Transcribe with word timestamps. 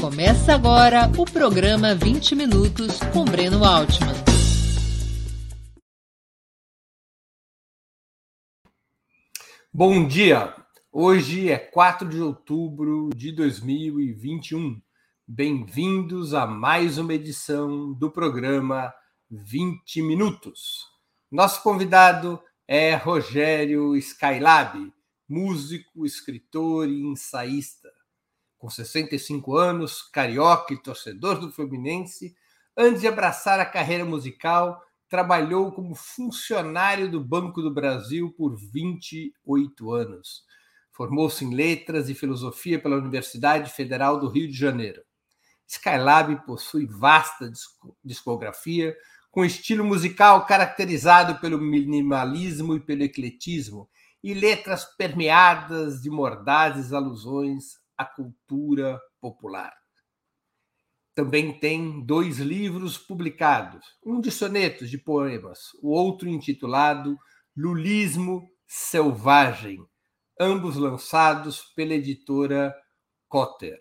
Começa 0.00 0.54
agora 0.54 1.12
o 1.18 1.26
programa 1.26 1.94
20 1.94 2.34
Minutos 2.34 3.00
com 3.12 3.22
Breno 3.22 3.62
Altman. 3.62 4.14
Bom 9.70 10.08
dia! 10.08 10.56
Hoje 10.90 11.50
é 11.50 11.58
4 11.58 12.08
de 12.08 12.18
outubro 12.18 13.10
de 13.14 13.30
2021. 13.30 14.80
Bem-vindos 15.28 16.32
a 16.32 16.46
mais 16.46 16.96
uma 16.96 17.12
edição 17.12 17.92
do 17.92 18.10
programa 18.10 18.94
20 19.30 20.00
Minutos. 20.00 20.86
Nosso 21.30 21.62
convidado 21.62 22.42
é 22.66 22.94
Rogério 22.94 23.94
Skylab, 23.96 24.90
músico, 25.28 26.06
escritor 26.06 26.88
e 26.88 27.02
ensaísta 27.02 27.99
com 28.60 28.68
65 28.68 29.56
anos, 29.56 30.02
carioca 30.02 30.74
e 30.74 30.76
torcedor 30.76 31.40
do 31.40 31.50
Fluminense, 31.50 32.36
antes 32.76 33.00
de 33.00 33.08
abraçar 33.08 33.58
a 33.58 33.64
carreira 33.64 34.04
musical, 34.04 34.78
trabalhou 35.08 35.72
como 35.72 35.94
funcionário 35.94 37.10
do 37.10 37.24
Banco 37.24 37.62
do 37.62 37.72
Brasil 37.72 38.30
por 38.36 38.54
28 38.70 39.92
anos. 39.92 40.44
Formou-se 40.92 41.42
em 41.42 41.54
Letras 41.54 42.10
e 42.10 42.14
Filosofia 42.14 42.78
pela 42.78 42.98
Universidade 42.98 43.72
Federal 43.72 44.20
do 44.20 44.28
Rio 44.28 44.46
de 44.46 44.56
Janeiro. 44.56 45.02
Skylab 45.66 46.44
possui 46.44 46.84
vasta 46.84 47.50
discografia, 48.04 48.94
com 49.30 49.42
estilo 49.42 49.84
musical 49.84 50.44
caracterizado 50.44 51.40
pelo 51.40 51.58
minimalismo 51.58 52.74
e 52.74 52.80
pelo 52.80 53.04
ecletismo, 53.04 53.88
e 54.22 54.34
letras 54.34 54.84
permeadas 54.84 56.02
de 56.02 56.10
mordazes 56.10 56.92
alusões 56.92 57.79
a 58.00 58.04
cultura 58.06 58.98
popular. 59.20 59.74
Também 61.14 61.52
tem 61.52 62.00
dois 62.00 62.38
livros 62.38 62.96
publicados, 62.96 63.84
um 64.02 64.22
de 64.22 64.30
sonetos, 64.30 64.88
de 64.88 64.96
poemas, 64.96 65.74
o 65.82 65.90
outro 65.90 66.26
intitulado 66.26 67.18
Lulismo 67.54 68.48
Selvagem, 68.66 69.84
ambos 70.40 70.76
lançados 70.76 71.60
pela 71.76 71.92
editora 71.92 72.74
Cotter. 73.28 73.78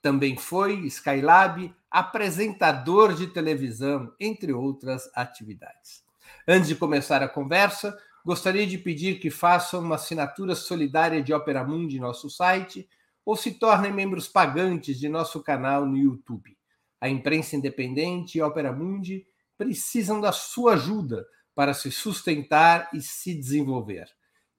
Também 0.00 0.38
foi 0.38 0.86
Skylab 0.86 1.74
apresentador 1.90 3.12
de 3.12 3.26
televisão, 3.26 4.14
entre 4.18 4.54
outras 4.54 5.10
atividades. 5.14 6.02
Antes 6.48 6.68
de 6.68 6.74
começar 6.74 7.22
a 7.22 7.28
conversa, 7.28 7.94
gostaria 8.24 8.66
de 8.66 8.78
pedir 8.78 9.20
que 9.20 9.28
façam 9.28 9.80
uma 9.80 9.96
assinatura 9.96 10.54
solidária 10.54 11.22
de 11.22 11.34
Opera 11.34 11.62
Mundi 11.62 11.98
em 11.98 12.00
nosso 12.00 12.30
site 12.30 12.88
ou 13.26 13.36
se 13.36 13.50
tornem 13.50 13.92
membros 13.92 14.28
pagantes 14.28 15.00
de 15.00 15.08
nosso 15.08 15.42
canal 15.42 15.84
no 15.84 15.96
YouTube. 15.96 16.56
A 17.00 17.08
imprensa 17.08 17.56
independente 17.56 18.38
e 18.38 18.42
Opera 18.42 18.72
Mundi 18.72 19.26
precisam 19.58 20.20
da 20.20 20.30
sua 20.30 20.74
ajuda 20.74 21.26
para 21.52 21.74
se 21.74 21.90
sustentar 21.90 22.88
e 22.94 23.02
se 23.02 23.34
desenvolver. 23.34 24.06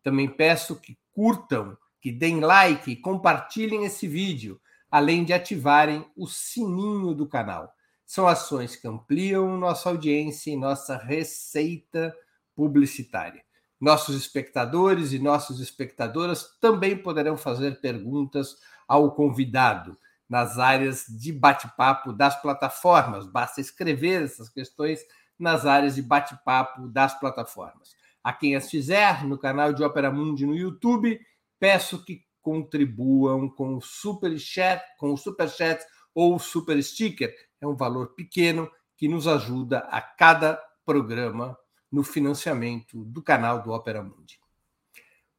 Também 0.03 0.27
peço 0.27 0.75
que 0.75 0.97
curtam, 1.13 1.77
que 2.01 2.11
deem 2.11 2.41
like 2.41 2.91
e 2.91 2.95
compartilhem 2.97 3.85
esse 3.85 4.05
vídeo, 4.05 4.59
além 4.91 5.23
de 5.23 5.31
ativarem 5.31 6.05
o 6.15 6.27
sininho 6.27 7.13
do 7.13 7.25
canal. 7.25 7.73
São 8.05 8.27
ações 8.27 8.75
que 8.75 8.87
ampliam 8.87 9.57
nossa 9.57 9.89
audiência 9.89 10.51
e 10.51 10.57
nossa 10.57 10.97
receita 10.97 12.13
publicitária. 12.53 13.46
Nossos 13.79 14.15
espectadores 14.15 15.13
e 15.13 15.19
nossas 15.19 15.59
espectadoras 15.59 16.57
também 16.59 16.97
poderão 16.97 17.37
fazer 17.37 17.79
perguntas 17.79 18.55
ao 18.87 19.13
convidado 19.13 19.97
nas 20.29 20.57
áreas 20.57 21.05
de 21.07 21.31
bate-papo 21.31 22.11
das 22.11 22.41
plataformas. 22.41 23.27
Basta 23.27 23.61
escrever 23.61 24.23
essas 24.23 24.49
questões 24.49 24.99
nas 25.37 25.65
áreas 25.65 25.95
de 25.95 26.01
bate-papo 26.01 26.87
das 26.87 27.17
plataformas. 27.19 27.95
A 28.23 28.33
quem 28.33 28.55
as 28.55 28.69
fizer 28.69 29.23
no 29.25 29.37
canal 29.37 29.71
de 29.71 29.83
Opera 29.83 30.11
Mundi 30.11 30.45
no 30.45 30.55
YouTube, 30.55 31.19
peço 31.59 32.03
que 32.03 32.25
contribuam 32.41 33.49
com 33.49 33.75
o 33.75 33.81
super 33.81 34.37
chat, 34.39 34.81
com 34.97 35.13
o 35.13 35.17
super 35.17 35.49
chat 35.49 35.83
ou 36.13 36.35
o 36.35 36.39
super 36.39 36.81
sticker. 36.81 37.33
É 37.61 37.67
um 37.67 37.75
valor 37.75 38.15
pequeno 38.15 38.69
que 38.97 39.07
nos 39.07 39.27
ajuda 39.27 39.79
a 39.91 40.01
cada 40.01 40.59
programa 40.85 41.57
no 41.91 42.03
financiamento 42.03 43.03
do 43.05 43.21
canal 43.21 43.63
do 43.63 43.71
Opera 43.71 44.03
Mundi. 44.03 44.39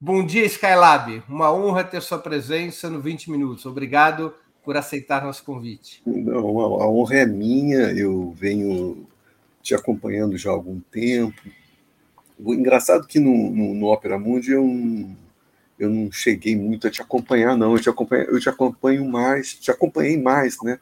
Bom 0.01 0.25
dia, 0.25 0.47
Skylab. 0.47 1.23
Uma 1.29 1.53
honra 1.53 1.85
ter 1.85 2.01
sua 2.01 2.19
presença 2.19 2.89
no 2.89 3.01
20 3.01 3.31
Minutos. 3.31 3.67
Obrigado 3.67 4.33
por 4.65 4.77
aceitar 4.77 5.25
nosso 5.25 5.45
convite. 5.45 6.03
Não, 6.07 6.61
a 6.81 6.89
honra 6.89 7.17
é 7.17 7.27
minha. 7.27 7.91
Eu 7.93 8.31
venho 8.31 9.07
te 9.63 9.75
acompanhando 9.75 10.39
já 10.39 10.51
há 10.51 10.53
algum 10.53 10.79
tempo. 10.79 11.41
O 12.39 12.55
engraçado 12.55 13.05
é 13.05 13.07
que 13.09 13.19
no, 13.19 13.51
no, 13.51 13.75
no 13.75 13.87
Opera 13.87 14.19
Mundi 14.19 14.53
eu 14.53 14.65
não, 14.65 15.17
eu 15.79 15.91
não 15.91 16.13
cheguei 16.13 16.57
muito 16.57 16.87
a 16.87 16.91
te 16.91 17.03
acompanhar, 17.03 17.57
não. 17.57 17.73
Eu 17.73 17.81
te 17.81 17.91
acompanho, 17.91 18.25
eu 18.25 18.39
te 18.39 18.49
acompanho 18.49 19.05
mais, 19.09 19.55
te 19.55 19.71
acompanhei 19.71 20.17
mais, 20.21 20.57
né? 20.63 20.79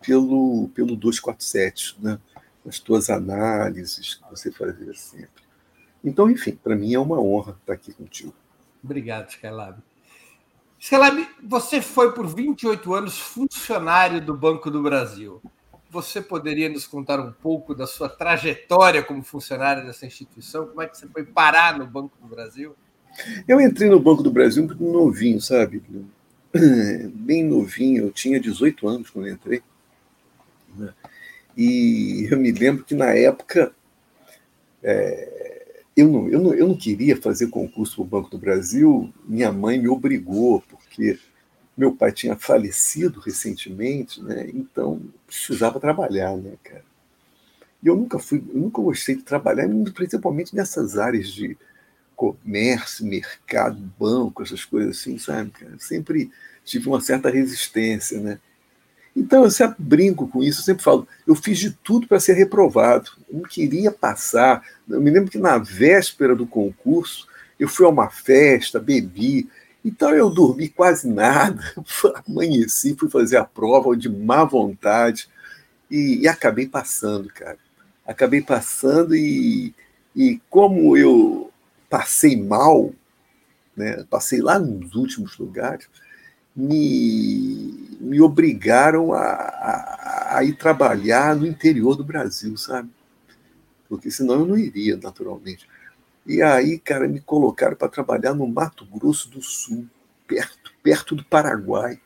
Pelo, 0.00 0.68
pelo 0.74 0.96
247, 0.96 1.96
né? 2.00 2.18
As 2.66 2.78
tuas 2.78 3.10
análises 3.10 4.14
que 4.14 4.30
você 4.30 4.50
fazia 4.50 4.94
sempre. 4.94 5.44
Então, 6.02 6.30
enfim, 6.30 6.52
para 6.52 6.76
mim 6.76 6.94
é 6.94 6.98
uma 6.98 7.20
honra 7.20 7.56
estar 7.60 7.72
aqui 7.72 7.92
contigo. 7.92 8.34
Obrigado, 8.82 9.30
Skylab. 9.30 9.78
Skylab, 10.78 11.26
você 11.42 11.80
foi 11.80 12.12
por 12.12 12.26
28 12.26 12.94
anos 12.94 13.18
funcionário 13.18 14.20
do 14.20 14.36
Banco 14.36 14.70
do 14.70 14.82
Brasil. 14.82 15.40
Você 15.88 16.20
poderia 16.20 16.68
nos 16.68 16.86
contar 16.86 17.20
um 17.20 17.32
pouco 17.32 17.74
da 17.74 17.86
sua 17.86 18.08
trajetória 18.08 19.02
como 19.02 19.22
funcionário 19.22 19.86
dessa 19.86 20.04
instituição? 20.04 20.66
Como 20.66 20.82
é 20.82 20.86
que 20.86 20.98
você 20.98 21.06
foi 21.06 21.24
parar 21.24 21.78
no 21.78 21.86
Banco 21.86 22.16
do 22.20 22.26
Brasil? 22.26 22.74
Eu 23.46 23.60
entrei 23.60 23.88
no 23.88 24.00
Banco 24.00 24.22
do 24.22 24.30
Brasil 24.30 24.64
muito 24.64 24.82
novinho, 24.82 25.40
sabe? 25.40 25.82
Bem 27.14 27.44
novinho, 27.44 28.04
eu 28.04 28.12
tinha 28.12 28.38
18 28.38 28.86
anos 28.86 29.08
quando 29.08 29.28
entrei. 29.28 29.62
E 31.56 32.28
eu 32.30 32.38
me 32.38 32.50
lembro 32.52 32.84
que 32.84 32.94
na 32.94 33.12
época 33.12 33.72
é, 34.82 35.82
eu, 35.96 36.08
não, 36.08 36.28
eu, 36.28 36.40
não, 36.40 36.54
eu 36.54 36.68
não 36.68 36.76
queria 36.76 37.16
fazer 37.16 37.48
concurso 37.48 37.96
para 37.96 38.02
o 38.02 38.06
Banco 38.06 38.30
do 38.30 38.38
Brasil, 38.38 39.12
minha 39.24 39.52
mãe 39.52 39.78
me 39.78 39.88
obrigou, 39.88 40.60
porque 40.68 41.18
meu 41.76 41.94
pai 41.94 42.12
tinha 42.12 42.36
falecido 42.36 43.20
recentemente, 43.20 44.22
né? 44.22 44.48
então 44.52 45.00
precisava 45.26 45.80
trabalhar, 45.80 46.36
né, 46.36 46.52
cara? 46.62 46.84
E 47.82 47.86
eu 47.86 47.96
nunca 47.96 48.18
fui, 48.18 48.42
eu 48.48 48.60
nunca 48.60 48.80
gostei 48.80 49.14
de 49.14 49.22
trabalhar, 49.22 49.68
principalmente 49.94 50.54
nessas 50.54 50.96
áreas 50.96 51.28
de 51.28 51.56
comércio, 52.16 53.04
mercado, 53.04 53.78
banco, 53.98 54.42
essas 54.42 54.64
coisas 54.64 54.98
assim, 54.98 55.18
sabe, 55.18 55.50
cara? 55.50 55.78
Sempre 55.78 56.30
tive 56.64 56.88
uma 56.88 57.00
certa 57.00 57.28
resistência, 57.28 58.20
né? 58.20 58.40
Então, 59.16 59.44
eu 59.44 59.50
sempre 59.50 59.76
brinco 59.78 60.26
com 60.26 60.42
isso, 60.42 60.60
eu 60.60 60.64
sempre 60.64 60.82
falo, 60.82 61.06
eu 61.26 61.34
fiz 61.34 61.58
de 61.58 61.70
tudo 61.70 62.06
para 62.06 62.18
ser 62.18 62.34
reprovado, 62.34 63.10
eu 63.30 63.38
não 63.38 63.44
queria 63.44 63.92
passar. 63.92 64.62
Eu 64.88 65.00
me 65.00 65.10
lembro 65.10 65.30
que 65.30 65.38
na 65.38 65.56
véspera 65.56 66.34
do 66.34 66.46
concurso, 66.46 67.28
eu 67.58 67.68
fui 67.68 67.86
a 67.86 67.90
uma 67.90 68.10
festa, 68.10 68.80
bebi, 68.80 69.48
então 69.84 70.10
eu 70.10 70.30
dormi 70.30 70.68
quase 70.68 71.06
nada, 71.08 71.62
amanheci, 72.26 72.96
fui 72.98 73.08
fazer 73.08 73.36
a 73.36 73.44
prova 73.44 73.96
de 73.96 74.08
má 74.08 74.42
vontade 74.42 75.28
e, 75.90 76.20
e 76.22 76.28
acabei 76.28 76.66
passando, 76.66 77.28
cara. 77.28 77.58
Acabei 78.06 78.40
passando 78.40 79.14
e, 79.14 79.74
e 80.16 80.40
como 80.50 80.96
eu 80.96 81.50
passei 81.88 82.36
mal, 82.36 82.92
né, 83.76 84.04
passei 84.10 84.40
lá 84.40 84.58
nos 84.58 84.94
últimos 84.94 85.38
lugares, 85.38 85.86
me, 86.54 87.96
me 88.00 88.20
obrigaram 88.20 89.12
a, 89.12 89.22
a, 89.22 90.38
a, 90.38 90.44
ir 90.44 90.56
trabalhar 90.56 91.34
no 91.34 91.46
interior 91.46 91.96
do 91.96 92.04
Brasil, 92.04 92.56
sabe? 92.56 92.90
Porque 93.88 94.10
senão 94.10 94.40
eu 94.40 94.46
não 94.46 94.58
iria, 94.58 94.96
naturalmente. 94.96 95.68
E 96.26 96.40
aí, 96.40 96.78
cara, 96.78 97.08
me 97.08 97.20
colocaram 97.20 97.76
para 97.76 97.88
trabalhar 97.88 98.34
no 98.34 98.46
Mato 98.46 98.86
Grosso 98.86 99.28
do 99.28 99.42
Sul, 99.42 99.86
perto, 100.26 100.72
perto 100.82 101.14
do 101.14 101.24
Paraguai, 101.24 102.00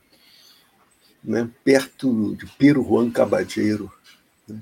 né? 1.23 1.49
perto 1.63 2.35
de 2.35 2.45
Pero 2.57 2.83
Juan 2.83 3.09
Cabadeiro. 3.11 3.91
Né? 4.47 4.59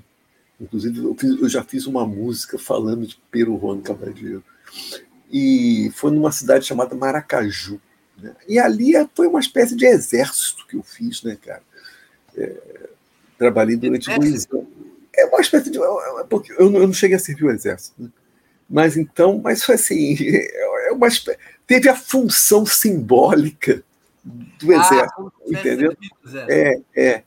Inclusive, 0.59 0.99
eu, 0.99 1.15
fiz, 1.15 1.41
eu 1.41 1.49
já 1.49 1.63
fiz 1.63 1.87
uma 1.87 2.05
música 2.05 2.59
falando 2.59 3.07
de 3.07 3.19
Pero 3.31 3.57
Juan 3.59 3.81
Cabadeiro. 3.81 4.43
E 5.31 5.91
foi 5.95 6.11
numa 6.11 6.31
cidade 6.31 6.65
chamada 6.65 6.95
Maracaju. 6.95 7.81
Né? 8.21 8.35
E 8.47 8.59
ali 8.59 8.95
é, 8.95 9.07
foi 9.13 9.27
uma 9.27 9.39
espécie 9.39 9.75
de 9.75 9.85
exército 9.85 10.65
que 10.67 10.75
eu 10.75 10.83
fiz, 10.83 11.23
né, 11.23 11.37
cara? 11.43 11.61
É, 12.35 12.53
trabalhei 13.37 13.75
durante 13.75 14.07
dois 14.07 14.47
anos. 14.51 14.67
É 15.15 15.25
uma 15.25 15.41
espécie 15.41 15.69
de. 15.69 15.79
Porque 16.29 16.51
eu 16.53 16.69
não, 16.69 16.79
eu 16.81 16.87
não 16.87 16.93
cheguei 16.93 17.15
a 17.15 17.19
servir 17.19 17.45
o 17.45 17.51
exército, 17.51 18.01
né? 18.01 18.09
Mas 18.69 18.97
então, 18.97 19.39
mas 19.41 19.63
foi 19.63 19.75
assim, 19.75 20.15
é 20.87 20.91
uma 20.91 21.07
espécie, 21.07 21.39
teve 21.65 21.87
a 21.87 21.95
função 21.95 22.65
simbólica 22.65 23.81
do 24.23 24.71
ah, 24.71 24.75
exército, 24.75 25.33
entendeu? 25.47 25.97
É, 26.49 26.81
é. 26.95 27.23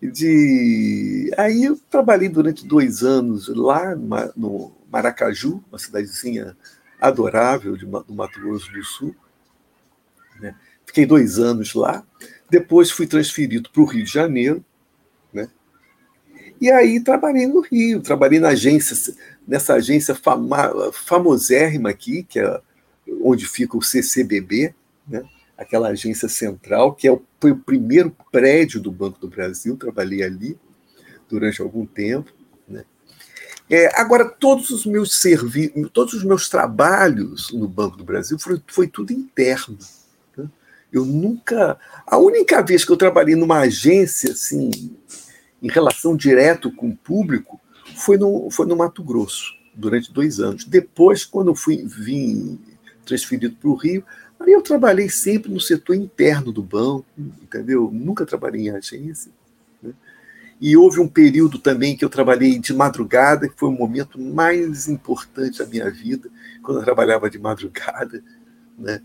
De... 0.00 1.30
Aí 1.36 1.64
eu 1.64 1.76
trabalhei 1.90 2.28
durante 2.28 2.66
dois 2.66 3.02
anos 3.02 3.48
lá 3.48 3.96
no 3.96 4.72
Maracaju, 4.90 5.62
uma 5.68 5.78
cidadezinha 5.78 6.56
adorável 7.00 7.76
de, 7.76 7.84
do 7.84 8.14
Mato 8.14 8.40
Grosso 8.40 8.72
do 8.72 8.84
Sul. 8.84 9.14
Né? 10.40 10.54
Fiquei 10.86 11.06
dois 11.06 11.38
anos 11.38 11.74
lá. 11.74 12.04
Depois 12.50 12.90
fui 12.90 13.06
transferido 13.06 13.70
para 13.70 13.82
o 13.82 13.84
Rio 13.84 14.04
de 14.04 14.10
Janeiro. 14.10 14.64
Né? 15.32 15.48
E 16.60 16.70
aí 16.70 17.00
trabalhei 17.00 17.46
no 17.46 17.60
Rio, 17.60 18.00
trabalhei 18.00 18.40
na 18.40 18.48
agência, 18.48 19.14
nessa 19.46 19.74
agência 19.74 20.14
fama, 20.14 20.92
famosérrima 20.92 21.90
aqui, 21.90 22.22
que 22.22 22.40
é 22.40 22.60
onde 23.22 23.46
fica 23.46 23.76
o 23.76 23.82
CCBB, 23.82 24.74
né? 25.06 25.24
aquela 25.56 25.88
agência 25.88 26.28
central, 26.28 26.94
que 26.94 27.08
é 27.08 27.12
o, 27.12 27.22
foi 27.40 27.50
o 27.50 27.58
primeiro 27.58 28.14
prédio 28.30 28.80
do 28.80 28.92
Banco 28.92 29.18
do 29.18 29.28
Brasil, 29.28 29.76
trabalhei 29.76 30.22
ali 30.22 30.58
durante 31.28 31.60
algum 31.60 31.84
tempo. 31.84 32.32
Né? 32.66 32.84
É, 33.68 34.00
agora, 34.00 34.24
todos 34.24 34.70
os 34.70 34.86
meus 34.86 35.20
serviços, 35.20 35.90
todos 35.92 36.14
os 36.14 36.24
meus 36.24 36.48
trabalhos 36.48 37.52
no 37.52 37.68
Banco 37.68 37.96
do 37.96 38.04
Brasil 38.04 38.38
foi, 38.38 38.62
foi 38.66 38.86
tudo 38.86 39.12
interno. 39.12 39.76
Eu 40.92 41.04
nunca. 41.04 41.78
A 42.06 42.16
única 42.18 42.62
vez 42.62 42.84
que 42.84 42.92
eu 42.92 42.96
trabalhei 42.96 43.34
numa 43.34 43.60
agência, 43.60 44.32
assim, 44.32 44.70
em 45.62 45.68
relação 45.68 46.16
direto 46.16 46.70
com 46.72 46.88
o 46.88 46.96
público, 46.96 47.60
foi 47.96 48.16
no, 48.16 48.50
foi 48.50 48.66
no 48.66 48.76
Mato 48.76 49.02
Grosso, 49.02 49.54
durante 49.74 50.12
dois 50.12 50.40
anos. 50.40 50.64
Depois, 50.64 51.24
quando 51.24 51.48
eu 51.48 51.54
fui, 51.54 51.84
vim 51.84 52.58
transferido 53.04 53.56
para 53.56 53.70
o 53.70 53.74
Rio, 53.74 54.04
Aí 54.40 54.52
eu 54.52 54.62
trabalhei 54.62 55.08
sempre 55.08 55.52
no 55.52 55.60
setor 55.60 55.96
interno 55.96 56.52
do 56.52 56.62
banco, 56.62 57.04
entendeu? 57.18 57.90
Nunca 57.92 58.24
trabalhei 58.24 58.68
em 58.68 58.70
agência. 58.70 59.32
Né? 59.82 59.92
E 60.60 60.76
houve 60.76 61.00
um 61.00 61.08
período 61.08 61.58
também 61.58 61.96
que 61.96 62.04
eu 62.04 62.08
trabalhei 62.08 62.58
de 62.58 62.72
madrugada, 62.72 63.48
que 63.48 63.58
foi 63.58 63.68
o 63.68 63.72
momento 63.72 64.20
mais 64.20 64.88
importante 64.88 65.58
da 65.58 65.66
minha 65.66 65.90
vida, 65.90 66.30
quando 66.62 66.78
eu 66.78 66.84
trabalhava 66.84 67.28
de 67.28 67.38
madrugada. 67.38 68.22
Né? 68.78 69.02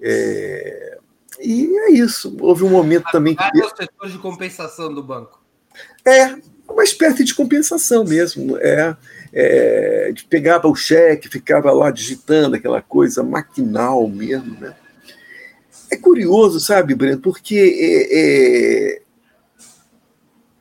É... 0.00 0.98
E 1.42 1.76
é 1.76 1.90
isso. 1.90 2.36
Houve 2.40 2.64
um 2.64 2.70
momento 2.70 3.04
também 3.10 3.34
que. 3.34 3.42
É 3.42 3.64
o 3.64 3.76
setor 3.76 4.08
de 4.08 4.18
compensação 4.18 4.92
do 4.92 5.02
banco. 5.02 5.42
É, 6.04 6.36
uma 6.68 6.84
espécie 6.84 7.24
de 7.24 7.34
compensação 7.34 8.04
mesmo. 8.04 8.56
É, 8.58 8.96
é, 9.32 10.14
pegava 10.28 10.68
o 10.68 10.74
cheque, 10.74 11.28
ficava 11.28 11.72
lá 11.72 11.90
digitando 11.90 12.56
aquela 12.56 12.82
coisa 12.82 13.22
maquinal 13.22 14.06
mesmo. 14.08 14.58
Né? 14.60 14.74
É 15.90 15.96
curioso, 15.96 16.60
sabe, 16.60 16.94
Breno, 16.94 17.20
porque 17.20 17.56
é, 17.56 18.18
é, 18.18 19.02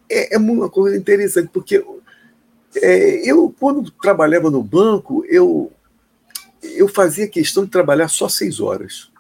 é, 0.10 0.36
é 0.36 0.38
uma 0.38 0.70
coisa 0.70 0.98
interessante, 0.98 1.50
porque 1.54 1.84
é, 2.76 3.30
eu, 3.30 3.54
quando 3.60 3.92
trabalhava 3.92 4.50
no 4.50 4.64
banco, 4.64 5.26
eu, 5.28 5.72
eu 6.62 6.88
fazia 6.88 7.28
questão 7.28 7.66
de 7.66 7.72
trabalhar 7.72 8.08
só 8.08 8.30
seis 8.30 8.60
horas. 8.60 9.11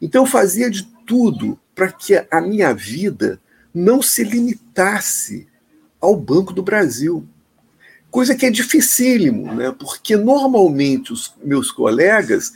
Então, 0.00 0.24
eu 0.24 0.26
fazia 0.26 0.70
de 0.70 0.84
tudo 1.06 1.58
para 1.74 1.90
que 1.92 2.14
a 2.30 2.40
minha 2.40 2.74
vida 2.74 3.40
não 3.74 4.02
se 4.02 4.24
limitasse 4.24 5.46
ao 6.00 6.16
Banco 6.16 6.52
do 6.52 6.62
Brasil. 6.62 7.26
Coisa 8.10 8.34
que 8.34 8.46
é 8.46 8.50
dificílimo, 8.50 9.54
né? 9.54 9.70
porque 9.78 10.16
normalmente 10.16 11.12
os 11.12 11.34
meus 11.44 11.70
colegas, 11.70 12.54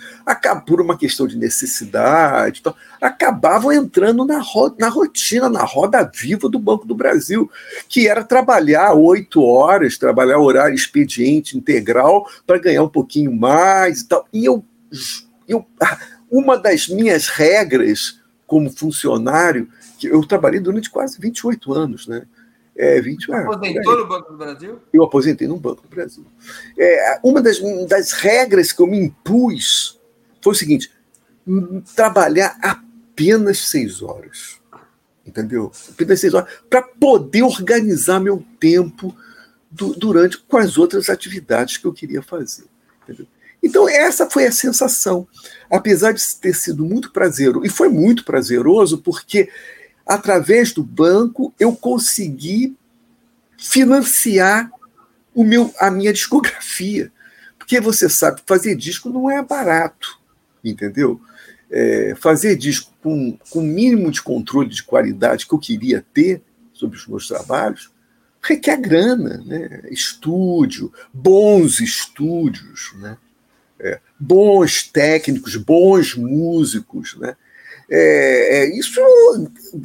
por 0.66 0.80
uma 0.80 0.96
questão 0.96 1.26
de 1.26 1.36
necessidade, 1.36 2.62
acabavam 2.98 3.70
entrando 3.70 4.24
na, 4.24 4.38
ro 4.38 4.74
na 4.78 4.88
rotina, 4.88 5.50
na 5.50 5.62
roda 5.62 6.10
viva 6.14 6.48
do 6.48 6.58
Banco 6.58 6.86
do 6.86 6.94
Brasil, 6.94 7.50
que 7.86 8.08
era 8.08 8.24
trabalhar 8.24 8.94
oito 8.94 9.42
horas, 9.42 9.98
trabalhar 9.98 10.38
horário 10.38 10.74
expediente 10.74 11.56
integral 11.56 12.26
para 12.46 12.58
ganhar 12.58 12.82
um 12.82 12.88
pouquinho 12.88 13.30
mais 13.30 14.00
e 14.00 14.08
tal. 14.08 14.26
E 14.32 14.46
eu, 14.46 14.64
eu, 15.46 15.66
uma 16.32 16.56
das 16.56 16.88
minhas 16.88 17.28
regras 17.28 18.18
como 18.46 18.70
funcionário, 18.70 19.68
que 19.98 20.06
eu 20.06 20.26
trabalhei 20.26 20.60
durante 20.60 20.90
quase 20.90 21.20
28 21.20 21.74
anos, 21.74 22.06
né? 22.06 22.26
É, 22.74 23.00
20 23.00 23.32
anos. 23.32 23.54
Aposentou 23.54 23.98
no 23.98 24.06
Banco 24.08 24.32
do 24.32 24.38
Brasil? 24.38 24.80
Eu 24.92 25.04
aposentei 25.04 25.46
no 25.46 25.58
Banco 25.58 25.82
do 25.82 25.88
Brasil. 25.88 26.24
É, 26.78 27.20
uma 27.22 27.42
das, 27.42 27.60
das 27.86 28.12
regras 28.12 28.72
que 28.72 28.80
eu 28.80 28.86
me 28.86 28.98
impus 28.98 30.00
foi 30.40 30.52
o 30.52 30.56
seguinte: 30.56 30.90
trabalhar 31.94 32.56
apenas 32.62 33.58
seis 33.58 34.02
horas. 34.02 34.58
Entendeu? 35.24 35.70
Apenas 35.90 36.18
seis 36.20 36.34
horas, 36.34 36.50
para 36.68 36.82
poder 36.82 37.42
organizar 37.42 38.20
meu 38.20 38.44
tempo 38.58 39.14
do, 39.70 39.94
durante 39.94 40.38
com 40.38 40.56
as 40.56 40.76
outras 40.78 41.08
atividades 41.08 41.76
que 41.76 41.86
eu 41.86 41.92
queria 41.92 42.22
fazer. 42.22 42.64
Entendeu? 43.02 43.26
Então, 43.62 43.88
essa 43.88 44.28
foi 44.28 44.46
a 44.46 44.52
sensação. 44.52 45.26
Apesar 45.70 46.12
de 46.12 46.22
ter 46.36 46.54
sido 46.54 46.84
muito 46.84 47.12
prazeroso, 47.12 47.64
e 47.64 47.68
foi 47.68 47.88
muito 47.88 48.24
prazeroso, 48.24 48.98
porque 48.98 49.48
através 50.06 50.72
do 50.72 50.82
banco, 50.82 51.54
eu 51.58 51.74
consegui 51.74 52.76
financiar 53.56 54.70
o 55.34 55.44
meu, 55.44 55.72
a 55.78 55.90
minha 55.90 56.12
discografia. 56.12 57.12
Porque 57.56 57.80
você 57.80 58.08
sabe, 58.08 58.42
fazer 58.44 58.74
disco 58.74 59.08
não 59.08 59.30
é 59.30 59.40
barato, 59.42 60.18
entendeu? 60.64 61.20
É, 61.70 62.14
fazer 62.18 62.56
disco 62.56 62.92
com, 63.02 63.38
com 63.48 63.60
o 63.60 63.62
mínimo 63.62 64.10
de 64.10 64.20
controle 64.20 64.68
de 64.68 64.82
qualidade 64.82 65.46
que 65.46 65.54
eu 65.54 65.58
queria 65.58 66.04
ter 66.12 66.42
sobre 66.74 66.98
os 66.98 67.06
meus 67.06 67.28
trabalhos 67.28 67.92
requer 68.42 68.76
grana, 68.76 69.40
né? 69.46 69.82
estúdio, 69.90 70.92
bons 71.12 71.80
estúdios, 71.80 72.92
né? 72.96 73.16
Bons 74.24 74.84
técnicos, 74.84 75.56
bons 75.56 76.14
músicos, 76.14 77.16
né? 77.18 77.36
É, 77.90 78.58
é, 78.58 78.78
isso, 78.78 79.00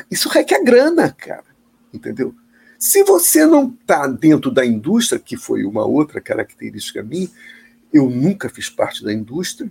isso 0.10 0.30
requer 0.30 0.63
grana, 0.63 1.12
cara. 1.12 1.44
Entendeu? 1.92 2.36
Se 2.78 3.04
você 3.04 3.45
não 3.45 3.75
está 3.81 4.06
dentro 4.06 4.51
da 4.51 4.63
indústria, 4.63 5.19
que 5.19 5.36
foi 5.36 5.63
uma 5.63 5.86
outra 5.86 6.22
característica 6.22 7.01
minha, 7.01 7.30
eu 7.92 8.10
nunca 8.10 8.48
fiz 8.50 8.69
parte 8.69 9.04
da 9.04 9.12
indústria, 9.12 9.69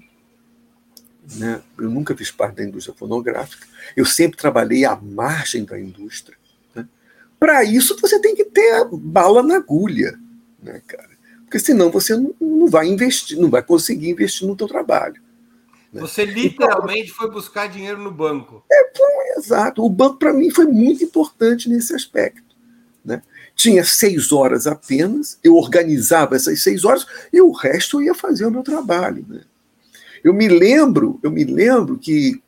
né? 1.36 1.62
eu 1.78 1.88
nunca 1.88 2.16
fiz 2.16 2.30
parte 2.30 2.56
da 2.56 2.64
indústria 2.64 2.96
fonográfica, 2.96 3.66
eu 3.96 4.04
sempre 4.04 4.36
trabalhei 4.36 4.84
à 4.84 4.96
margem 4.96 5.64
da 5.64 5.78
indústria. 5.78 6.36
Né? 6.74 6.88
Para 7.38 7.62
isso, 7.62 7.96
você 8.00 8.20
tem 8.20 8.34
que 8.34 8.44
ter 8.44 8.84
bala 8.92 9.42
na 9.42 9.56
agulha, 9.56 10.18
né, 10.60 10.82
cara? 10.86 11.15
Porque 11.56 11.60
senão 11.60 11.90
você 11.90 12.14
não, 12.14 12.34
não 12.38 12.66
vai 12.66 12.86
investir, 12.86 13.38
não 13.38 13.48
vai 13.48 13.62
conseguir 13.62 14.10
investir 14.10 14.46
no 14.46 14.54
seu 14.58 14.68
trabalho. 14.68 15.16
Né? 15.90 16.02
Você 16.02 16.26
literalmente 16.26 17.04
então, 17.04 17.16
foi 17.16 17.30
buscar 17.30 17.66
dinheiro 17.66 17.98
no 17.98 18.10
banco. 18.10 18.62
É, 18.70 18.90
foi, 18.94 19.38
exato. 19.38 19.82
O 19.82 19.88
banco, 19.88 20.18
para 20.18 20.34
mim, 20.34 20.50
foi 20.50 20.66
muito 20.66 21.02
importante 21.02 21.70
nesse 21.70 21.94
aspecto. 21.94 22.54
Né? 23.02 23.22
Tinha 23.54 23.82
seis 23.86 24.32
horas 24.32 24.66
apenas, 24.66 25.38
eu 25.42 25.54
organizava 25.54 26.36
essas 26.36 26.62
seis 26.62 26.84
horas 26.84 27.06
e 27.32 27.40
o 27.40 27.52
resto 27.52 28.00
eu 28.00 28.06
ia 28.08 28.14
fazer 28.14 28.44
o 28.44 28.50
meu 28.50 28.62
trabalho. 28.62 29.24
Né? 29.26 29.40
Eu 30.22 30.34
me 30.34 30.48
lembro, 30.48 31.18
eu 31.22 31.30
me 31.30 31.44
lembro 31.44 31.96
que 31.96 32.38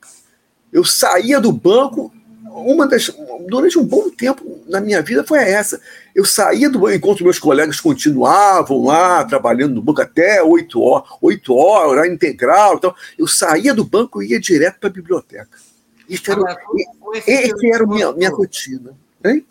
eu 0.70 0.84
saía 0.84 1.40
do 1.40 1.50
banco, 1.50 2.12
uma 2.44 2.86
das, 2.86 3.10
durante 3.48 3.78
um 3.78 3.84
bom 3.86 4.10
tempo 4.10 4.60
na 4.68 4.82
minha 4.82 5.00
vida 5.00 5.24
foi 5.24 5.38
essa. 5.38 5.80
Eu 6.18 6.24
saía 6.24 6.68
do 6.68 6.80
banco 6.80 6.96
enquanto 6.96 7.22
meus 7.22 7.38
colegas 7.38 7.78
continuavam 7.78 8.84
lá 8.84 9.24
trabalhando 9.24 9.76
no 9.76 9.80
banco 9.80 10.02
até 10.02 10.42
8 10.42 10.82
horas, 10.82 11.08
8 11.22 11.54
horas, 11.54 11.90
horário 11.92 12.12
integral. 12.12 12.74
Então, 12.74 12.92
eu 13.16 13.28
saía 13.28 13.72
do 13.72 13.84
banco 13.84 14.20
e 14.20 14.32
ia 14.32 14.40
direto 14.40 14.80
para 14.80 14.88
a 14.88 14.92
biblioteca. 14.92 15.56
Isso 16.08 16.28
era, 16.28 16.40
Agora, 16.40 16.58
esse, 17.14 17.30
esse 17.30 17.72
era 17.72 17.84
a 17.84 17.86
minha, 17.86 18.12
minha 18.14 18.30
rotina. 18.30 18.98
Hein? 19.24 19.46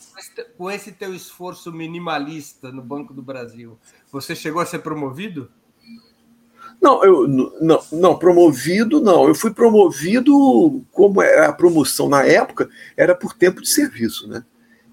Com 0.58 0.70
esse 0.70 0.92
teu 0.92 1.16
esforço 1.16 1.72
minimalista 1.72 2.70
no 2.70 2.82
Banco 2.82 3.14
do 3.14 3.22
Brasil, 3.22 3.80
você 4.12 4.36
chegou 4.36 4.62
a 4.62 4.66
ser 4.66 4.80
promovido? 4.80 5.50
Não, 6.82 7.02
eu 7.02 7.30
não, 7.62 7.82
não, 7.94 8.20
promovido 8.20 9.00
não. 9.00 9.26
Eu 9.26 9.36
fui 9.36 9.52
promovido 9.52 10.84
como 10.92 11.22
era 11.22 11.48
a 11.48 11.54
promoção 11.54 12.10
na 12.10 12.26
época, 12.26 12.70
era 12.98 13.16
por 13.16 13.34
tempo 13.34 13.62
de 13.62 13.70
serviço, 13.70 14.28
né? 14.28 14.44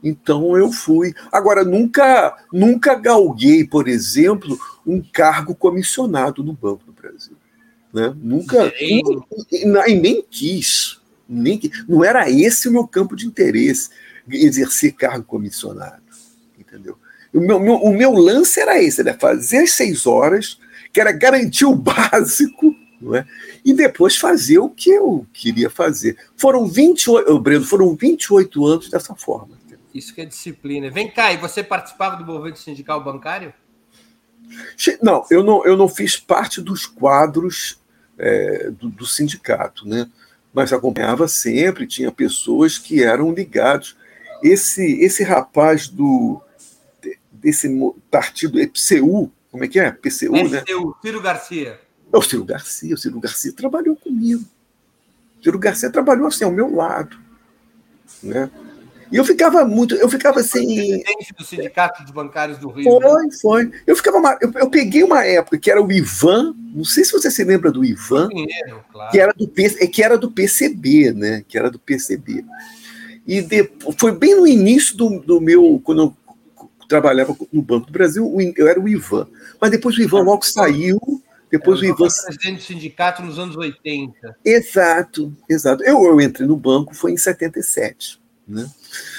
Então 0.04 0.54
eu 0.54 0.70
fui. 0.70 1.14
Agora 1.32 1.64
nunca, 1.64 2.37
nunca 2.52 2.94
galguei, 2.94 3.64
por 3.66 3.88
exemplo, 3.88 4.58
um 4.87 5.00
cargo 5.00 5.54
comissionado 5.54 6.44
no 6.44 6.52
Banco 6.52 6.84
do 6.84 6.92
Brasil, 6.92 7.37
né? 7.92 8.14
Nunca, 8.18 8.70
e 8.78 9.02
nem, 9.64 9.99
nem 9.99 10.23
quis, 10.30 11.00
nem 11.26 11.58
não 11.88 12.04
era 12.04 12.30
esse 12.30 12.68
o 12.68 12.73
meu 12.73 12.87
campo 12.87 13.16
de 13.16 13.26
interesse, 13.26 13.88
exercer 14.28 14.92
cargo 14.92 15.25
comissionado, 15.25 16.02
entendeu? 16.58 16.99
O 17.32 17.40
meu, 17.40 17.58
meu, 17.58 17.76
o 17.76 17.92
meu 17.92 18.12
lance 18.12 18.61
era 18.61 18.80
esse, 18.80 19.00
era 19.00 19.14
fazer 19.14 19.58
as 19.58 19.73
seis 19.73 20.06
horas 20.06 20.61
que 20.92 21.00
era 21.00 21.12
garantir 21.12 21.64
o 21.64 21.75
básico, 21.75 22.75
não 23.00 23.16
é? 23.16 23.26
e 23.64 23.73
depois 23.73 24.16
fazer 24.16 24.58
o 24.58 24.68
que 24.68 24.90
eu 24.90 25.26
queria 25.32 25.70
fazer. 25.70 26.16
Foram 26.37 26.66
28, 26.66 27.38
Breno, 27.40 27.64
foram 27.64 27.96
28 27.96 28.66
anos 28.66 28.90
dessa 28.90 29.14
forma. 29.14 29.63
Isso 29.94 30.12
que 30.12 30.20
é 30.20 30.24
disciplina. 30.24 30.90
Vem 30.90 31.08
cá, 31.08 31.32
e 31.32 31.36
você 31.36 31.62
participava 31.62 32.16
do 32.16 32.26
movimento 32.26 32.58
sindical 32.58 33.02
bancário? 33.02 33.54
Não, 35.00 35.24
eu 35.30 35.44
não, 35.44 35.64
eu 35.64 35.76
não 35.76 35.88
fiz 35.88 36.16
parte 36.16 36.60
dos 36.60 36.84
quadros 36.84 37.80
é, 38.18 38.70
do, 38.70 38.90
do, 38.90 39.06
sindicato, 39.06 39.88
né? 39.88 40.10
mas 40.52 40.72
acompanhava 40.72 41.26
sempre, 41.26 41.86
tinha 41.86 42.12
pessoas 42.12 42.78
que 42.78 43.02
eram 43.02 43.32
ligados. 43.32 43.96
Esse, 44.42 45.00
esse 45.00 45.22
rapaz 45.22 45.88
do 45.88 46.40
desse 47.32 47.68
partido 48.10 48.58
PCU, 48.68 49.30
como 49.50 49.64
é 49.64 49.68
que 49.68 49.78
é? 49.78 49.90
PCU, 49.90 50.32
PCU 50.32 50.50
né? 50.50 50.64
Ciro 51.02 51.20
Garcia. 51.20 51.80
É 52.12 52.16
o 52.16 52.22
Ciro 52.22 52.44
Garcia, 52.44 52.94
o 52.94 52.98
Ciro 52.98 53.20
Garcia 53.20 53.52
trabalhou 53.52 53.96
comigo. 53.96 54.44
O 55.40 55.44
Ciro 55.44 55.58
Garcia 55.58 55.90
trabalhou 55.90 56.26
assim 56.26 56.44
ao 56.44 56.50
meu 56.50 56.74
lado. 56.74 57.18
Né? 58.22 58.50
E 59.14 59.16
eu 59.16 59.25
ficava 59.25 59.64
muito, 59.64 59.94
eu 59.94 60.09
ficava 60.09 60.40
assim. 60.40 60.66
Presidente 60.66 61.35
do 61.38 61.44
Sindicato 61.44 62.02
dos 62.02 62.11
Bancários 62.11 62.59
do 62.59 62.68
Rio. 62.68 63.00
Foi, 63.00 63.23
né? 63.23 63.28
foi. 63.40 63.73
Eu 63.87 63.94
ficava, 63.94 64.37
eu, 64.40 64.50
eu, 64.56 64.68
peguei 64.68 65.04
uma 65.04 65.25
época 65.25 65.56
que 65.56 65.71
era 65.71 65.80
o 65.80 65.92
Ivan, 65.92 66.52
não 66.75 66.85
sei 66.85 67.04
se 67.04 67.12
você 67.12 67.30
se 67.30 67.44
lembra 67.44 67.71
do 67.71 67.85
Ivan, 67.85 68.26
Dinheiro, 68.26 68.85
claro. 68.90 69.12
que 69.12 69.21
era 69.21 69.33
do 69.33 69.47
que 69.47 70.02
era 70.02 70.18
do 70.18 70.33
PCB, 70.33 71.12
né? 71.12 71.44
Que 71.47 71.56
era 71.56 71.71
do 71.71 71.78
PCB. 71.78 72.44
E 73.25 73.40
de, 73.40 73.71
foi 73.97 74.11
bem 74.11 74.35
no 74.35 74.49
início 74.49 74.97
do, 74.97 75.21
do 75.21 75.40
meu, 75.40 75.80
quando 75.85 76.02
eu 76.02 76.16
trabalhava 76.88 77.37
no 77.52 77.62
Banco 77.62 77.87
do 77.87 77.92
Brasil, 77.92 78.37
eu 78.56 78.66
era 78.66 78.80
o 78.80 78.88
Ivan. 78.88 79.28
Mas 79.61 79.71
depois 79.71 79.97
o 79.97 80.02
Ivan 80.02 80.23
logo 80.23 80.44
saiu. 80.44 81.00
Depois 81.49 81.78
o 81.78 81.85
Ivan. 81.85 82.09
presidente 82.09 82.56
do 82.56 82.62
sindicato 82.64 83.23
nos 83.23 83.38
anos 83.38 83.56
80. 83.56 84.38
Exato, 84.44 85.33
exato. 85.49 85.85
Eu, 85.85 86.02
eu 86.02 86.21
entrei 86.21 86.49
no 86.49 86.56
banco, 86.56 86.97
foi 86.97 87.12
em 87.12 87.16
77. 87.16 88.18
Né? 88.47 88.68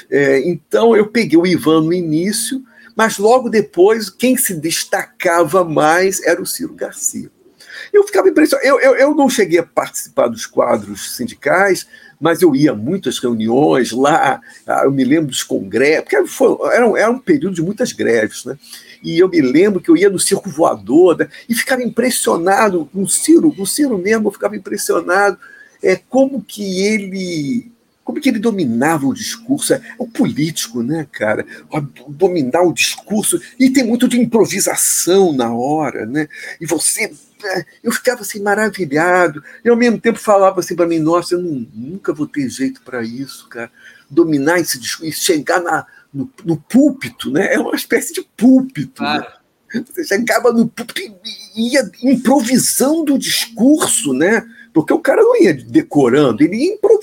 É, 0.09 0.39
então 0.47 0.95
eu 0.95 1.07
peguei 1.07 1.37
o 1.37 1.47
Ivan 1.47 1.81
no 1.81 1.93
início, 1.93 2.63
mas 2.95 3.17
logo 3.17 3.49
depois 3.49 4.09
quem 4.09 4.37
se 4.37 4.53
destacava 4.53 5.63
mais 5.63 6.21
era 6.23 6.41
o 6.41 6.45
Ciro 6.45 6.73
Garcia. 6.73 7.29
Eu 7.91 8.03
ficava 8.03 8.29
impressionado. 8.29 8.67
Eu, 8.67 8.79
eu, 8.79 8.95
eu 8.95 9.15
não 9.15 9.29
cheguei 9.29 9.59
a 9.59 9.63
participar 9.63 10.27
dos 10.27 10.45
quadros 10.45 11.15
sindicais, 11.15 11.85
mas 12.19 12.41
eu 12.41 12.55
ia 12.55 12.73
muito 12.73 13.09
às 13.09 13.19
reuniões 13.19 13.91
lá, 13.91 14.39
ah, 14.65 14.81
eu 14.85 14.91
me 14.91 15.03
lembro 15.03 15.27
dos 15.27 15.43
congressos, 15.43 16.03
porque 16.05 16.25
foi, 16.25 16.57
era, 16.73 16.87
um, 16.87 16.95
era 16.95 17.11
um 17.11 17.19
período 17.19 17.55
de 17.55 17.61
muitas 17.61 17.91
greves, 17.91 18.45
né? 18.45 18.57
E 19.03 19.19
eu 19.19 19.29
me 19.29 19.41
lembro 19.41 19.81
que 19.81 19.89
eu 19.89 19.97
ia 19.97 20.09
no 20.09 20.17
circo 20.17 20.49
voador 20.49 21.17
né? 21.17 21.27
e 21.47 21.53
ficava 21.53 21.83
impressionado 21.83 22.89
com 22.91 23.03
o 23.03 23.07
Ciro, 23.07 23.53
com 23.53 23.63
o 23.63 23.67
Ciro 23.67 23.97
mesmo, 23.97 24.27
eu 24.27 24.31
ficava 24.31 24.55
impressionado 24.55 25.37
é, 25.83 25.95
como 25.95 26.41
que 26.41 26.83
ele 26.83 27.71
como 28.05 28.21
que 28.21 28.29
ele 28.29 28.37
dominava 28.37 29.07
o 29.07 29.13
discurso? 29.15 29.73
É 29.73 29.81
o 29.97 30.07
político, 30.07 30.83
né, 30.83 31.07
cara? 31.11 31.43
Dominar 32.07 32.61
o 32.61 32.71
discurso. 32.71 33.41
E 33.59 33.71
tem 33.71 33.83
muito 33.83 34.07
de 34.07 34.21
improvisação 34.21 35.33
na 35.33 35.51
hora, 35.51 36.05
né? 36.05 36.29
E 36.61 36.67
você. 36.67 37.11
É, 37.43 37.65
eu 37.83 37.91
ficava 37.91 38.21
assim 38.21 38.39
maravilhado. 38.41 39.43
E 39.63 39.69
ao 39.69 39.75
mesmo 39.75 39.99
tempo 39.99 40.19
falava 40.19 40.59
assim 40.59 40.75
para 40.75 40.85
mim: 40.85 40.99
nossa, 40.99 41.33
eu 41.33 41.41
não, 41.41 41.67
nunca 41.73 42.13
vou 42.13 42.27
ter 42.27 42.47
jeito 42.47 42.83
para 42.83 43.01
isso, 43.01 43.49
cara. 43.49 43.71
Dominar 44.07 44.59
esse 44.59 44.79
discurso 44.79 45.09
e 45.09 45.11
chegar 45.11 45.59
na, 45.59 45.87
no, 46.13 46.31
no 46.45 46.57
púlpito, 46.57 47.31
né? 47.31 47.55
É 47.55 47.59
uma 47.59 47.75
espécie 47.75 48.13
de 48.13 48.21
púlpito. 48.37 49.01
Né? 49.01 49.25
Você 49.83 50.03
chegava 50.03 50.53
no 50.53 50.67
púlpito 50.67 51.01
e 51.01 51.73
ia 51.73 51.89
improvisando 52.03 53.15
o 53.15 53.19
discurso, 53.19 54.13
né? 54.13 54.47
Porque 54.71 54.93
o 54.93 54.99
cara 54.99 55.23
não 55.23 55.41
ia 55.41 55.53
decorando, 55.53 56.43
ele 56.43 56.57
ia 56.57 56.73
improvisando 56.73 56.94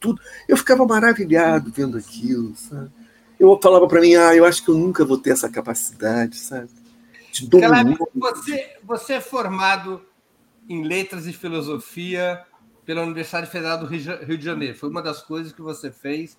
tudo. 0.00 0.20
Eu 0.48 0.56
ficava 0.56 0.84
maravilhado 0.86 1.72
vendo 1.74 1.96
aquilo, 1.96 2.54
sabe? 2.56 2.90
Eu 3.38 3.58
falava 3.62 3.88
para 3.88 4.00
mim, 4.00 4.14
ah, 4.16 4.34
eu 4.34 4.44
acho 4.44 4.62
que 4.62 4.70
eu 4.70 4.76
nunca 4.76 5.04
vou 5.04 5.16
ter 5.16 5.30
essa 5.30 5.48
capacidade, 5.48 6.36
sabe? 6.36 6.68
De 7.32 7.48
dominar. 7.48 7.84
Você, 8.14 8.76
você 8.84 9.14
é 9.14 9.20
formado 9.20 10.02
em 10.68 10.84
letras 10.84 11.26
e 11.26 11.32
filosofia 11.32 12.44
pela 12.84 13.02
Universidade 13.02 13.50
Federal 13.50 13.78
do 13.78 13.86
Rio 13.86 14.36
de 14.36 14.44
Janeiro. 14.44 14.76
Foi 14.76 14.90
uma 14.90 15.00
das 15.00 15.22
coisas 15.22 15.52
que 15.52 15.62
você 15.62 15.90
fez 15.90 16.36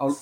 uh, 0.00 0.14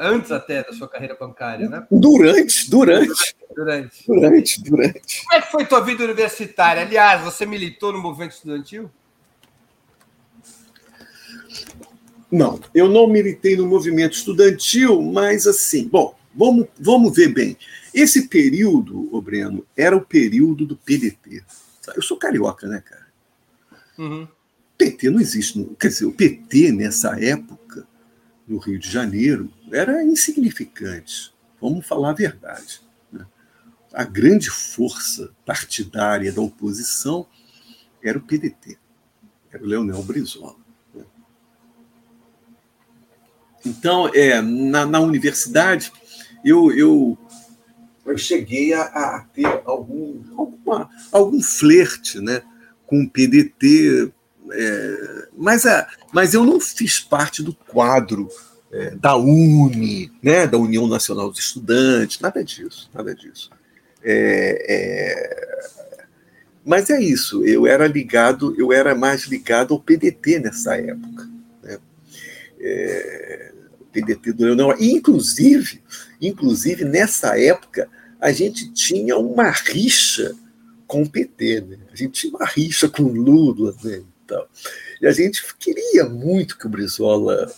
antes 0.00 0.30
até 0.30 0.62
da 0.62 0.72
sua 0.72 0.88
carreira 0.88 1.16
bancária, 1.18 1.68
né? 1.68 1.86
Durante, 1.90 2.70
durante. 2.70 3.34
Durante. 3.54 4.06
Durante, 4.06 4.62
durante. 4.62 5.24
Como 5.24 5.34
é 5.34 5.42
que 5.42 5.50
foi 5.50 5.64
tua 5.66 5.80
vida 5.80 6.04
universitária? 6.04 6.82
Aliás, 6.82 7.22
você 7.22 7.44
militou 7.44 7.92
no 7.92 8.00
movimento 8.00 8.32
estudantil? 8.32 8.90
Não, 12.32 12.58
eu 12.74 12.88
não 12.88 13.06
militei 13.06 13.58
no 13.58 13.66
movimento 13.66 14.14
estudantil, 14.14 15.02
mas 15.02 15.46
assim, 15.46 15.86
bom, 15.86 16.16
vamos, 16.34 16.66
vamos 16.80 17.14
ver 17.14 17.28
bem. 17.28 17.58
Esse 17.92 18.26
período, 18.26 19.14
o 19.14 19.20
Breno, 19.20 19.66
era 19.76 19.94
o 19.94 20.00
período 20.00 20.64
do 20.64 20.74
PDT. 20.74 21.44
Eu 21.94 22.00
sou 22.00 22.16
carioca, 22.16 22.66
né, 22.66 22.80
cara? 22.80 23.06
Uhum. 23.98 24.26
PT 24.78 25.10
não 25.10 25.20
existe. 25.20 25.62
Quer 25.78 25.88
dizer, 25.88 26.06
o 26.06 26.12
PT, 26.12 26.72
nessa 26.72 27.22
época, 27.22 27.86
no 28.48 28.56
Rio 28.56 28.78
de 28.78 28.90
Janeiro, 28.90 29.52
era 29.70 30.02
insignificante. 30.02 31.34
Vamos 31.60 31.86
falar 31.86 32.10
a 32.10 32.14
verdade. 32.14 32.80
Né? 33.12 33.26
A 33.92 34.04
grande 34.04 34.48
força 34.48 35.34
partidária 35.44 36.32
da 36.32 36.40
oposição 36.40 37.26
era 38.02 38.16
o 38.16 38.22
PDT, 38.22 38.78
era 39.52 39.62
o 39.62 39.66
Leonel 39.66 40.02
Brizola. 40.02 40.61
Então, 43.64 44.10
é, 44.14 44.40
na, 44.40 44.84
na 44.84 45.00
universidade, 45.00 45.92
eu, 46.44 46.72
eu, 46.72 47.18
eu 48.04 48.18
cheguei 48.18 48.72
a, 48.74 48.82
a 48.82 49.26
ter 49.32 49.46
algum, 49.64 50.20
alguma, 50.36 50.90
algum 51.10 51.40
flerte 51.40 52.20
né, 52.20 52.42
com 52.86 53.02
o 53.02 53.10
PDT, 53.10 54.12
é, 54.50 55.28
mas, 55.36 55.64
a, 55.66 55.88
mas 56.12 56.34
eu 56.34 56.44
não 56.44 56.60
fiz 56.60 57.00
parte 57.00 57.42
do 57.42 57.54
quadro 57.54 58.28
é, 58.72 58.90
da 58.96 59.16
UNE, 59.16 60.10
né, 60.22 60.46
da 60.46 60.58
União 60.58 60.86
Nacional 60.86 61.30
dos 61.30 61.38
Estudantes, 61.38 62.20
nada 62.20 62.42
disso, 62.42 62.90
nada 62.92 63.14
disso. 63.14 63.50
É, 64.02 64.66
é, 64.68 65.62
mas 66.64 66.90
é 66.90 67.00
isso, 67.00 67.44
eu 67.44 67.66
era 67.66 67.86
ligado, 67.86 68.54
eu 68.58 68.72
era 68.72 68.94
mais 68.94 69.24
ligado 69.24 69.74
ao 69.74 69.80
PDT 69.80 70.40
nessa 70.40 70.76
época. 70.76 71.28
Né? 71.62 71.78
É, 72.60 73.51
PDT 73.92 74.32
do 74.32 74.44
Leonel. 74.44 74.76
Inclusive, 74.80 75.82
inclusive, 76.20 76.84
nessa 76.84 77.38
época, 77.38 77.88
a 78.20 78.32
gente 78.32 78.72
tinha 78.72 79.16
uma 79.16 79.50
rixa 79.50 80.34
com 80.86 81.02
o 81.02 81.08
PT, 81.08 81.60
né? 81.62 81.78
A 81.92 81.96
gente 81.96 82.12
tinha 82.12 82.36
uma 82.36 82.46
rixa 82.46 82.88
com 82.88 83.02
o 83.02 83.12
Lula, 83.12 83.74
né? 83.82 84.02
Então, 84.24 84.46
e 85.00 85.06
a 85.06 85.12
gente 85.12 85.42
queria 85.58 86.04
muito 86.04 86.56
que 86.56 86.66
o 86.66 86.70
Brizola. 86.70 87.52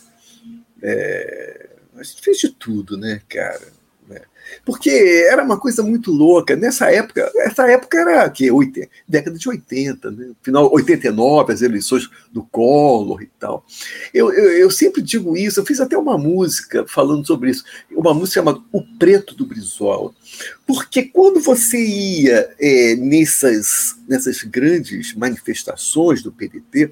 É... 0.83 1.71
A 1.97 2.03
gente 2.03 2.23
fez 2.23 2.39
de 2.39 2.51
tudo, 2.51 2.97
né, 2.97 3.21
cara? 3.29 3.74
Porque 4.65 4.91
era 5.29 5.43
uma 5.43 5.59
coisa 5.59 5.83
muito 5.83 6.11
louca. 6.11 6.57
Nessa 6.57 6.91
época, 6.91 7.31
essa 7.37 7.71
época 7.71 7.99
era 7.99 8.29
que 8.31 8.51
80, 8.51 8.89
década 9.09 9.39
de 9.39 9.49
80, 9.49 10.11
né? 10.11 10.31
final 10.43 10.73
89, 10.73 11.53
as 11.53 11.63
eleições 11.63 12.09
do 12.33 12.43
Collor 12.43 13.23
e 13.23 13.31
tal. 13.39 13.65
Eu, 14.13 14.33
eu, 14.33 14.53
eu, 14.53 14.71
sempre 14.71 15.03
digo 15.03 15.37
isso, 15.37 15.61
eu 15.61 15.67
fiz 15.67 15.81
até 15.81 15.97
uma 15.97 16.19
música 16.19 16.85
falando 16.87 17.27
sobre 17.27 17.51
isso, 17.51 17.65
uma 17.91 18.15
música 18.15 18.41
chamada 18.41 18.61
O 18.73 18.83
Preto 18.83 19.35
do 19.35 19.47
Brizola. 19.47 20.13
Porque 20.67 21.05
quando 21.05 21.41
você 21.41 21.79
ia 21.79 22.51
é, 22.59 22.95
nessas, 22.97 23.97
nessas 24.09 24.43
grandes 24.43 25.15
manifestações 25.15 26.23
do 26.23 26.33
PDT, 26.33 26.91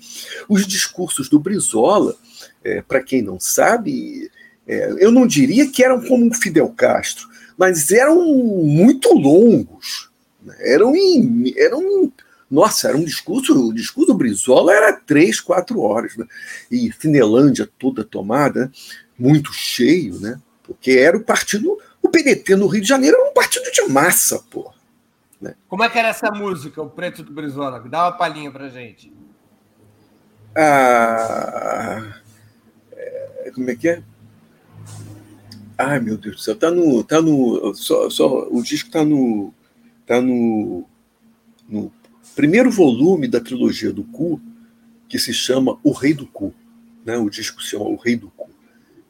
os 0.48 0.66
discursos 0.66 1.28
do 1.28 1.38
Brizola, 1.38 2.16
é, 2.64 2.82
para 2.82 3.02
quem 3.02 3.22
não 3.22 3.40
sabe, 3.40 4.30
é, 4.66 4.94
eu 4.98 5.10
não 5.10 5.26
diria 5.26 5.68
que 5.68 5.82
eram 5.82 6.00
como 6.00 6.28
o 6.28 6.34
Fidel 6.34 6.68
Castro, 6.70 7.28
mas 7.56 7.90
eram 7.90 8.22
muito 8.24 9.12
longos. 9.14 10.10
Né? 10.42 10.54
Eram, 10.60 10.92
eram 11.56 12.12
nossa, 12.52 12.88
era 12.88 12.98
um 12.98 13.04
discurso, 13.04 13.68
o 13.68 13.72
discurso 13.72 14.12
do 14.12 14.18
Brizola 14.18 14.74
era 14.74 14.92
três, 14.92 15.40
quatro 15.40 15.80
horas, 15.80 16.16
né? 16.18 16.26
e 16.70 16.92
Finelândia 16.92 17.66
toda 17.78 18.04
tomada, 18.04 18.70
muito 19.18 19.54
cheio, 19.54 20.20
né? 20.20 20.38
Porque 20.62 20.90
era 20.90 21.16
o 21.16 21.24
partido, 21.24 21.78
o 22.02 22.10
PDT 22.10 22.54
no 22.56 22.66
Rio 22.66 22.82
de 22.82 22.88
Janeiro 22.88 23.16
era 23.16 23.30
um 23.30 23.32
partido 23.32 23.70
de 23.72 23.90
massa, 23.90 24.38
pô. 24.50 24.70
Né? 25.40 25.54
Como 25.66 25.82
é 25.82 25.88
que 25.88 25.98
era 25.98 26.08
essa 26.08 26.30
música, 26.30 26.82
o 26.82 26.90
Preto 26.90 27.22
do 27.22 27.32
Brizola? 27.32 27.80
Dá 27.80 28.04
uma 28.04 28.12
palhinha 28.12 28.50
pra 28.50 28.68
gente. 28.68 29.10
Ah, 30.54 32.20
é, 32.92 33.50
como 33.54 33.70
é 33.70 33.74
que 33.74 33.88
é? 33.88 34.02
Ai, 35.84 35.98
meu 35.98 36.16
Deus 36.16 36.36
do 36.36 36.42
céu, 36.42 36.54
tá 36.54 36.70
no. 36.70 37.02
Tá 37.02 37.20
no 37.20 37.74
só, 37.74 38.08
só, 38.08 38.48
o 38.48 38.62
disco 38.62 38.88
tá 38.88 39.04
no. 39.04 39.52
Tá 40.06 40.20
no, 40.20 40.84
no 41.68 41.92
primeiro 42.36 42.70
volume 42.70 43.26
da 43.26 43.40
trilogia 43.40 43.92
do 43.92 44.04
Cu, 44.04 44.40
que 45.08 45.18
se 45.18 45.34
chama 45.34 45.76
O 45.82 45.90
Rei 45.90 46.14
do 46.14 46.24
Cu. 46.24 46.54
Né? 47.04 47.18
O 47.18 47.28
disco 47.28 47.60
se 47.60 47.70
chama 47.70 47.86
O 47.86 47.96
Rei 47.96 48.14
do 48.14 48.30
Cu. 48.30 48.48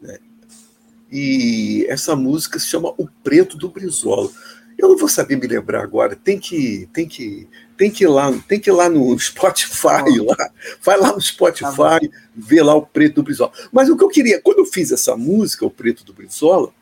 Né? 0.01 0.19
E 1.11 1.85
essa 1.91 2.17
música 2.17 2.59
se 2.59 2.69
chama 2.69 2.89
O 2.97 3.07
Preto 3.23 3.59
do 3.59 3.69
Brizola. 3.69 4.31
Eu 4.79 4.89
não 4.89 4.97
vou 4.97 5.09
saber 5.11 5.37
me 5.37 5.47
lembrar 5.47 5.83
agora, 5.83 6.17
tem 6.17 6.39
que, 6.39 6.89
tem 6.91 7.07
que, 7.07 7.47
tem 7.77 7.91
que 7.91 8.05
ir 8.05 8.09
lá, 8.09 8.33
tem 8.47 8.61
que 8.61 8.71
ir 8.71 8.73
lá 8.73 8.89
no 8.89 9.19
Spotify, 9.19 10.19
lá, 10.19 10.51
vai 10.83 10.99
lá 10.99 11.13
no 11.13 11.21
Spotify, 11.21 11.65
tá 11.67 12.01
vê 12.35 12.63
lá 12.63 12.75
o 12.75 12.87
Preto 12.87 13.17
do 13.17 13.23
Brizola. 13.23 13.53
Mas 13.71 13.89
o 13.89 13.97
que 13.97 14.05
eu 14.05 14.09
queria, 14.09 14.41
quando 14.41 14.59
eu 14.59 14.67
fiz 14.67 14.93
essa 14.93 15.17
música, 15.17 15.67
O 15.67 15.71
Preto 15.71 16.05
do 16.05 16.13
Brizola, 16.13 16.73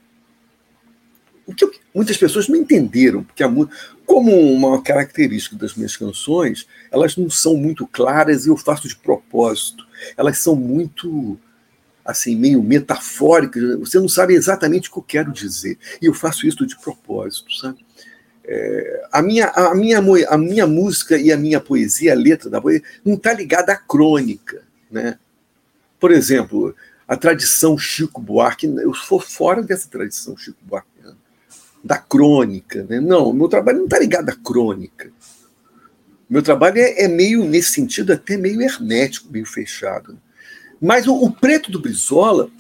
o 1.47 1.55
que 1.55 1.65
eu, 1.65 1.73
muitas 1.95 2.17
pessoas 2.17 2.49
não 2.49 2.57
entenderam, 2.57 3.25
porque 3.25 3.43
a 3.43 3.49
música, 3.49 3.77
como 4.07 4.37
uma 4.53 4.81
característica 4.83 5.57
das 5.57 5.75
minhas 5.75 5.97
canções, 5.97 6.67
elas 6.91 7.17
não 7.17 7.31
são 7.31 7.57
muito 7.57 7.87
claras 7.87 8.47
e 8.47 8.49
eu 8.49 8.57
faço 8.57 8.89
de 8.89 8.97
propósito. 8.97 9.87
Elas 10.17 10.39
são 10.39 10.55
muito 10.55 11.39
assim, 12.05 12.35
meio 12.35 12.63
metafóricas, 12.63 13.79
você 13.79 14.01
não 14.01 14.09
sabe 14.09 14.35
exatamente 14.35 14.89
o 14.89 14.93
que 14.93 14.99
eu 14.99 15.03
quero 15.03 15.33
dizer. 15.33 15.79
E 16.01 16.07
eu 16.07 16.15
faço 16.15 16.47
isso 16.47 16.67
de 16.67 16.77
propósito, 16.79 17.53
sabe? 17.55 17.85
É, 18.53 19.09
a, 19.13 19.23
minha, 19.23 19.47
a, 19.47 19.73
minha, 19.77 20.03
a 20.29 20.37
minha 20.37 20.67
música 20.67 21.17
e 21.17 21.31
a 21.31 21.37
minha 21.37 21.61
poesia, 21.61 22.13
a 22.13 22.17
letra 22.17 22.51
da 22.51 22.61
poesia, 22.61 22.83
não 23.05 23.15
está 23.15 23.33
ligada 23.33 23.73
à 23.73 23.77
crônica. 23.77 24.65
Né? 24.91 25.17
Por 26.01 26.11
exemplo, 26.11 26.75
a 27.07 27.17
tradição 27.17 27.79
Chico 27.79 28.21
Buarque, 28.21 28.67
eu 28.67 28.93
sou 28.93 29.21
fora 29.21 29.63
dessa 29.63 29.89
tradição 29.89 30.37
Chico 30.37 30.59
Buarque, 30.63 30.89
da 31.85 31.97
crônica. 31.97 32.85
Né? 32.89 32.99
Não, 32.99 33.33
meu 33.33 33.47
trabalho 33.47 33.79
não 33.79 33.85
está 33.85 34.01
ligado 34.01 34.31
à 34.31 34.35
crônica. 34.35 35.13
Meu 36.29 36.43
trabalho 36.43 36.79
é, 36.79 37.05
é, 37.05 37.09
meio, 37.09 37.45
nesse 37.45 37.75
sentido, 37.75 38.13
até 38.13 38.37
meio 38.37 38.61
hermético, 38.61 39.31
meio 39.31 39.47
fechado. 39.47 40.19
Mas 40.83 41.07
o, 41.07 41.15
o 41.15 41.31
preto 41.31 41.71
do 41.71 41.81
Brizola, 41.81 42.51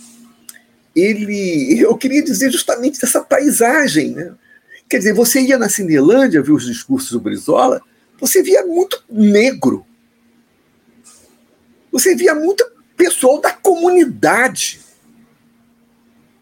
ele, 0.94 1.80
eu 1.80 1.97
queria 1.97 2.23
dizer 2.23 2.52
justamente 2.52 3.00
dessa 3.00 3.20
paisagem, 3.23 4.12
né? 4.12 4.35
Quer 4.90 4.99
dizer, 4.99 5.14
você 5.14 5.40
ia 5.40 5.56
na 5.56 5.68
Cinelândia 5.68 6.42
ver 6.42 6.50
os 6.50 6.66
discursos 6.66 7.12
do 7.12 7.20
Brizola, 7.20 7.80
você 8.18 8.42
via 8.42 8.66
muito 8.66 9.00
negro. 9.09 9.87
Você 11.92 12.16
via 12.16 12.35
muito 12.35 12.68
pessoal 12.97 13.40
da 13.40 13.52
comunidade. 13.52 14.80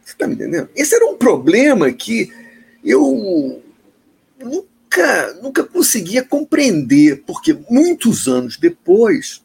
Você 0.02 0.12
está 0.12 0.26
me 0.26 0.34
entendendo? 0.34 0.70
Esse 0.74 0.94
era 0.94 1.04
um 1.04 1.18
problema 1.18 1.92
que 1.92 2.32
eu 2.82 3.62
nunca, 4.42 5.34
nunca 5.42 5.62
conseguia 5.62 6.24
compreender, 6.24 7.22
porque 7.26 7.54
muitos 7.68 8.26
anos 8.26 8.56
depois, 8.56 9.42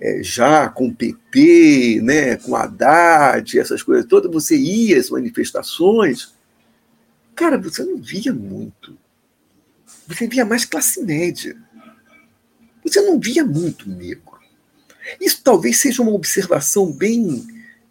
é, 0.00 0.22
já 0.22 0.70
com 0.70 0.88
o 0.88 0.94
PT, 0.94 2.00
né, 2.02 2.36
com 2.36 2.56
Haddad, 2.56 3.58
essas 3.58 3.82
coisas 3.82 4.06
todas, 4.06 4.32
você 4.32 4.56
ia 4.56 4.98
às 4.98 5.10
manifestações, 5.10 6.37
cara, 7.38 7.56
você 7.56 7.84
não 7.84 7.96
via 7.98 8.32
muito. 8.32 8.98
Você 10.08 10.26
via 10.26 10.44
mais 10.44 10.64
classe 10.64 11.00
média. 11.02 11.56
Você 12.82 13.00
não 13.00 13.20
via 13.20 13.44
muito 13.44 13.88
negro. 13.88 14.38
Isso 15.20 15.40
talvez 15.42 15.78
seja 15.78 16.02
uma 16.02 16.12
observação 16.12 16.92
bem 16.92 17.46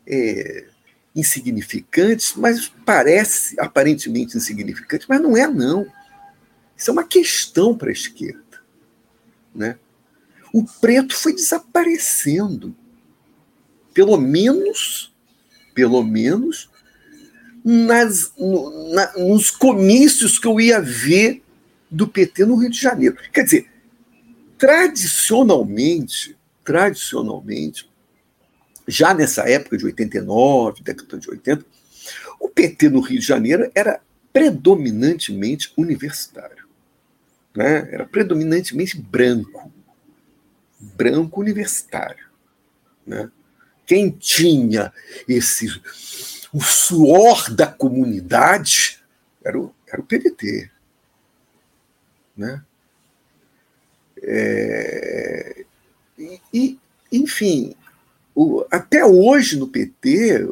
é, 0.05 0.67
insignificante, 1.15 2.37
mas 2.37 2.67
parece 2.85 3.57
aparentemente 3.59 4.35
insignificante, 4.35 5.05
mas 5.07 5.21
não 5.21 5.37
é 5.37 5.47
não. 5.47 5.87
Isso 6.75 6.89
é 6.89 6.93
uma 6.93 7.07
questão 7.07 7.75
para 7.75 7.89
a 7.89 7.93
esquerda. 7.93 8.43
Né? 9.55 9.77
o 10.57 10.63
preto 10.63 11.15
foi 11.15 11.33
desaparecendo. 11.33 12.75
Pelo 13.93 14.17
menos, 14.17 15.13
pelo 15.73 16.03
menos, 16.03 16.69
nas, 17.69 18.31
no, 18.37 18.93
na, 18.93 19.11
nos 19.17 19.51
comícios 19.51 20.39
que 20.39 20.47
eu 20.47 20.57
ia 20.57 20.79
ver 20.79 21.43
do 21.91 22.07
PT 22.07 22.45
no 22.45 22.55
Rio 22.55 22.69
de 22.69 22.79
Janeiro. 22.79 23.17
Quer 23.33 23.43
dizer, 23.43 23.69
tradicionalmente, 24.57 26.37
tradicionalmente, 26.63 27.89
já 28.87 29.13
nessa 29.13 29.49
época 29.49 29.77
de 29.77 29.85
89, 29.85 30.81
década 30.81 31.17
de 31.17 31.29
80, 31.29 31.65
o 32.39 32.47
PT 32.47 32.89
no 32.89 33.01
Rio 33.01 33.19
de 33.19 33.25
Janeiro 33.25 33.69
era 33.75 33.99
predominantemente 34.31 35.73
universitário. 35.75 36.67
Né? 37.53 37.89
Era 37.91 38.05
predominantemente 38.05 38.97
branco 38.97 39.71
branco 40.79 41.41
universitário. 41.41 42.27
Né? 43.05 43.29
Quem 43.85 44.09
tinha 44.11 44.93
esse 45.27 45.67
o 46.53 46.61
suor 46.61 47.53
da 47.53 47.67
comunidade 47.67 48.99
era 49.43 49.59
o, 49.59 49.73
era 49.87 50.01
o 50.01 50.05
PDT. 50.05 50.69
Né? 52.35 52.61
É, 54.21 55.65
e, 56.53 56.79
enfim, 57.11 57.75
o, 58.35 58.65
até 58.71 59.05
hoje 59.05 59.57
no 59.57 59.67
PT, 59.67 60.47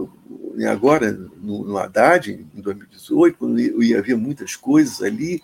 agora 0.70 1.12
no, 1.12 1.66
no 1.66 1.78
Haddad, 1.78 2.32
em 2.32 2.62
2018, 2.62 3.38
quando 3.38 3.60
eu 3.60 3.82
ia 3.82 4.02
ver 4.02 4.16
muitas 4.16 4.56
coisas 4.56 5.02
ali, 5.02 5.42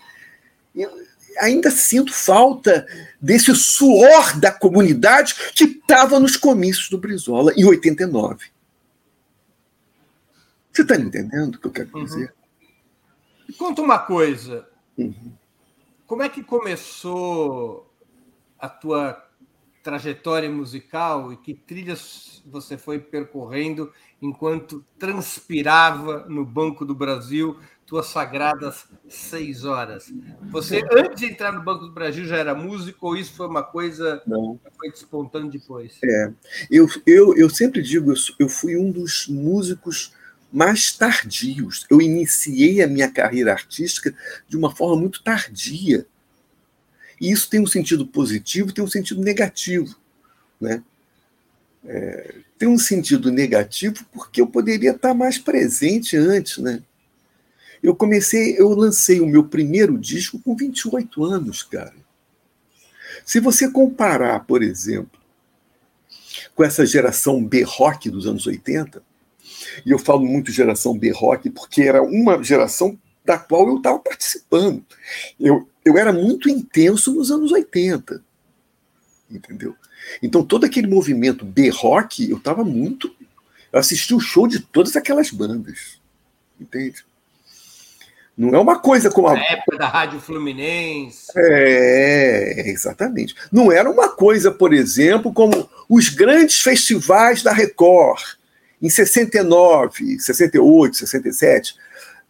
eu, 0.74 0.90
ainda 1.38 1.70
sinto 1.70 2.12
falta 2.12 2.86
desse 3.20 3.54
suor 3.54 4.38
da 4.38 4.50
comunidade 4.50 5.34
que 5.54 5.64
estava 5.64 6.18
nos 6.18 6.36
comícios 6.36 6.88
do 6.88 6.98
Brizola 6.98 7.52
em 7.56 7.64
89. 7.64 8.51
Você 10.72 10.82
está 10.82 10.96
entendendo 10.96 11.56
o 11.56 11.58
que 11.58 11.66
eu 11.66 11.70
quero 11.70 11.90
uhum. 11.94 12.04
dizer? 12.04 12.34
Me 13.48 13.54
conta 13.54 13.82
uma 13.82 13.98
coisa. 13.98 14.66
Uhum. 14.96 15.32
Como 16.06 16.22
é 16.22 16.28
que 16.28 16.42
começou 16.42 17.92
a 18.58 18.68
tua 18.68 19.22
trajetória 19.82 20.48
musical 20.48 21.32
e 21.32 21.36
que 21.36 21.54
trilhas 21.54 22.42
você 22.46 22.78
foi 22.78 23.00
percorrendo 23.00 23.92
enquanto 24.20 24.84
transpirava 24.98 26.26
no 26.28 26.44
Banco 26.44 26.84
do 26.84 26.94
Brasil 26.94 27.58
tuas 27.84 28.06
sagradas 28.06 28.86
seis 29.08 29.64
horas. 29.64 30.10
Você, 30.50 30.82
antes 30.92 31.20
de 31.20 31.26
entrar 31.26 31.52
no 31.52 31.62
Banco 31.62 31.86
do 31.86 31.92
Brasil, 31.92 32.24
já 32.24 32.36
era 32.36 32.54
músico 32.54 33.08
ou 33.08 33.16
isso 33.16 33.34
foi 33.34 33.46
uma 33.46 33.62
coisa 33.62 34.22
Não. 34.26 34.58
que 34.64 34.70
foi 34.78 34.90
despontando 34.90 35.50
depois? 35.50 35.98
É, 36.02 36.32
eu, 36.70 36.88
eu, 37.04 37.36
eu 37.36 37.50
sempre 37.50 37.82
digo, 37.82 38.14
eu 38.38 38.48
fui 38.48 38.76
um 38.76 38.90
dos 38.90 39.26
músicos 39.28 40.14
mais 40.52 40.92
tardios. 40.92 41.86
Eu 41.88 42.00
iniciei 42.00 42.82
a 42.82 42.86
minha 42.86 43.10
carreira 43.10 43.52
artística 43.52 44.14
de 44.48 44.56
uma 44.56 44.74
forma 44.74 45.00
muito 45.00 45.22
tardia. 45.22 46.06
E 47.20 47.30
isso 47.30 47.48
tem 47.48 47.60
um 47.60 47.66
sentido 47.66 48.06
positivo 48.06 48.70
e 48.70 48.72
tem 48.72 48.84
um 48.84 48.88
sentido 48.90 49.22
negativo. 49.22 49.96
Né? 50.60 50.82
É, 51.84 52.34
tem 52.58 52.68
um 52.68 52.78
sentido 52.78 53.32
negativo 53.32 54.04
porque 54.12 54.40
eu 54.40 54.46
poderia 54.46 54.90
estar 54.90 55.14
mais 55.14 55.38
presente 55.38 56.16
antes, 56.16 56.58
né? 56.58 56.82
Eu 57.82 57.96
comecei, 57.96 58.56
eu 58.56 58.68
lancei 58.68 59.20
o 59.20 59.26
meu 59.26 59.44
primeiro 59.44 59.98
disco 59.98 60.38
com 60.38 60.54
28 60.54 61.24
anos, 61.24 61.64
cara. 61.64 61.94
Se 63.24 63.40
você 63.40 63.68
comparar, 63.68 64.40
por 64.46 64.62
exemplo, 64.62 65.20
com 66.54 66.62
essa 66.62 66.86
geração 66.86 67.44
B-rock 67.44 68.08
dos 68.08 68.26
anos 68.26 68.46
80, 68.46 69.02
e 69.84 69.90
eu 69.90 69.98
falo 69.98 70.24
muito 70.24 70.52
geração 70.52 70.96
B-rock 70.96 71.50
porque 71.50 71.82
era 71.82 72.02
uma 72.02 72.42
geração 72.42 72.98
da 73.24 73.38
qual 73.38 73.68
eu 73.68 73.76
estava 73.76 73.98
participando. 73.98 74.84
Eu, 75.38 75.68
eu 75.84 75.96
era 75.96 76.12
muito 76.12 76.48
intenso 76.48 77.14
nos 77.14 77.30
anos 77.30 77.52
80, 77.52 78.22
entendeu? 79.30 79.74
Então, 80.22 80.44
todo 80.44 80.64
aquele 80.64 80.86
movimento 80.86 81.44
B-rock, 81.44 82.28
eu 82.28 82.36
estava 82.36 82.64
muito. 82.64 83.14
Eu 83.72 83.78
assisti 83.78 84.14
o 84.14 84.20
show 84.20 84.46
de 84.46 84.60
todas 84.60 84.96
aquelas 84.96 85.30
bandas, 85.30 86.00
entende? 86.60 87.04
Não 88.36 88.54
é 88.54 88.58
uma 88.58 88.78
coisa 88.78 89.10
como 89.10 89.28
a. 89.28 89.34
Na 89.34 89.44
época 89.44 89.76
da 89.76 89.88
Rádio 89.88 90.18
Fluminense. 90.18 91.30
É, 91.36 92.70
exatamente. 92.70 93.34
Não 93.52 93.70
era 93.70 93.90
uma 93.90 94.08
coisa, 94.08 94.50
por 94.50 94.72
exemplo, 94.72 95.32
como 95.32 95.68
os 95.88 96.08
grandes 96.08 96.60
festivais 96.60 97.42
da 97.42 97.52
Record, 97.52 98.22
em 98.82 98.90
69, 98.90 100.18
68, 100.18 100.96
67. 100.96 101.76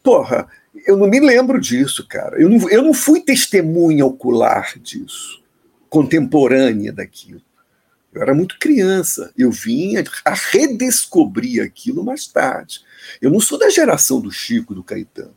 Porra, 0.03 0.47
eu 0.87 0.97
não 0.97 1.09
me 1.09 1.19
lembro 1.19 1.61
disso, 1.61 2.07
cara. 2.07 2.41
Eu 2.41 2.49
não, 2.49 2.69
eu 2.69 2.83
não 2.83 2.93
fui 2.93 3.21
testemunha 3.21 4.05
ocular 4.05 4.79
disso, 4.79 5.43
contemporânea 5.89 6.93
daquilo. 6.93 7.41
Eu 8.13 8.21
era 8.21 8.35
muito 8.35 8.59
criança. 8.59 9.33
Eu 9.37 9.51
vinha 9.51 10.05
a 10.25 10.35
redescobrir 10.35 11.63
aquilo 11.63 12.05
mais 12.05 12.27
tarde. 12.27 12.81
Eu 13.21 13.31
não 13.31 13.41
sou 13.41 13.59
da 13.59 13.71
geração 13.71 14.21
do 14.21 14.31
Chico, 14.31 14.75
do 14.75 14.85
Caetano. 14.85 15.35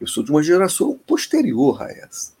Eu 0.00 0.06
sou 0.06 0.22
de 0.22 0.30
uma 0.30 0.42
geração 0.42 0.98
posterior 1.06 1.82
a 1.82 1.90
essa. 1.90 2.36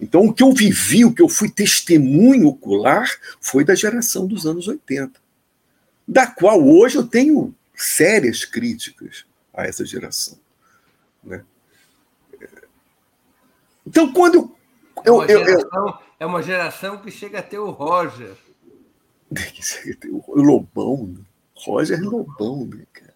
Então, 0.00 0.24
o 0.26 0.32
que 0.32 0.42
eu 0.42 0.52
vivi, 0.52 1.04
o 1.04 1.12
que 1.12 1.20
eu 1.20 1.28
fui 1.28 1.50
testemunho 1.50 2.46
ocular, 2.46 3.10
foi 3.40 3.64
da 3.64 3.74
geração 3.74 4.26
dos 4.26 4.46
anos 4.46 4.66
80, 4.66 5.20
da 6.10 6.26
qual 6.26 6.60
hoje 6.60 6.98
eu 6.98 7.06
tenho 7.06 7.54
sérias 7.72 8.44
críticas 8.44 9.24
a 9.54 9.64
essa 9.64 9.86
geração. 9.86 10.36
Né? 11.22 11.44
Então, 13.86 14.12
quando 14.12 14.52
eu, 15.04 15.22
é, 15.22 15.36
uma 15.36 15.44
geração, 15.46 15.86
eu, 15.86 15.94
é 16.18 16.26
uma 16.26 16.42
geração 16.42 16.98
que 16.98 17.12
chega 17.12 17.38
a 17.38 17.42
ter 17.42 17.60
o 17.60 17.70
Roger. 17.70 18.34
Que 19.54 19.64
chega 19.64 19.92
a 19.92 19.96
ter 19.96 20.10
o 20.10 20.24
Lobão. 20.34 21.06
Né? 21.06 21.20
Roger 21.54 22.02
Lobão, 22.02 22.66
né, 22.66 22.84
cara? 22.92 23.14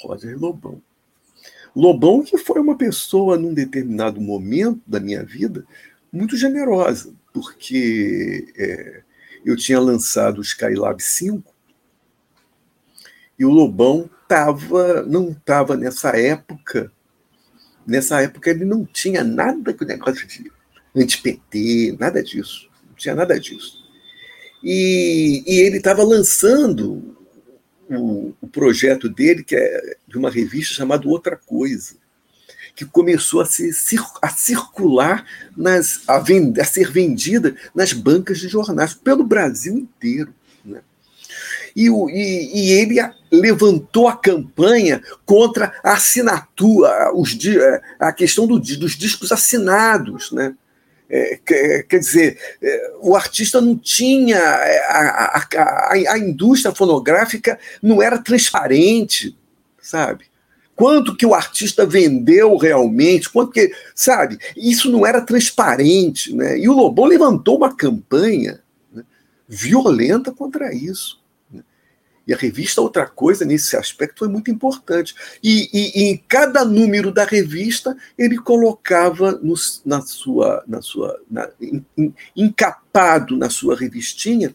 Roger 0.00 0.38
Lobão. 0.38 0.80
Lobão 1.74 2.22
que 2.22 2.38
foi 2.38 2.60
uma 2.60 2.78
pessoa, 2.78 3.36
num 3.36 3.52
determinado 3.52 4.20
momento 4.20 4.80
da 4.86 5.00
minha 5.00 5.24
vida, 5.24 5.66
muito 6.12 6.36
generosa, 6.36 7.12
porque 7.32 8.52
é, 8.56 9.02
eu 9.44 9.56
tinha 9.56 9.80
lançado 9.80 10.38
o 10.38 10.42
Skylab 10.42 11.02
5 11.02 11.49
e 13.40 13.44
o 13.46 13.48
Lobão 13.48 14.10
tava, 14.28 15.02
não 15.04 15.30
estava 15.30 15.74
nessa 15.74 16.10
época. 16.10 16.92
Nessa 17.86 18.20
época 18.20 18.50
ele 18.50 18.66
não 18.66 18.84
tinha 18.84 19.24
nada 19.24 19.72
com 19.72 19.82
o 19.82 19.88
negócio 19.88 20.28
de 20.28 20.52
anti-PT, 20.94 21.96
nada 21.98 22.22
disso. 22.22 22.68
Não 22.86 22.94
tinha 22.94 23.14
nada 23.14 23.40
disso. 23.40 23.82
E, 24.62 25.42
e 25.46 25.60
ele 25.60 25.78
estava 25.78 26.04
lançando 26.04 27.16
o, 27.88 28.34
o, 28.42 28.46
projeto 28.46 29.08
dele, 29.08 29.42
que 29.42 29.56
é 29.56 29.96
de 30.06 30.18
uma 30.18 30.30
revista 30.30 30.74
chamada 30.74 31.08
Outra 31.08 31.34
Coisa, 31.34 31.96
que 32.76 32.84
começou 32.84 33.40
a, 33.40 33.46
ser, 33.46 33.72
a 34.20 34.28
circular, 34.28 35.24
nas, 35.56 36.06
a, 36.06 36.18
vend, 36.18 36.60
a 36.60 36.64
ser 36.64 36.92
vendida 36.92 37.56
nas 37.74 37.94
bancas 37.94 38.38
de 38.38 38.48
jornais 38.48 38.92
pelo 38.92 39.24
Brasil 39.24 39.78
inteiro. 39.78 40.34
E, 41.74 41.90
o, 41.90 42.08
e, 42.10 42.50
e, 42.54 42.72
ele 42.72 42.96
levantou 43.30 44.08
a 44.08 44.16
campanha 44.16 45.02
contra 45.24 45.72
a 45.82 45.92
assinatura, 45.92 47.12
os, 47.14 47.36
a 47.98 48.12
questão 48.12 48.46
do, 48.46 48.58
dos 48.58 48.96
discos 48.96 49.32
assinados. 49.32 50.32
Né? 50.32 50.54
É, 51.08 51.40
quer 51.88 51.98
dizer, 51.98 52.38
é, 52.62 52.92
o 53.00 53.16
artista 53.16 53.60
não 53.60 53.76
tinha, 53.76 54.36
é, 54.36 54.78
a, 54.86 55.38
a, 55.38 55.48
a, 55.56 55.92
a, 56.12 56.18
indústria 56.18 56.72
fonográfica 56.72 57.58
não 57.82 58.00
era 58.00 58.18
transparente, 58.18 59.36
sabe? 59.82 60.26
Quanto 60.76 61.16
que 61.16 61.26
o 61.26 61.34
artista 61.34 61.84
vendeu 61.84 62.56
realmente, 62.56 63.28
quanto 63.28 63.50
que, 63.50 63.70
sabe? 63.92 64.38
Isso 64.56 64.90
não 64.90 65.04
era 65.04 65.20
transparente, 65.20 66.34
né? 66.34 66.56
E 66.58 66.68
o 66.68 66.72
Lobão 66.72 67.06
levantou 67.06 67.56
uma 67.56 67.74
campanha 67.74 68.60
né, 68.92 69.02
violenta 69.48 70.30
contra 70.32 70.72
isso. 70.72 71.20
E 72.26 72.34
a 72.34 72.36
revista 72.36 72.80
Outra 72.80 73.06
Coisa, 73.06 73.44
nesse 73.44 73.76
aspecto, 73.76 74.20
foi 74.20 74.28
muito 74.28 74.50
importante. 74.50 75.14
E, 75.42 75.68
e, 75.72 76.00
e 76.00 76.04
em 76.10 76.16
cada 76.28 76.64
número 76.64 77.12
da 77.12 77.24
revista, 77.24 77.96
ele 78.16 78.38
colocava 78.38 79.32
no, 79.32 79.54
na 79.84 80.00
sua. 80.02 80.62
Na 80.66 80.82
sua 80.82 81.20
na, 81.30 81.48
encapado 82.36 83.36
na 83.36 83.50
sua 83.50 83.76
revistinha 83.76 84.52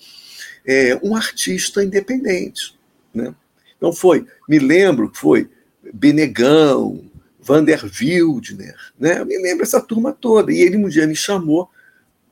é, 0.65 0.99
um 1.04 1.15
artista 1.15 1.84
independente. 1.84 2.78
Né? 3.13 3.34
Então 3.78 3.93
foi, 3.93 4.25
me 4.47 4.60
lembro 4.60 5.10
que 5.10 5.17
foi 5.17 5.49
Benegão, 5.93 7.04
Vander 7.39 7.86
Wildner, 7.86 8.75
né? 8.99 9.19
Eu 9.19 9.25
me 9.25 9.38
lembro 9.38 9.63
essa 9.63 9.80
turma 9.80 10.12
toda. 10.12 10.51
E 10.51 10.60
ele 10.60 10.78
um 10.78 10.89
dia 10.89 11.06
me 11.06 11.15
chamou 11.15 11.69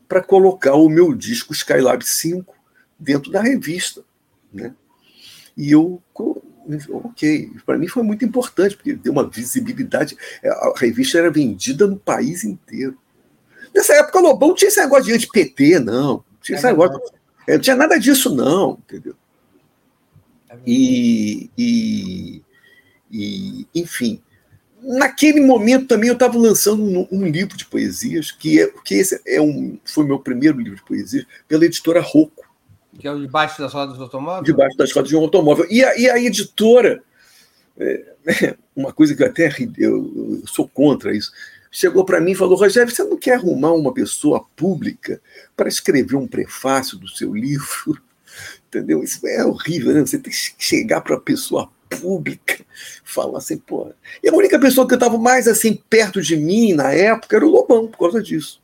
para 0.07 0.23
colocar 0.23 0.73
o 0.73 0.89
meu 0.89 1.13
disco 1.13 1.53
Skylab 1.53 2.03
5 2.03 2.53
dentro 2.97 3.31
da 3.31 3.41
revista. 3.41 4.03
Né? 4.51 4.73
E 5.55 5.71
eu, 5.71 6.01
ok, 6.89 7.51
para 7.65 7.77
mim 7.77 7.87
foi 7.87 8.03
muito 8.03 8.25
importante, 8.25 8.75
porque 8.75 8.93
deu 8.93 9.11
uma 9.11 9.29
visibilidade. 9.29 10.17
É, 10.41 10.49
a 10.49 10.73
revista 10.75 11.17
era 11.17 11.31
vendida 11.31 11.87
no 11.87 11.97
país 11.97 12.43
inteiro. 12.43 12.97
Nessa 13.73 13.93
época, 13.95 14.19
Lobão 14.19 14.49
não 14.49 14.55
tinha 14.55 14.69
esse 14.69 14.79
negócio 14.79 15.05
de 15.05 15.13
anti-PT, 15.13 15.79
não. 15.79 16.13
Não 16.13 16.23
tinha, 16.41 16.57
esse 16.57 16.65
é 16.65 16.69
negócio, 16.69 17.01
é, 17.47 17.53
não 17.53 17.61
tinha 17.61 17.75
nada 17.75 17.97
disso, 17.97 18.33
não, 18.33 18.79
entendeu? 18.83 19.15
E, 20.65 21.49
e, 21.57 22.43
e, 23.11 23.67
enfim, 23.73 24.21
naquele 24.81 25.41
momento 25.41 25.87
também 25.87 26.09
eu 26.09 26.13
estava 26.13 26.37
lançando 26.37 26.83
um, 26.83 27.07
um, 27.11 27.25
livro 27.25 27.57
de 27.57 27.65
poesias, 27.65 28.31
que, 28.31 28.61
é, 28.61 28.67
que 28.83 28.95
esse 28.95 29.19
é 29.25 29.41
um, 29.41 29.79
foi 29.83 30.05
meu 30.05 30.19
primeiro 30.19 30.59
livro 30.59 30.75
de 30.75 30.85
poesias, 30.85 31.25
pela 31.47 31.65
editora 31.65 32.01
Rocco. 32.01 32.43
Que 32.99 33.07
é 33.07 33.11
o 33.11 33.19
Debaixo 33.19 33.61
das 33.61 33.73
Rodas 33.73 33.97
do 33.97 34.03
Automóvel? 34.03 34.43
Debaixo 34.43 34.77
das 34.77 34.91
Rodas 34.91 35.09
de 35.09 35.15
um 35.15 35.21
Automóvel. 35.21 35.65
E 35.69 35.83
a, 35.83 35.97
e 35.97 36.09
a 36.09 36.19
editora, 36.19 37.03
é, 37.77 38.05
uma 38.75 38.93
coisa 38.93 39.15
que 39.15 39.23
eu 39.23 39.27
até 39.27 39.47
eu, 39.77 40.11
eu 40.15 40.43
sou 40.45 40.67
contra 40.67 41.15
isso, 41.15 41.31
chegou 41.71 42.05
para 42.05 42.21
mim 42.21 42.31
e 42.31 42.35
falou: 42.35 42.57
Rogério, 42.57 42.93
você 42.93 43.03
não 43.03 43.17
quer 43.17 43.35
arrumar 43.35 43.73
uma 43.73 43.93
pessoa 43.93 44.45
pública 44.55 45.19
para 45.55 45.67
escrever 45.67 46.15
um 46.15 46.27
prefácio 46.27 46.97
do 46.97 47.07
seu 47.07 47.33
livro? 47.35 48.01
Entendeu? 48.67 49.03
Isso 49.03 49.25
é 49.27 49.45
horrível, 49.45 49.93
né? 49.93 50.01
Você 50.01 50.17
tem 50.17 50.31
que 50.31 50.55
chegar 50.57 51.01
para 51.01 51.15
a 51.15 51.19
pessoa 51.19 51.69
pública 51.89 52.63
falar 53.03 53.37
assim, 53.37 53.57
pô. 53.57 53.91
E 54.23 54.29
a 54.29 54.33
única 54.33 54.59
pessoa 54.59 54.87
que 54.87 54.95
estava 54.95 55.17
mais 55.17 55.47
assim 55.47 55.75
perto 55.89 56.21
de 56.21 56.35
mim 56.35 56.73
na 56.73 56.91
época 56.91 57.35
era 57.35 57.45
o 57.45 57.49
Lobão, 57.49 57.87
por 57.87 57.99
causa 57.99 58.21
disso, 58.21 58.59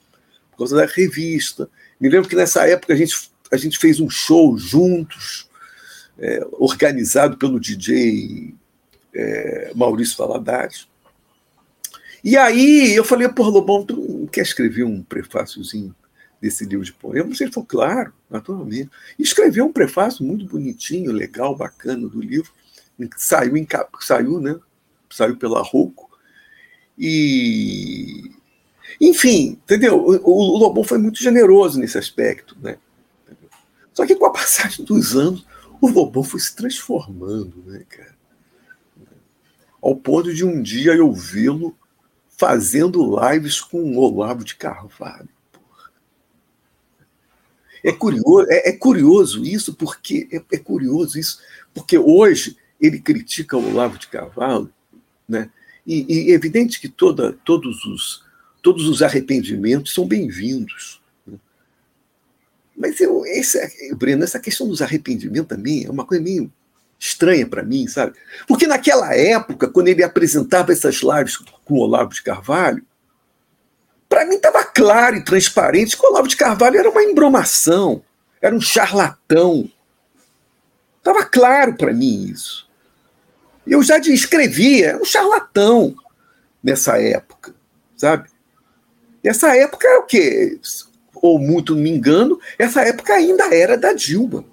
por 0.51 0.59
causa 0.59 0.75
da 0.75 0.85
revista. 0.85 1.69
Me 1.99 2.09
lembro 2.09 2.27
que 2.27 2.35
nessa 2.35 2.67
época 2.67 2.93
a 2.93 2.95
gente 2.95 3.29
a 3.51 3.57
gente 3.57 3.77
fez 3.77 3.99
um 3.99 4.09
show 4.09 4.57
juntos, 4.57 5.49
é, 6.17 6.45
organizado 6.53 7.37
pelo 7.37 7.59
DJ 7.59 8.53
é, 9.13 9.71
Maurício 9.75 10.17
Valadares. 10.17 10.87
E 12.23 12.35
aí 12.35 12.93
eu 12.93 13.03
falei, 13.03 13.29
pô, 13.29 13.43
Lobão, 13.43 13.85
tu 13.85 14.27
quer 14.31 14.41
escrever 14.41 14.83
um 14.83 15.01
prefáciozinho 15.01 15.95
desse 16.41 16.65
livro 16.65 16.85
de 16.85 16.93
poemas? 16.93 17.39
Ele 17.39 17.51
falou, 17.51 17.67
claro, 17.67 18.13
naturalmente. 18.29 18.89
E 19.17 19.23
escreveu 19.23 19.65
um 19.65 19.73
prefácio 19.73 20.25
muito 20.25 20.45
bonitinho, 20.45 21.11
legal, 21.11 21.55
bacana 21.55 22.07
do 22.07 22.21
livro. 22.21 22.51
Saiu, 23.15 23.55
em, 23.55 23.65
saiu, 24.01 24.41
né? 24.41 24.59
Saiu 25.09 25.37
pela 25.37 25.61
Rouco. 25.61 26.09
E, 26.97 28.29
enfim, 28.99 29.57
entendeu? 29.63 30.03
O 30.05 30.57
Lobão 30.57 30.83
foi 30.83 30.97
muito 30.97 31.23
generoso 31.23 31.79
nesse 31.79 31.97
aspecto, 31.97 32.57
né? 32.61 32.77
Só 33.99 34.05
que 34.05 34.15
com 34.15 34.27
a 34.27 34.31
passagem 34.31 34.85
dos 34.85 35.13
anos, 35.13 35.45
o 35.81 35.89
Lobão 35.89 36.23
foi 36.23 36.39
se 36.39 36.55
transformando, 36.55 37.61
né, 37.65 37.83
cara? 37.89 38.15
Ao 39.81 39.93
ponto 39.93 40.33
de 40.33 40.45
um 40.45 40.61
dia 40.61 40.93
eu 40.93 41.11
vê-lo 41.11 41.77
fazendo 42.29 43.19
lives 43.19 43.59
com 43.59 43.81
o 43.81 43.97
Olavo 43.97 44.45
de 44.45 44.55
Carvalho. 44.55 45.27
É 47.83 47.91
curioso, 47.91 48.47
é, 48.49 48.69
é 48.69 48.71
curioso 48.71 49.43
isso, 49.43 49.73
porque 49.73 50.29
é, 50.31 50.55
é, 50.55 50.57
curioso 50.57 51.19
isso, 51.19 51.41
porque 51.73 51.97
hoje 51.97 52.55
ele 52.79 53.01
critica 53.01 53.57
o 53.57 53.69
Olavo 53.69 53.97
de 53.97 54.07
Carvalho, 54.07 54.73
né? 55.27 55.51
E, 55.85 56.05
e 56.07 56.31
é 56.31 56.35
evidente 56.35 56.79
que 56.79 56.87
toda, 56.87 57.33
todos 57.43 57.83
os 57.83 58.23
todos 58.61 58.87
os 58.87 59.01
arrependimentos 59.01 59.93
são 59.93 60.07
bem-vindos. 60.07 61.01
Mas 62.79 62.97
eu, 63.01 63.25
esse, 63.25 63.93
Breno, 63.93 64.23
essa 64.23 64.39
questão 64.39 64.65
dos 64.65 64.81
arrependimentos 64.81 65.49
também 65.49 65.85
é 65.85 65.91
uma 65.91 66.05
coisa 66.05 66.23
meio 66.23 66.49
estranha 66.97 67.45
para 67.45 67.61
mim, 67.61 67.85
sabe? 67.89 68.13
Porque 68.47 68.65
naquela 68.65 69.13
época, 69.13 69.67
quando 69.67 69.89
ele 69.89 70.01
apresentava 70.01 70.71
essas 70.71 71.01
lives 71.01 71.35
com 71.35 71.73
o 71.73 71.79
Olavo 71.79 72.13
de 72.13 72.23
Carvalho, 72.23 72.81
para 74.07 74.25
mim 74.25 74.35
estava 74.35 74.63
claro 74.63 75.17
e 75.17 75.23
transparente 75.25 75.97
que 75.97 76.05
o 76.05 76.09
Olavo 76.09 76.29
de 76.29 76.37
Carvalho 76.37 76.79
era 76.79 76.89
uma 76.89 77.03
embromação, 77.03 78.01
era 78.41 78.55
um 78.55 78.61
charlatão. 78.61 79.69
Estava 80.99 81.25
claro 81.25 81.75
para 81.75 81.93
mim 81.93 82.29
isso. 82.31 82.65
Eu 83.67 83.83
já 83.83 83.97
escrevia, 83.99 84.91
era 84.91 85.01
um 85.01 85.05
charlatão 85.05 85.93
nessa 86.63 86.97
época, 86.97 87.53
sabe? 87.97 88.29
Essa 89.21 89.53
época 89.53 89.85
é 89.85 89.97
o 89.97 90.03
quê? 90.03 90.57
Ou 91.21 91.39
muito 91.39 91.75
me 91.75 91.89
engano, 91.89 92.39
essa 92.57 92.81
época 92.81 93.13
ainda 93.13 93.53
era 93.53 93.77
da 93.77 93.93
Dilma. 93.93 94.45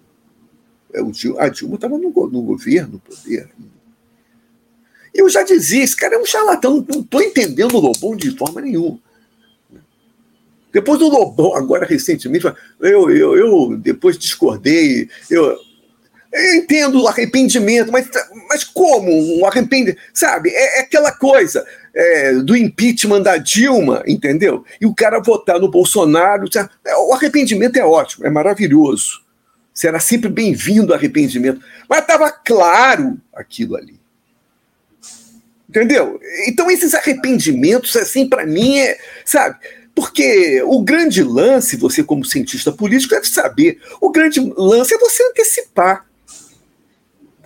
É, 0.92 1.00
a 1.38 1.48
Dilma 1.48 1.74
estava 1.74 1.98
no, 1.98 2.10
no 2.10 2.42
governo, 2.42 2.94
no 2.94 2.98
poder. 2.98 3.48
Eu 5.14 5.28
já 5.28 5.42
dizia, 5.42 5.82
esse 5.82 5.96
cara 5.96 6.16
é 6.16 6.18
um 6.18 6.26
charlatão, 6.26 6.84
não 6.88 7.00
estou 7.00 7.22
entendendo 7.22 7.74
o 7.74 7.80
Lobão 7.80 8.14
de 8.14 8.36
forma 8.36 8.60
nenhuma. 8.60 8.98
Depois 10.72 10.98
do 10.98 11.08
Lobão, 11.08 11.54
agora 11.54 11.86
recentemente, 11.86 12.44
eu, 12.80 13.10
eu, 13.10 13.36
eu 13.36 13.76
depois 13.78 14.18
discordei, 14.18 15.08
eu, 15.30 15.58
eu 16.36 16.54
entendo 16.54 17.02
o 17.02 17.08
arrependimento, 17.08 17.90
mas, 17.90 18.08
mas 18.48 18.62
como 18.62 19.10
um 19.38 19.46
arrependimento? 19.46 19.98
Sabe, 20.12 20.50
é, 20.50 20.78
é 20.78 20.80
aquela 20.82 21.12
coisa 21.12 21.66
é, 21.94 22.34
do 22.34 22.56
impeachment 22.56 23.22
da 23.22 23.38
Dilma, 23.38 24.02
entendeu? 24.06 24.64
E 24.80 24.86
o 24.86 24.94
cara 24.94 25.18
votar 25.18 25.58
no 25.58 25.70
Bolsonaro. 25.70 26.46
É, 26.84 26.96
o 26.96 27.14
arrependimento 27.14 27.76
é 27.76 27.84
ótimo, 27.84 28.26
é 28.26 28.30
maravilhoso. 28.30 29.24
Será 29.72 30.00
sempre 30.00 30.28
bem-vindo 30.30 30.94
arrependimento. 30.94 31.60
Mas 31.88 32.00
estava 32.00 32.30
claro 32.30 33.18
aquilo 33.34 33.76
ali. 33.76 34.00
Entendeu? 35.68 36.18
Então, 36.46 36.70
esses 36.70 36.94
arrependimentos, 36.94 37.94
assim, 37.96 38.28
para 38.28 38.46
mim, 38.46 38.78
é. 38.78 38.98
Sabe? 39.24 39.56
Porque 39.94 40.62
o 40.62 40.82
grande 40.82 41.22
lance, 41.22 41.76
você, 41.76 42.02
como 42.02 42.24
cientista 42.24 42.70
político, 42.70 43.14
deve 43.14 43.26
saber. 43.26 43.80
O 44.00 44.10
grande 44.10 44.40
lance 44.56 44.94
é 44.94 44.98
você 44.98 45.22
antecipar. 45.24 46.05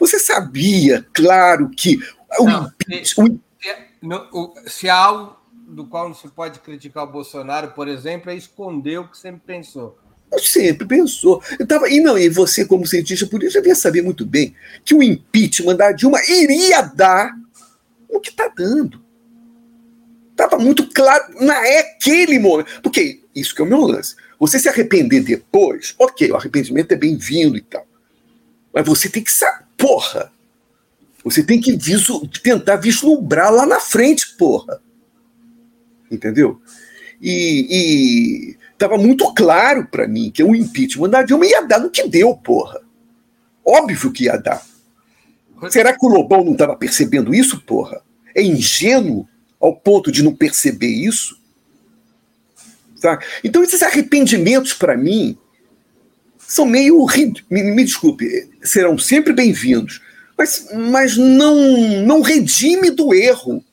Você 0.01 0.19
sabia, 0.19 1.07
claro, 1.13 1.71
que. 1.71 2.01
Não, 2.41 4.29
o, 4.33 4.41
o, 4.41 4.55
se 4.67 4.89
há 4.89 4.97
algo 4.97 5.37
do 5.53 5.87
qual 5.87 6.09
não 6.09 6.15
se 6.15 6.27
pode 6.29 6.59
criticar 6.61 7.05
o 7.05 7.13
Bolsonaro, 7.13 7.73
por 7.73 7.87
exemplo, 7.87 8.31
é 8.31 8.35
esconder 8.35 8.99
o 8.99 9.09
que 9.09 9.19
sempre 9.19 9.43
pensou. 9.47 9.97
Sempre 10.39 10.87
pensou. 10.87 11.43
Eu 11.59 11.67
tava, 11.67 11.89
e 11.89 12.01
não, 12.01 12.17
e 12.17 12.29
você, 12.29 12.65
como 12.65 12.87
cientista 12.87 13.27
político, 13.27 13.61
devia 13.61 13.75
saber 13.75 14.03
muito 14.03 14.25
bem 14.25 14.55
que 14.85 14.95
o 14.95 15.03
impeachment 15.03 15.77
da 15.77 15.93
Dilma 15.93 16.19
iria 16.29 16.83
dar 16.83 17.33
o 18.09 18.21
que 18.21 18.31
está 18.31 18.49
dando. 18.49 19.03
Estava 20.31 20.57
muito 20.57 20.89
claro 20.89 21.35
naquele 21.41 22.39
momento. 22.39 22.81
Porque 22.81 23.21
isso 23.35 23.55
que 23.55 23.61
é 23.61 23.65
o 23.65 23.69
meu 23.69 23.81
lance. 23.81 24.15
Você 24.39 24.59
se 24.59 24.69
arrepender 24.69 25.23
depois, 25.23 25.95
ok, 25.99 26.31
o 26.31 26.37
arrependimento 26.37 26.93
é 26.93 26.97
bem-vindo 26.97 27.57
e 27.57 27.61
tal. 27.61 27.87
Mas 28.73 28.87
você 28.87 29.09
tem 29.09 29.23
que 29.23 29.33
saber, 29.33 29.65
porra. 29.81 30.31
Você 31.25 31.43
tem 31.43 31.61
que 31.61 31.77
visu, 31.77 32.29
tentar 32.43 32.77
vislumbrar 32.77 33.53
lá 33.53 33.66
na 33.66 33.81
frente, 33.81 34.37
porra. 34.37 34.81
Entendeu? 36.11 36.61
E, 37.21 38.57
estava 38.73 38.97
muito 38.97 39.33
claro 39.35 39.87
para 39.87 40.09
mim 40.09 40.31
que 40.31 40.43
o 40.43 40.55
impeachment 40.55 41.11
da 41.11 41.23
Dilma 41.23 41.47
ia 41.47 41.62
dar 41.62 41.79
no 41.79 41.90
que 41.90 42.07
deu, 42.09 42.35
porra. 42.35 42.81
Óbvio 43.64 44.12
que 44.12 44.25
ia 44.25 44.37
dar. 44.37 44.64
Será 45.69 45.93
que 45.93 46.05
o 46.05 46.09
Lobão 46.09 46.43
não 46.43 46.53
estava 46.53 46.75
percebendo 46.75 47.35
isso, 47.35 47.61
porra? 47.61 48.03
É 48.35 48.43
ingênuo 48.43 49.29
ao 49.61 49.77
ponto 49.77 50.11
de 50.11 50.23
não 50.23 50.35
perceber 50.35 50.88
isso? 50.88 51.38
Tá? 53.01 53.19
Então, 53.45 53.62
esses 53.62 53.83
arrependimentos, 53.83 54.73
para 54.73 54.97
mim, 54.97 55.37
são 56.51 56.67
meio. 56.67 57.07
Me, 57.49 57.63
me 57.63 57.85
desculpe, 57.85 58.51
serão 58.63 58.99
sempre 58.99 59.33
bem-vindos, 59.33 60.03
mas, 60.37 60.69
mas 60.75 61.17
não, 61.17 62.03
não 62.05 62.21
redime 62.21 62.91
do 62.91 63.15
erro. 63.15 63.65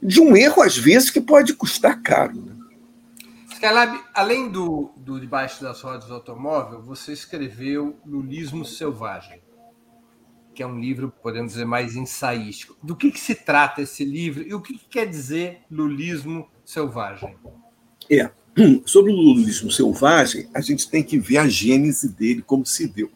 De 0.00 0.20
um 0.20 0.36
erro, 0.36 0.62
às 0.62 0.76
vezes, 0.76 1.10
que 1.10 1.20
pode 1.20 1.54
custar 1.54 2.00
caro. 2.02 2.40
Né? 2.40 2.54
Skylab, 3.52 3.98
além 4.14 4.48
do, 4.48 4.92
do 4.96 5.18
Debaixo 5.18 5.60
das 5.62 5.80
Rodas 5.80 6.06
do 6.06 6.14
Automóvel, 6.14 6.82
você 6.82 7.12
escreveu 7.12 7.98
Lulismo 8.06 8.64
Selvagem, 8.64 9.42
que 10.54 10.62
é 10.62 10.66
um 10.66 10.78
livro, 10.78 11.12
podemos 11.20 11.52
dizer, 11.52 11.64
mais 11.64 11.96
ensaístico. 11.96 12.76
Do 12.80 12.94
que, 12.94 13.10
que 13.10 13.18
se 13.18 13.34
trata 13.34 13.82
esse 13.82 14.04
livro 14.04 14.46
e 14.46 14.54
o 14.54 14.60
que, 14.60 14.78
que 14.78 14.86
quer 14.86 15.06
dizer 15.06 15.62
lulismo 15.68 16.48
selvagem? 16.64 17.36
É, 18.08 18.30
sobre 18.86 19.12
o 19.12 19.16
lulismo 19.16 19.70
selvagem, 19.70 20.48
a 20.54 20.60
gente 20.60 20.88
tem 20.88 21.02
que 21.02 21.18
ver 21.18 21.38
a 21.38 21.48
gênese 21.48 22.08
dele, 22.08 22.42
como 22.42 22.64
se 22.64 22.86
deu. 22.86 23.10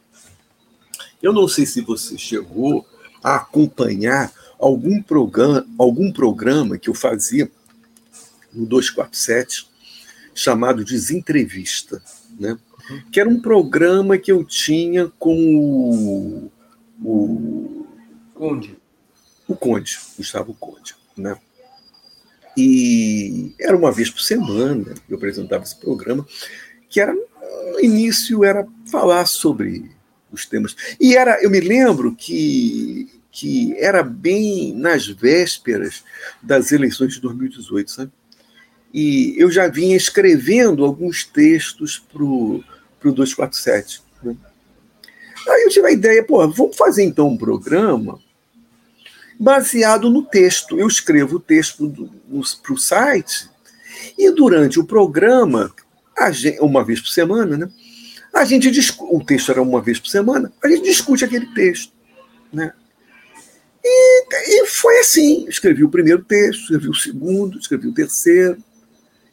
Eu 1.23 1.33
não 1.33 1.49
sei 1.49 1.67
se 1.67 1.81
você 1.81 2.17
chegou 2.17 2.87
a 3.23 3.37
acompanhar 3.37 4.33
algum 4.59 5.03
programa, 5.03 5.67
algum 5.79 6.13
programa 6.13 6.79
que 6.79 6.89
eu 6.89 6.95
fazia 6.95 7.51
no 8.53 8.67
247, 8.67 9.69
chamado 10.35 10.85
Desentrevista, 10.85 12.03
né? 12.39 12.59
Uhum. 12.91 13.03
que 13.13 13.21
era 13.21 13.29
um 13.29 13.41
programa 13.41 14.19
que 14.19 14.33
eu 14.33 14.45
tinha 14.45 15.09
com 15.19 15.57
o, 15.57 16.51
o 17.05 17.87
Conde. 18.35 18.77
O 19.47 19.55
Conde, 19.55 19.99
Gustavo 20.17 20.55
Conde. 20.55 20.97
Né? 21.17 21.37
E 22.63 23.55
era 23.59 23.75
uma 23.75 23.91
vez 23.91 24.11
por 24.11 24.21
semana 24.21 24.95
eu 25.09 25.17
apresentava 25.17 25.65
esse 25.65 25.77
programa, 25.77 26.27
que 26.91 27.01
era 27.01 27.15
no 27.15 27.81
início 27.81 28.45
era 28.45 28.67
falar 28.91 29.25
sobre 29.25 29.91
os 30.31 30.45
temas. 30.45 30.77
E 31.01 31.17
era, 31.17 31.43
eu 31.43 31.49
me 31.49 31.59
lembro 31.59 32.15
que, 32.15 33.09
que 33.33 33.75
era 33.79 34.03
bem 34.03 34.75
nas 34.75 35.07
vésperas 35.07 36.05
das 36.43 36.71
eleições 36.71 37.15
de 37.15 37.21
2018, 37.23 37.91
sabe? 37.91 38.13
E 38.93 39.35
eu 39.39 39.51
já 39.51 39.67
vinha 39.67 39.97
escrevendo 39.97 40.85
alguns 40.85 41.25
textos 41.25 41.99
para 41.99 42.23
o 42.23 42.63
247. 43.03 44.03
Né? 44.23 44.37
Aí 45.49 45.63
eu 45.63 45.71
tive 45.71 45.87
a 45.87 45.93
ideia, 45.93 46.23
pô, 46.23 46.47
vamos 46.47 46.77
fazer 46.77 47.05
então 47.05 47.29
um 47.29 47.39
programa 47.39 48.21
baseado 49.41 50.11
no 50.11 50.23
texto. 50.23 50.79
Eu 50.79 50.87
escrevo 50.87 51.37
o 51.37 51.41
texto 51.41 51.91
para 52.63 52.75
o 52.75 52.79
site 52.79 53.49
e 54.19 54.31
durante 54.31 54.79
o 54.79 54.85
programa, 54.85 55.73
gente, 56.31 56.61
uma 56.61 56.85
vez 56.85 57.01
por 57.01 57.09
semana, 57.09 57.57
né? 57.57 57.71
A 58.35 58.45
gente 58.45 58.71
o 59.01 59.25
texto 59.25 59.51
era 59.51 59.63
uma 59.63 59.81
vez 59.81 59.99
por 59.99 60.09
semana, 60.09 60.53
a 60.63 60.69
gente 60.69 60.85
discute 60.85 61.25
aquele 61.25 61.47
texto, 61.55 61.93
né? 62.53 62.73
E, 63.83 64.27
e 64.63 64.67
foi 64.67 64.99
assim. 65.01 65.47
Escrevi 65.49 65.83
o 65.83 65.89
primeiro 65.89 66.23
texto, 66.23 66.61
escrevi 66.61 66.89
o 66.89 66.95
segundo, 66.95 67.59
escrevi 67.59 67.89
o 67.89 67.95
terceiro. 67.95 68.63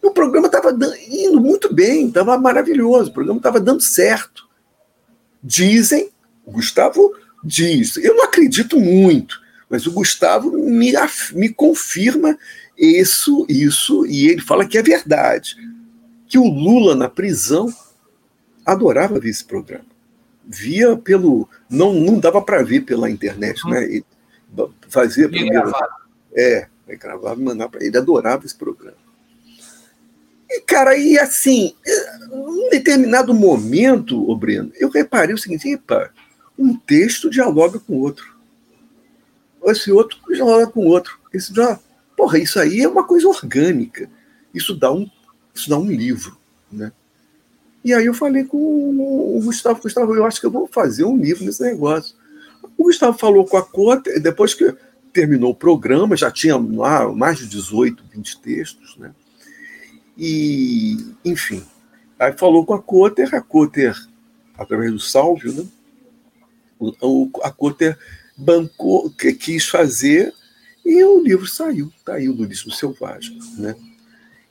E 0.01 0.07
o 0.07 0.11
programa 0.11 0.47
estava 0.47 0.71
indo 1.09 1.39
muito 1.41 1.73
bem, 1.73 2.07
estava 2.07 2.37
maravilhoso, 2.37 3.09
o 3.09 3.13
programa 3.13 3.39
estava 3.39 3.59
dando 3.59 3.81
certo. 3.81 4.47
Dizem, 5.43 6.09
o 6.45 6.51
Gustavo 6.51 7.13
diz, 7.43 7.97
eu 7.97 8.15
não 8.15 8.23
acredito 8.23 8.79
muito, 8.79 9.39
mas 9.69 9.85
o 9.85 9.91
Gustavo 9.91 10.51
me, 10.51 10.93
me 11.33 11.49
confirma 11.49 12.37
isso, 12.77 13.45
isso, 13.49 14.05
e 14.05 14.27
ele 14.27 14.41
fala 14.41 14.65
que 14.65 14.77
é 14.77 14.83
verdade. 14.83 15.55
Que 16.27 16.37
o 16.37 16.45
Lula 16.45 16.95
na 16.95 17.09
prisão 17.09 17.73
adorava 18.65 19.19
ver 19.19 19.29
esse 19.29 19.43
programa. 19.43 19.85
Via 20.45 20.95
pelo. 20.95 21.49
Não, 21.69 21.93
não 21.93 22.19
dava 22.19 22.41
para 22.41 22.63
ver 22.63 22.81
pela 22.81 23.09
internet, 23.09 23.63
uhum. 23.65 23.71
né? 23.71 23.83
Ele 23.83 24.05
fazia 24.87 25.27
primeiro. 25.27 25.71
É, 26.35 26.67
gravava 26.95 27.39
e 27.39 27.43
mandava 27.43 27.71
para 27.71 27.85
ele, 27.85 27.97
adorava 27.97 28.45
esse 28.45 28.55
programa. 28.55 28.97
E, 30.49 30.61
cara, 30.61 30.95
e 30.95 31.19
assim, 31.19 31.73
em 32.31 32.69
determinado 32.69 33.33
momento, 33.33 34.29
o 34.29 34.35
Breno, 34.35 34.71
eu 34.75 34.89
reparei 34.89 35.33
o 35.33 35.37
seguinte: 35.37 35.69
epa, 35.69 36.11
um 36.57 36.75
texto 36.75 37.29
dialoga 37.29 37.79
com 37.79 37.93
o 37.93 37.99
outro. 37.99 38.36
Esse 39.69 39.91
outro 39.91 40.19
dialoga 40.27 40.67
com 40.67 40.81
o 40.81 40.89
outro. 40.89 41.19
Esse 41.33 41.53
já, 41.53 41.79
porra, 42.15 42.39
isso 42.39 42.59
aí 42.59 42.81
é 42.81 42.87
uma 42.87 43.03
coisa 43.03 43.27
orgânica. 43.27 44.09
Isso 44.53 44.75
dá 44.75 44.91
um, 44.91 45.09
isso 45.53 45.69
dá 45.69 45.77
um 45.77 45.87
livro, 45.87 46.37
né? 46.71 46.91
E 47.83 47.93
aí 47.93 48.05
eu 48.05 48.13
falei 48.13 48.43
com 48.43 48.57
o 48.57 49.41
Gustavo, 49.43 49.81
Gustavo, 49.81 50.13
eu 50.13 50.25
acho 50.25 50.39
que 50.39 50.45
eu 50.45 50.51
vou 50.51 50.67
fazer 50.67 51.05
um 51.05 51.15
livro 51.15 51.45
nesse 51.45 51.63
negócio. 51.63 52.15
O 52.77 52.83
Gustavo 52.83 53.17
falou 53.17 53.45
com 53.45 53.57
a 53.57 53.63
Cota, 53.63 54.19
depois 54.19 54.53
que 54.53 54.75
terminou 55.13 55.51
o 55.51 55.55
programa, 55.55 56.15
já 56.15 56.29
tinha 56.29 56.57
lá 56.57 57.11
mais 57.11 57.37
de 57.37 57.47
18, 57.47 58.03
20 58.11 58.41
textos, 58.41 58.97
né? 58.97 59.13
E, 60.17 60.97
enfim, 61.23 61.63
aí 62.19 62.33
falou 62.33 62.65
com 62.65 62.73
a 62.73 62.81
Coter, 62.81 63.33
a 63.33 63.41
Coter, 63.41 63.95
através 64.57 64.91
do 64.91 64.99
Salvio, 64.99 65.53
né? 65.53 65.65
O, 66.79 67.29
a 67.41 67.51
Coter 67.51 67.97
bancou, 68.37 69.09
que 69.09 69.33
quis 69.33 69.67
fazer, 69.67 70.33
e 70.85 71.03
o 71.03 71.21
livro 71.21 71.47
saiu, 71.47 71.91
tá 72.05 72.13
aí 72.13 72.29
o 72.29 72.33
Lulismo 72.33 72.71
Selvagem, 72.71 73.39
né? 73.57 73.75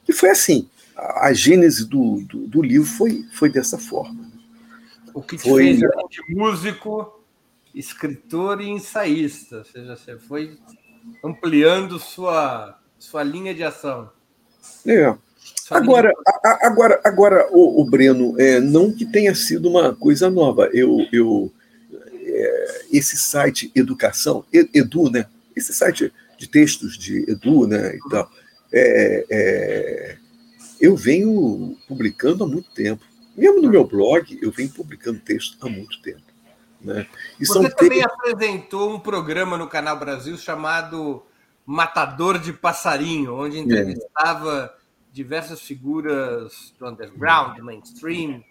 E 0.09 0.12
foi 0.12 0.31
assim, 0.31 0.68
a, 0.96 1.29
a 1.29 1.33
gênese 1.33 1.87
do, 1.87 2.20
do, 2.22 2.46
do, 2.46 2.62
livro 2.62 2.87
foi, 2.87 3.25
foi 3.33 3.49
dessa 3.49 3.79
forma. 3.79 4.31
O 5.14 5.22
que 5.22 5.37
te 5.37 5.49
foi, 5.49 5.62
fez 5.62 5.79
de 5.79 6.35
músico, 6.35 7.25
escritor 7.75 8.61
e 8.61 8.68
ensaísta, 8.68 9.59
ou 9.59 9.64
seja, 9.64 9.96
você 9.96 10.18
foi 10.18 10.59
ampliando 11.25 11.99
sua, 11.99 12.79
sua 12.99 13.22
linha 13.22 13.55
de 13.55 13.62
ação. 13.62 14.11
É, 14.85 15.16
Agora, 15.70 16.12
agora, 16.62 17.01
agora 17.03 17.49
o, 17.51 17.83
o 17.83 17.85
Breno, 17.85 18.40
é, 18.40 18.61
não 18.61 18.92
que 18.92 19.05
tenha 19.05 19.35
sido 19.35 19.68
uma 19.68 19.94
coisa 19.94 20.31
nova. 20.31 20.70
Eu, 20.72 21.07
eu 21.12 21.53
é, 22.37 22.87
esse 22.92 23.16
site 23.16 23.70
Educação, 23.75 24.44
Edu, 24.53 25.11
né? 25.11 25.27
Esse 25.55 25.72
site 25.72 26.12
de 26.38 26.46
textos 26.46 26.99
de 26.99 27.31
Edu, 27.31 27.66
né? 27.66 27.96
E 27.96 28.09
tal, 28.11 28.31
é, 28.72 29.27
é, 29.31 30.16
eu 30.81 30.96
venho 30.96 31.77
publicando 31.88 32.44
há 32.44 32.46
muito 32.46 32.70
tempo. 32.70 33.03
Mesmo 33.37 33.61
no 33.61 33.70
meu 33.70 33.87
blog, 33.87 34.38
eu 34.40 34.51
venho 34.51 34.70
publicando 34.70 35.18
textos 35.20 35.59
há 35.61 35.68
muito 35.68 36.01
tempo. 36.03 36.22
Né? 36.81 37.07
E 37.40 37.46
Você 37.46 37.70
também 37.70 38.01
textos... 38.01 38.18
apresentou 38.18 38.94
um 38.94 39.01
programa 39.01 39.57
no 39.57 39.68
Canal 39.68 39.99
Brasil 39.99 40.37
chamado 40.37 41.22
Matador 41.64 42.38
de 42.38 42.53
Passarinho, 42.53 43.35
onde 43.35 43.59
é. 43.59 43.61
entrevistava 43.61 44.75
diversas 45.12 45.61
figuras 45.62 46.75
do 46.79 46.87
underground, 46.87 47.57
do 47.57 47.64
mainstream. 47.64 48.44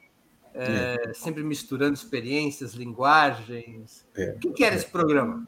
É, 0.57 1.11
sempre 1.13 1.43
misturando 1.43 1.93
experiências, 1.93 2.73
linguagens. 2.73 4.05
É, 4.15 4.35
o 4.43 4.53
que, 4.53 4.63
era 4.63 4.75
esse 4.75 4.85
programa? 4.85 5.45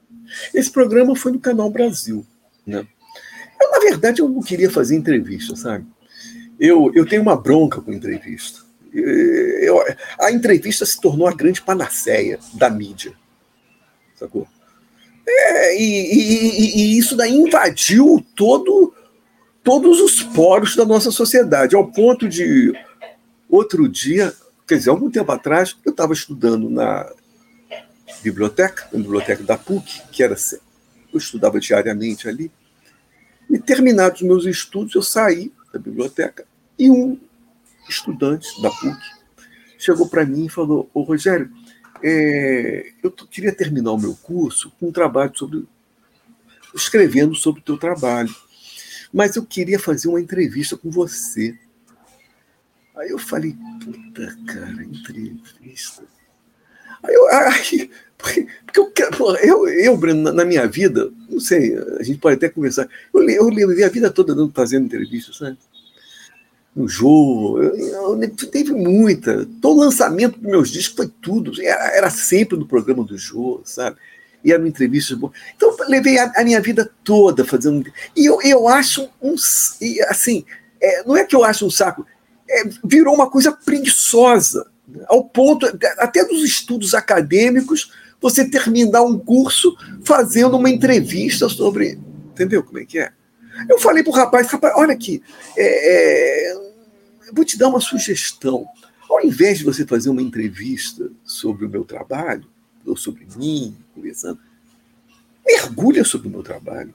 Esse 0.53 0.69
programa 0.69 1.15
foi 1.15 1.31
no 1.31 1.39
Canal 1.39 1.69
Brasil. 1.69 2.25
Né? 2.65 2.85
Eu, 3.61 3.71
na 3.71 3.79
verdade, 3.79 4.21
eu 4.21 4.27
não 4.27 4.41
queria 4.41 4.69
fazer 4.69 4.97
entrevista, 4.97 5.55
sabe? 5.55 5.85
Eu, 6.59 6.91
eu 6.93 7.05
tenho 7.05 7.21
uma 7.21 7.37
bronca 7.37 7.79
com 7.79 7.93
entrevista. 7.93 8.61
Eu, 8.93 9.81
a 10.19 10.31
entrevista 10.31 10.85
se 10.85 10.99
tornou 10.99 11.27
a 11.27 11.33
grande 11.33 11.61
panaceia 11.61 12.39
da 12.53 12.69
mídia. 12.69 13.13
Sacou? 14.15 14.47
É, 15.25 15.79
e, 15.79 16.13
e, 16.13 16.81
e, 16.81 16.97
isso 16.97 17.15
daí 17.15 17.33
invadiu 17.33 18.25
todo, 18.35 18.93
todos 19.63 20.01
os 20.01 20.23
poros 20.23 20.75
da 20.75 20.85
nossa 20.85 21.11
sociedade, 21.11 21.75
ao 21.75 21.91
ponto 21.91 22.27
de 22.27 22.73
outro 23.49 23.87
dia, 23.87 24.33
quer 24.67 24.77
dizer, 24.77 24.89
algum 24.89 25.09
tempo 25.09 25.31
atrás, 25.31 25.77
eu 25.85 25.91
estava 25.91 26.13
estudando 26.13 26.69
na 26.69 27.09
biblioteca, 28.21 28.87
na 28.91 28.99
biblioteca 28.99 29.43
da 29.43 29.57
PUC, 29.57 30.01
que 30.11 30.23
era 30.23 30.35
eu 31.13 31.17
estudava 31.17 31.59
diariamente 31.59 32.27
ali, 32.27 32.51
e 33.49 33.57
terminados 33.57 34.21
meus 34.21 34.45
estudos, 34.45 34.93
eu 34.93 35.01
saí 35.01 35.51
da 35.71 35.79
biblioteca 35.79 36.45
e 36.77 36.89
um 36.89 37.17
estudante 37.87 38.61
da 38.61 38.69
PUC 38.69 39.17
chegou 39.77 40.07
para 40.07 40.25
mim 40.25 40.45
e 40.45 40.49
falou: 40.49 40.89
Ô 40.93 41.03
Rogério, 41.03 41.51
é, 42.03 42.91
eu 43.01 43.11
queria 43.11 43.53
terminar 43.53 43.91
o 43.91 43.97
meu 43.97 44.15
curso 44.15 44.71
com 44.79 44.89
um 44.89 44.91
trabalho 44.91 45.31
sobre. 45.35 45.65
escrevendo 46.75 47.35
sobre 47.35 47.61
o 47.61 47.63
teu 47.63 47.77
trabalho. 47.77 48.33
Mas 49.13 49.35
eu 49.35 49.45
queria 49.45 49.79
fazer 49.79 50.09
uma 50.09 50.19
entrevista 50.19 50.75
com 50.75 50.89
você. 50.89 51.57
Aí 52.97 53.09
eu 53.09 53.19
falei, 53.19 53.55
puta, 53.83 54.35
cara, 54.47 54.83
entrevista. 54.83 56.03
Aí 57.03 57.13
eu, 57.13 57.27
aí, 57.31 57.91
porque, 58.17 58.47
porque 58.65 59.03
eu, 59.03 59.37
eu, 59.37 59.67
eu, 59.67 59.97
Breno, 59.97 60.31
na 60.31 60.43
minha 60.43 60.67
vida, 60.67 61.11
não 61.29 61.39
sei, 61.39 61.77
a 61.99 62.03
gente 62.03 62.19
pode 62.19 62.37
até 62.37 62.49
conversar. 62.49 62.87
Eu, 63.13 63.29
eu 63.29 63.49
levei 63.49 63.83
a 63.83 63.89
vida 63.89 64.09
toda 64.09 64.35
fazendo 64.53 64.85
entrevistas, 64.85 65.37
sabe? 65.37 65.57
no 66.77 66.87
Jô, 66.87 67.59
eu, 67.59 67.75
eu, 68.21 68.29
teve 68.51 68.71
muita. 68.71 69.47
Todo 69.59 69.79
lançamento 69.79 70.39
dos 70.39 70.49
meus 70.49 70.69
discos 70.69 70.95
foi 70.95 71.11
tudo. 71.19 71.59
Era, 71.59 71.97
era 71.97 72.09
sempre 72.11 72.55
no 72.55 72.67
programa 72.67 73.03
do 73.03 73.17
Jô, 73.17 73.61
sabe? 73.65 73.97
E 74.43 74.51
era 74.51 74.61
uma 74.61 74.69
entrevista 74.69 75.15
boa. 75.15 75.33
Então, 75.55 75.75
eu 75.75 75.89
levei 75.89 76.19
a, 76.19 76.31
a, 76.35 76.43
minha 76.43 76.61
vida 76.61 76.87
toda 77.03 77.43
fazendo. 77.43 77.91
E 78.15 78.27
eu, 78.27 78.39
eu 78.43 78.67
acho 78.67 79.09
um. 79.19 79.33
Assim, 80.07 80.45
é, 80.79 81.03
não 81.03 81.17
é 81.17 81.25
que 81.25 81.35
eu 81.35 81.43
acho 81.43 81.65
um 81.65 81.71
saco, 81.71 82.05
virou 82.83 83.13
uma 83.13 83.29
coisa 83.29 83.51
preguiçosa, 83.51 84.69
ao 85.07 85.23
ponto, 85.23 85.65
até 85.97 86.23
dos 86.23 86.43
estudos 86.43 86.93
acadêmicos, 86.93 87.91
você 88.21 88.49
terminar 88.49 89.03
um 89.03 89.17
curso 89.17 89.75
fazendo 90.03 90.57
uma 90.57 90.69
entrevista 90.69 91.49
sobre. 91.49 91.99
Entendeu 92.31 92.63
como 92.63 92.79
é 92.79 92.85
que 92.85 92.99
é? 92.99 93.11
Eu 93.69 93.79
falei 93.79 94.03
para 94.03 94.11
o 94.11 94.15
rapaz, 94.15 94.47
rapaz, 94.47 94.73
olha 94.77 94.93
aqui, 94.93 95.21
é, 95.57 96.51
é, 96.51 96.57
vou 97.33 97.43
te 97.43 97.57
dar 97.57 97.67
uma 97.67 97.81
sugestão. 97.81 98.67
Ao 99.09 99.23
invés 99.25 99.59
de 99.59 99.63
você 99.63 99.85
fazer 99.85 100.09
uma 100.09 100.21
entrevista 100.21 101.09
sobre 101.23 101.65
o 101.65 101.69
meu 101.69 101.83
trabalho, 101.83 102.45
ou 102.85 102.95
sobre 102.95 103.27
mim, 103.35 103.75
conversando, 103.93 104.39
mergulha 105.45 106.03
sobre 106.03 106.27
o 106.27 106.31
meu 106.31 106.43
trabalho. 106.43 106.93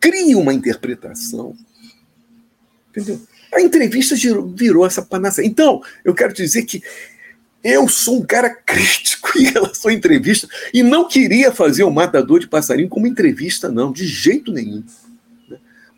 Crie 0.00 0.34
uma 0.34 0.54
interpretação. 0.54 1.56
Entendeu? 2.90 3.20
A 3.52 3.60
entrevista 3.60 4.14
virou, 4.14 4.46
virou 4.48 4.86
essa 4.86 5.02
panaceia. 5.02 5.46
Então, 5.46 5.82
eu 6.04 6.14
quero 6.14 6.32
dizer 6.32 6.64
que 6.64 6.82
eu 7.62 7.88
sou 7.88 8.18
um 8.18 8.26
cara 8.26 8.50
crítico 8.50 9.30
em 9.38 9.44
relação 9.44 9.90
à 9.90 9.94
entrevista 9.94 10.48
e 10.72 10.82
não 10.82 11.08
queria 11.08 11.52
fazer 11.52 11.82
o 11.82 11.90
Matador 11.90 12.40
de 12.40 12.48
Passarinho 12.48 12.88
como 12.88 13.06
entrevista, 13.06 13.68
não, 13.68 13.92
de 13.92 14.06
jeito 14.06 14.52
nenhum. 14.52 14.84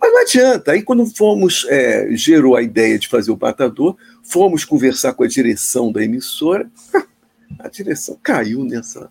Mas 0.00 0.12
não 0.12 0.22
adianta. 0.22 0.72
Aí, 0.72 0.82
quando 0.82 1.04
fomos, 1.14 1.66
é, 1.68 2.08
gerou 2.12 2.56
a 2.56 2.62
ideia 2.62 2.98
de 2.98 3.06
fazer 3.06 3.30
o 3.30 3.38
Matador, 3.38 3.96
fomos 4.22 4.64
conversar 4.64 5.12
com 5.12 5.22
a 5.22 5.28
direção 5.28 5.92
da 5.92 6.02
emissora, 6.02 6.70
a 7.58 7.68
direção 7.68 8.18
caiu 8.22 8.64
nessa. 8.64 9.10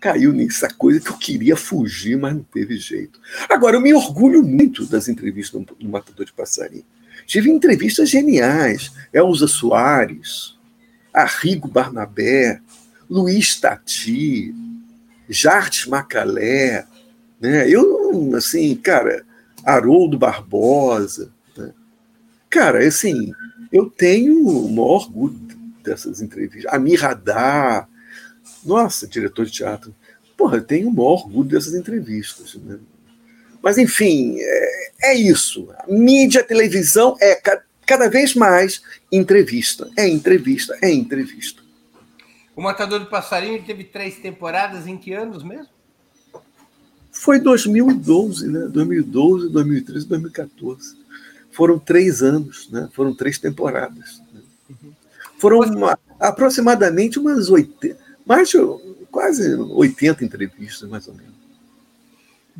Caiu 0.00 0.32
nessa 0.32 0.66
coisa 0.66 0.98
que 0.98 1.10
eu 1.10 1.18
queria 1.18 1.54
fugir, 1.54 2.16
mas 2.16 2.34
não 2.34 2.42
teve 2.42 2.78
jeito. 2.78 3.20
Agora, 3.50 3.76
eu 3.76 3.82
me 3.82 3.92
orgulho 3.92 4.42
muito 4.42 4.86
das 4.86 5.08
entrevistas 5.08 5.60
no 5.78 5.90
Matador 5.90 6.24
de 6.24 6.32
Passarinho. 6.32 6.86
Tive 7.30 7.48
entrevistas 7.48 8.10
geniais. 8.10 8.90
Elza 9.12 9.46
Soares, 9.46 10.58
Arrigo 11.14 11.68
Barnabé, 11.68 12.60
Luiz 13.08 13.54
Tati, 13.60 14.52
Jartes 15.28 15.86
Macalé. 15.86 16.84
Né? 17.40 17.70
Eu, 17.70 18.34
assim, 18.34 18.74
cara, 18.74 19.24
Haroldo 19.64 20.18
Barbosa. 20.18 21.30
Né? 21.56 21.72
Cara, 22.50 22.84
assim, 22.84 23.32
eu 23.70 23.88
tenho 23.88 24.48
o 24.48 24.68
maior 24.68 25.04
orgulho 25.04 25.38
dessas 25.84 26.20
entrevistas. 26.20 26.74
Amir 26.74 27.00
Radar, 27.00 27.88
nossa, 28.64 29.06
diretor 29.06 29.46
de 29.46 29.52
teatro. 29.52 29.94
Porra, 30.36 30.56
eu 30.56 30.64
tenho 30.64 30.88
o 30.88 30.92
maior 30.92 31.22
orgulho 31.22 31.48
dessas 31.48 31.74
entrevistas. 31.74 32.56
Né? 32.56 32.76
Mas, 33.62 33.78
enfim, 33.78 34.36
é, 34.38 34.90
é 35.02 35.14
isso. 35.14 35.68
A 35.78 35.84
mídia, 35.88 36.40
a 36.40 36.44
televisão 36.44 37.16
é 37.20 37.34
ca 37.34 37.62
cada 37.86 38.08
vez 38.08 38.36
mais 38.36 38.82
entrevista. 39.10 39.90
É 39.96 40.08
entrevista, 40.08 40.78
é 40.80 40.92
entrevista. 40.92 41.60
O 42.54 42.62
Matador 42.62 43.00
do 43.00 43.06
Passarinho 43.06 43.60
teve 43.64 43.82
três 43.82 44.16
temporadas 44.18 44.86
em 44.86 44.96
que 44.96 45.12
anos 45.12 45.42
mesmo? 45.42 45.66
Foi 47.10 47.40
2012, 47.40 48.48
né? 48.48 48.68
2012, 48.68 49.48
2013, 49.48 50.06
2014. 50.06 50.96
Foram 51.50 51.78
três 51.80 52.22
anos, 52.22 52.70
né? 52.70 52.88
Foram 52.92 53.12
três 53.12 53.38
temporadas. 53.38 54.22
Né? 54.32 54.40
Foram 55.36 55.58
uma, 55.60 55.98
aproximadamente 56.20 57.18
umas 57.18 57.48
80, 57.48 57.98
mais 58.24 58.48
de, 58.50 58.58
quase 59.10 59.54
80 59.54 60.24
entrevistas, 60.24 60.88
mais 60.88 61.08
ou 61.08 61.14
menos. 61.14 61.29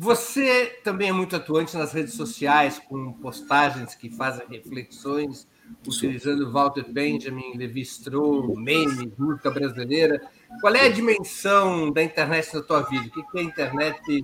Você 0.01 0.79
também 0.83 1.09
é 1.09 1.13
muito 1.13 1.35
atuante 1.35 1.77
nas 1.77 1.93
redes 1.93 2.15
sociais, 2.15 2.81
com 2.89 3.13
postagens 3.13 3.93
que 3.93 4.09
fazem 4.09 4.47
reflexões, 4.49 5.47
utilizando 5.87 6.51
Walter 6.51 6.91
Benjamin, 6.91 7.55
Levi 7.55 7.81
Strauss, 7.81 8.57
memes, 8.57 9.11
música 9.15 9.51
brasileira. 9.51 10.19
Qual 10.59 10.73
é 10.73 10.87
a 10.87 10.89
dimensão 10.89 11.91
da 11.91 12.01
internet 12.01 12.51
na 12.51 12.63
tua 12.63 12.81
vida? 12.81 13.11
O 13.15 13.31
que 13.31 13.39
a 13.39 13.43
internet 13.43 14.23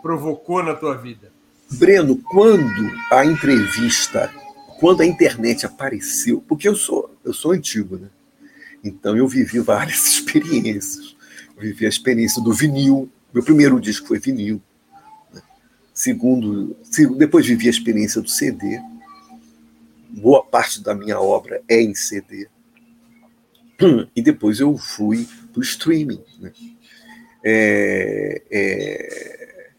provocou 0.00 0.62
na 0.62 0.74
tua 0.74 0.96
vida? 0.96 1.30
Breno, 1.72 2.16
quando 2.16 2.90
a 3.12 3.26
entrevista, 3.26 4.32
quando 4.80 5.02
a 5.02 5.06
internet 5.06 5.66
apareceu, 5.66 6.42
porque 6.48 6.66
eu 6.66 6.74
sou, 6.74 7.14
eu 7.22 7.34
sou 7.34 7.52
antigo, 7.52 7.98
né? 7.98 8.08
Então 8.82 9.14
eu 9.14 9.28
vivi 9.28 9.60
várias 9.60 10.06
experiências. 10.16 11.14
Eu 11.54 11.62
vivi 11.62 11.84
a 11.84 11.90
experiência 11.90 12.42
do 12.42 12.54
vinil. 12.54 13.06
Meu 13.34 13.44
primeiro 13.44 13.78
disco 13.78 14.08
foi 14.08 14.18
vinil. 14.18 14.62
Segundo, 15.94 16.76
depois 17.16 17.46
vivi 17.46 17.68
a 17.68 17.70
experiência 17.70 18.20
do 18.20 18.28
CD. 18.28 18.80
Boa 20.10 20.44
parte 20.44 20.82
da 20.82 20.92
minha 20.92 21.20
obra 21.20 21.62
é 21.68 21.80
em 21.80 21.94
CD. 21.94 22.48
E 24.14 24.20
depois 24.20 24.58
eu 24.58 24.76
fui 24.76 25.28
para 25.52 25.60
o 25.60 25.62
streaming. 25.62 26.22
Né? 26.40 26.52
É, 27.44 28.42
é... 28.50 29.70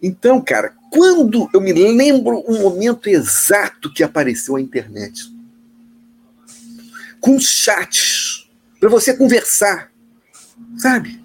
Então, 0.00 0.40
cara, 0.40 0.74
quando 0.90 1.48
eu 1.52 1.60
me 1.60 1.72
lembro 1.72 2.38
o 2.40 2.60
momento 2.60 3.08
exato 3.08 3.92
que 3.92 4.02
apareceu 4.02 4.56
a 4.56 4.60
internet, 4.60 5.32
com 7.20 7.38
chats 7.38 8.50
para 8.78 8.88
você 8.88 9.16
conversar, 9.16 9.92
sabe? 10.76 11.22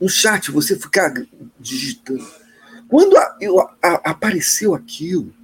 Um 0.00 0.08
chat, 0.08 0.50
você 0.50 0.78
ficar 0.78 1.12
digitando. 1.60 2.43
Quando 2.88 3.16
a, 3.16 3.36
eu, 3.40 3.60
a, 3.60 3.70
apareceu 3.82 4.74
aquilo, 4.74 5.34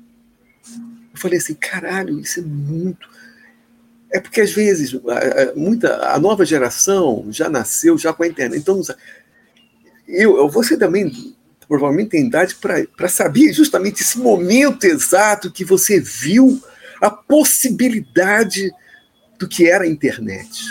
eu 1.12 1.16
falei 1.16 1.38
assim, 1.38 1.55
caralho, 1.55 2.20
isso 2.20 2.41
é 2.41 2.43
muito. 2.43 3.09
É 4.12 4.20
porque 4.20 4.41
às 4.41 4.53
vezes 4.53 4.93
muita 5.55 6.12
a 6.12 6.18
nova 6.18 6.45
geração 6.45 7.26
já 7.30 7.49
nasceu 7.49 7.97
já 7.97 8.12
com 8.12 8.24
a 8.24 8.26
internet. 8.26 8.61
Então 8.61 8.80
eu, 10.07 10.49
você 10.49 10.76
também 10.76 11.36
provavelmente 11.68 12.11
tem 12.11 12.26
idade 12.26 12.57
para 12.97 13.09
saber 13.09 13.53
justamente 13.53 14.03
esse 14.03 14.18
momento 14.18 14.82
exato 14.84 15.53
que 15.53 15.64
você 15.64 16.01
viu 16.01 16.61
a 17.01 17.09
possibilidade 17.09 18.72
do 19.38 19.47
que 19.47 19.70
era 19.70 19.84
a 19.84 19.88
internet, 19.88 20.64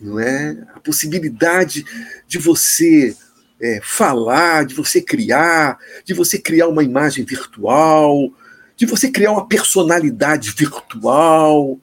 não 0.00 0.20
é? 0.20 0.56
A 0.74 0.80
possibilidade 0.80 1.84
de 2.28 2.38
você 2.38 3.16
é, 3.64 3.80
falar, 3.82 4.66
de 4.66 4.74
você 4.74 5.00
criar, 5.00 5.78
de 6.04 6.12
você 6.12 6.38
criar 6.38 6.68
uma 6.68 6.84
imagem 6.84 7.24
virtual, 7.24 8.30
de 8.76 8.84
você 8.84 9.10
criar 9.10 9.32
uma 9.32 9.48
personalidade 9.48 10.50
virtual, 10.50 11.80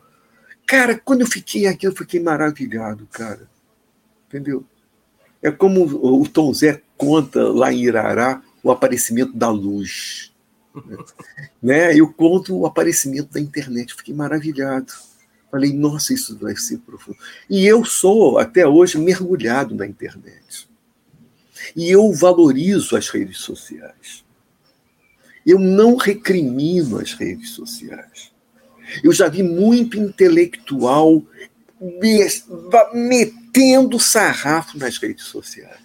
cara, 0.68 1.02
quando 1.04 1.22
eu 1.22 1.28
fiquei 1.28 1.66
aqui, 1.66 1.88
eu 1.88 1.96
fiquei 1.96 2.20
maravilhado, 2.20 3.08
cara. 3.12 3.50
Entendeu? 4.28 4.64
É 5.42 5.50
como 5.50 5.84
o 5.84 6.28
Tom 6.30 6.54
Zé 6.54 6.84
conta 6.96 7.42
lá 7.50 7.74
em 7.74 7.84
Irará 7.84 8.44
o 8.64 8.70
aparecimento 8.70 9.34
da 9.36 9.50
luz. 9.50 10.32
né? 11.62 11.98
Eu 11.98 12.14
conto 12.14 12.56
o 12.56 12.68
aparecimento 12.68 13.34
da 13.34 13.40
internet. 13.40 13.96
Fiquei 13.96 14.14
maravilhado. 14.14 14.94
Falei, 15.50 15.74
nossa, 15.74 16.14
isso 16.14 16.38
vai 16.38 16.56
ser 16.56 16.78
profundo. 16.78 17.18
E 17.50 17.66
eu 17.66 17.84
sou, 17.84 18.38
até 18.38 18.68
hoje, 18.68 19.00
mergulhado 19.00 19.74
na 19.74 19.88
internet. 19.88 20.71
E 21.76 21.90
eu 21.90 22.12
valorizo 22.14 22.96
as 22.96 23.10
redes 23.10 23.40
sociais. 23.40 24.24
Eu 25.46 25.60
não 25.60 25.96
recrimino 25.96 27.00
as 27.00 27.14
redes 27.14 27.52
sociais. 27.52 28.32
Eu 29.04 29.12
já 29.12 29.28
vi 29.28 29.42
muito 29.42 29.98
intelectual 29.98 31.24
metendo 32.94 34.00
sarrafo 34.00 34.78
nas 34.78 34.98
redes 34.98 35.26
sociais, 35.26 35.80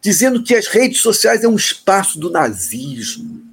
dizendo 0.00 0.42
que 0.42 0.54
as 0.54 0.66
redes 0.66 1.00
sociais 1.00 1.42
é 1.42 1.48
um 1.48 1.56
espaço 1.56 2.18
do 2.18 2.30
nazismo. 2.30 3.46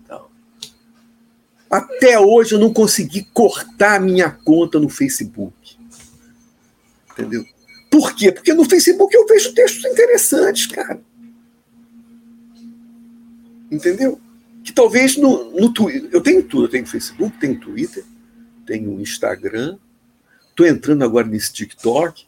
Até 1.69 2.19
hoje 2.19 2.53
eu 2.53 2.59
não 2.59 2.71
consegui 2.71 3.23
cortar 3.33 3.99
minha 3.99 4.29
conta 4.29 4.79
no 4.79 4.89
Facebook. 4.89 5.77
Entendeu? 7.11 7.45
Por 7.95 8.13
quê? 8.13 8.29
Porque 8.29 8.53
no 8.53 8.65
Facebook 8.65 9.15
eu 9.15 9.25
vejo 9.25 9.53
textos 9.53 9.85
interessantes, 9.85 10.65
cara. 10.67 10.99
Entendeu? 13.71 14.19
Que 14.61 14.73
talvez 14.73 15.15
no, 15.15 15.57
no 15.57 15.73
Twitter. 15.73 16.09
Eu 16.11 16.19
tenho 16.19 16.43
tudo, 16.43 16.65
eu 16.65 16.69
tenho 16.69 16.85
Facebook, 16.85 17.39
tenho 17.39 17.57
Twitter, 17.57 18.03
tenho 18.65 18.99
Instagram, 18.99 19.77
estou 20.49 20.67
entrando 20.67 21.05
agora 21.05 21.25
nesse 21.25 21.53
TikTok. 21.53 22.25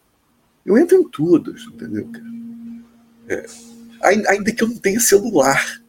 Eu 0.65 0.77
entro 0.77 0.95
em 0.95 1.09
tudo, 1.09 1.53
entendeu, 1.73 2.07
cara? 2.13 2.25
É. 3.27 3.45
Ainda 4.29 4.53
que 4.53 4.63
eu 4.63 4.69
não 4.69 4.77
tenha 4.77 5.01
celular. 5.01 5.81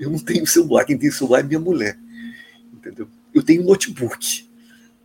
Eu 0.00 0.08
não 0.08 0.18
tenho 0.18 0.46
celular. 0.46 0.86
Quem 0.86 0.96
tem 0.96 1.10
celular 1.10 1.40
é 1.40 1.42
minha 1.42 1.60
mulher. 1.60 1.98
Entendeu? 2.72 3.06
Eu 3.34 3.42
tenho 3.42 3.62
notebook. 3.64 4.48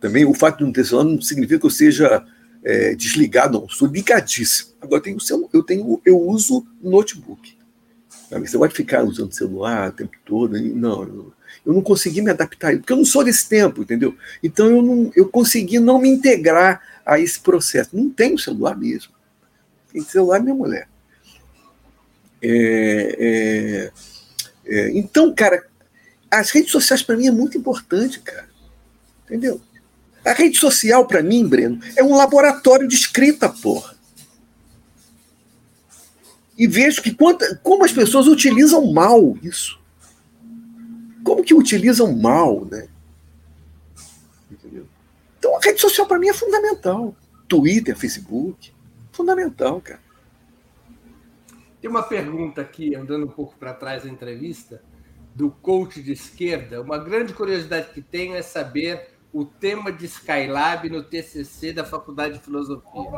Também 0.00 0.24
o 0.24 0.32
fato 0.32 0.56
de 0.56 0.64
não 0.64 0.72
ter 0.72 0.86
celular 0.86 1.04
não 1.04 1.20
significa 1.20 1.60
que 1.60 1.66
eu 1.66 1.70
seja 1.70 2.26
é, 2.64 2.94
desligado, 2.94 3.60
não. 3.60 3.68
Sou 3.68 3.88
ligadíssimo. 3.88 4.72
Agora 4.80 4.98
eu 4.98 5.02
tenho, 5.02 5.48
eu 5.52 5.62
tenho, 5.62 6.02
eu 6.04 6.20
uso 6.20 6.66
notebook. 6.80 7.56
Você 8.30 8.56
pode 8.56 8.74
ficar 8.74 9.04
usando 9.04 9.32
celular 9.32 9.90
o 9.90 9.92
tempo 9.92 10.16
todo? 10.24 10.58
Não, 10.58 11.02
eu, 11.02 11.32
eu 11.66 11.72
não 11.72 11.82
consegui 11.82 12.22
me 12.22 12.30
adaptar, 12.30 12.76
porque 12.78 12.92
eu 12.92 12.96
não 12.96 13.04
sou 13.04 13.22
desse 13.22 13.46
tempo, 13.46 13.82
entendeu? 13.82 14.16
Então 14.42 14.70
eu, 14.70 14.80
não, 14.80 15.12
eu 15.14 15.28
consegui 15.28 15.78
não 15.78 16.00
me 16.00 16.08
integrar 16.08 16.80
a 17.04 17.20
esse 17.20 17.38
processo. 17.38 17.94
Não 17.94 18.08
tenho 18.08 18.38
celular 18.38 18.76
mesmo. 18.76 19.12
Tem 19.92 20.02
celular 20.02 20.40
minha 20.40 20.54
mulher. 20.54 20.88
É, 22.40 23.16
é, 23.18 23.92
é, 24.64 24.90
então, 24.98 25.34
cara, 25.34 25.66
as 26.30 26.50
redes 26.50 26.72
sociais 26.72 27.02
para 27.02 27.16
mim 27.16 27.26
é 27.26 27.30
muito 27.30 27.58
importante, 27.58 28.18
cara. 28.20 28.48
Entendeu? 29.26 29.60
A 30.24 30.32
rede 30.32 30.56
social 30.58 31.06
para 31.06 31.22
mim, 31.22 31.46
Breno, 31.46 31.80
é 31.96 32.02
um 32.02 32.16
laboratório 32.16 32.86
de 32.86 32.94
escrita, 32.94 33.48
porra. 33.48 33.96
E 36.56 36.66
vejo 36.66 37.02
que 37.02 37.12
quanta, 37.12 37.56
como 37.62 37.84
as 37.84 37.92
pessoas 37.92 38.26
utilizam 38.26 38.92
mal 38.92 39.36
isso. 39.42 39.80
Como 41.24 41.42
que 41.42 41.54
utilizam 41.54 42.16
mal, 42.16 42.64
né? 42.64 42.88
Entendeu? 44.50 44.86
Então 45.38 45.56
a 45.56 45.60
rede 45.60 45.80
social 45.80 46.06
para 46.06 46.18
mim 46.18 46.28
é 46.28 46.34
fundamental. 46.34 47.16
Twitter, 47.48 47.96
Facebook, 47.96 48.72
fundamental, 49.10 49.80
cara. 49.80 50.00
Tem 51.80 51.90
uma 51.90 52.04
pergunta 52.04 52.60
aqui, 52.60 52.94
andando 52.94 53.24
um 53.24 53.30
pouco 53.30 53.56
para 53.58 53.74
trás 53.74 54.04
da 54.04 54.08
entrevista, 54.08 54.80
do 55.34 55.50
coach 55.50 56.00
de 56.00 56.12
esquerda. 56.12 56.80
Uma 56.80 56.96
grande 56.96 57.32
curiosidade 57.32 57.88
que 57.92 58.00
tenho 58.00 58.36
é 58.36 58.42
saber 58.42 59.11
o 59.32 59.44
tema 59.44 59.90
de 59.90 60.06
Skylab 60.06 60.88
no 60.90 61.02
TCC 61.02 61.72
da 61.72 61.84
Faculdade 61.84 62.34
de 62.34 62.44
Filosofia. 62.44 63.10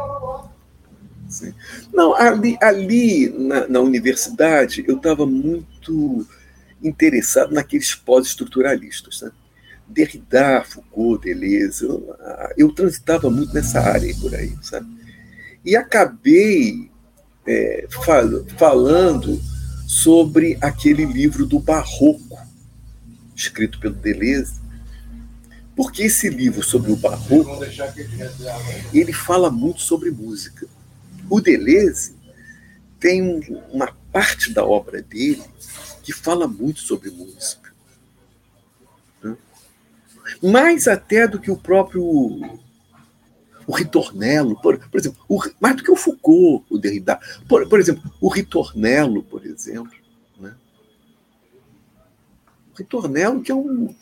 Sim. 1.28 1.54
Não, 1.92 2.14
ali, 2.14 2.56
ali 2.60 3.28
na, 3.30 3.66
na 3.66 3.80
universidade 3.80 4.84
eu 4.86 4.96
estava 4.96 5.26
muito 5.26 6.26
interessado 6.82 7.52
naqueles 7.52 7.94
pós-estruturalistas. 7.94 9.22
Né? 9.22 9.32
Derrida, 9.88 10.64
Foucault, 10.64 11.24
Deleuze, 11.24 11.84
eu, 11.84 12.16
eu, 12.56 12.72
transitava 12.72 13.28
muito 13.30 13.52
nessa 13.52 13.80
área 13.80 14.14
por 14.20 14.34
aí, 14.34 14.54
sabe? 14.62 14.86
E 15.64 15.76
acabei 15.76 16.90
é, 17.46 17.86
fal, 17.90 18.44
falando 18.56 19.40
sobre 19.86 20.56
aquele 20.60 21.04
livro 21.04 21.44
do 21.44 21.58
Barroco, 21.58 22.38
escrito 23.34 23.78
pelo 23.78 23.94
Deleuze, 23.94 24.63
porque 25.76 26.04
esse 26.04 26.28
livro 26.28 26.62
sobre 26.62 26.92
o 26.92 26.96
Barroco, 26.96 27.64
ele 28.92 29.12
fala 29.12 29.50
muito 29.50 29.80
sobre 29.80 30.10
música. 30.10 30.66
O 31.28 31.40
Deleuze 31.40 32.14
tem 33.00 33.22
uma 33.72 33.92
parte 34.12 34.52
da 34.52 34.64
obra 34.64 35.02
dele 35.02 35.42
que 36.02 36.12
fala 36.12 36.46
muito 36.46 36.80
sobre 36.80 37.10
música. 37.10 37.72
Né? 39.22 39.36
Mais 40.42 40.86
até 40.86 41.26
do 41.26 41.40
que 41.40 41.50
o 41.50 41.56
próprio 41.56 42.04
o 43.66 43.72
Ritornello, 43.74 44.60
por, 44.60 44.78
por 44.78 45.00
exemplo, 45.00 45.24
o, 45.28 45.40
mais 45.58 45.76
do 45.76 45.82
que 45.82 45.90
o 45.90 45.96
Foucault, 45.96 46.66
o 46.68 46.78
Derrida. 46.78 47.18
Por, 47.48 47.66
por 47.66 47.80
exemplo, 47.80 48.12
o 48.20 48.28
Ritornello, 48.28 49.22
por 49.22 49.44
exemplo. 49.44 49.98
Né? 50.38 50.54
O 52.72 52.76
Ritornello, 52.76 53.42
que 53.42 53.50
é 53.50 53.54
um, 53.54 53.94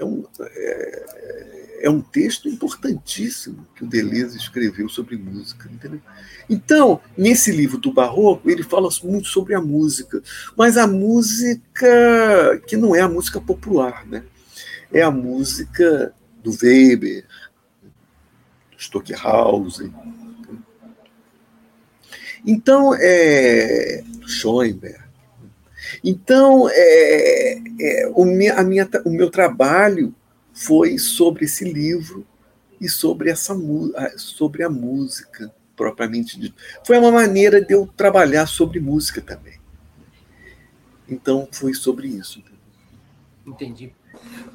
é 0.00 0.04
um, 0.04 0.24
é, 0.40 1.78
é 1.82 1.90
um 1.90 2.00
texto 2.00 2.48
importantíssimo 2.48 3.66
que 3.76 3.84
o 3.84 3.86
Deleuze 3.86 4.36
escreveu 4.36 4.88
sobre 4.88 5.16
música. 5.16 5.68
Entendeu? 5.70 6.00
Então, 6.48 7.00
nesse 7.16 7.52
livro 7.52 7.78
do 7.78 7.92
Barroco, 7.92 8.50
ele 8.50 8.62
fala 8.62 8.88
muito 9.04 9.28
sobre 9.28 9.54
a 9.54 9.60
música, 9.60 10.22
mas 10.56 10.76
a 10.76 10.86
música 10.86 12.60
que 12.66 12.76
não 12.76 12.96
é 12.96 13.00
a 13.00 13.08
música 13.08 13.40
popular, 13.40 14.06
né? 14.06 14.24
é 14.92 15.02
a 15.02 15.10
música 15.10 16.12
do 16.42 16.50
Weber, 16.50 17.24
Stockhausen. 18.76 19.92
Então, 22.44 22.94
é, 22.94 24.02
Schoenberg. 24.26 25.09
Então, 26.04 26.68
é, 26.70 27.58
é, 27.80 28.12
o, 28.14 28.24
minha, 28.24 28.54
a 28.54 28.62
minha, 28.62 28.88
o 29.04 29.10
meu 29.10 29.30
trabalho 29.30 30.14
foi 30.52 30.98
sobre 30.98 31.44
esse 31.44 31.64
livro 31.64 32.26
e 32.80 32.88
sobre, 32.88 33.30
essa, 33.30 33.54
sobre 34.16 34.62
a 34.64 34.70
música, 34.70 35.52
propriamente 35.76 36.38
dito. 36.38 36.54
Foi 36.84 36.98
uma 36.98 37.10
maneira 37.10 37.60
de 37.60 37.74
eu 37.74 37.86
trabalhar 37.96 38.46
sobre 38.46 38.80
música 38.80 39.20
também. 39.20 39.58
Então, 41.08 41.48
foi 41.50 41.74
sobre 41.74 42.08
isso. 42.08 42.42
Entendi. 43.46 43.92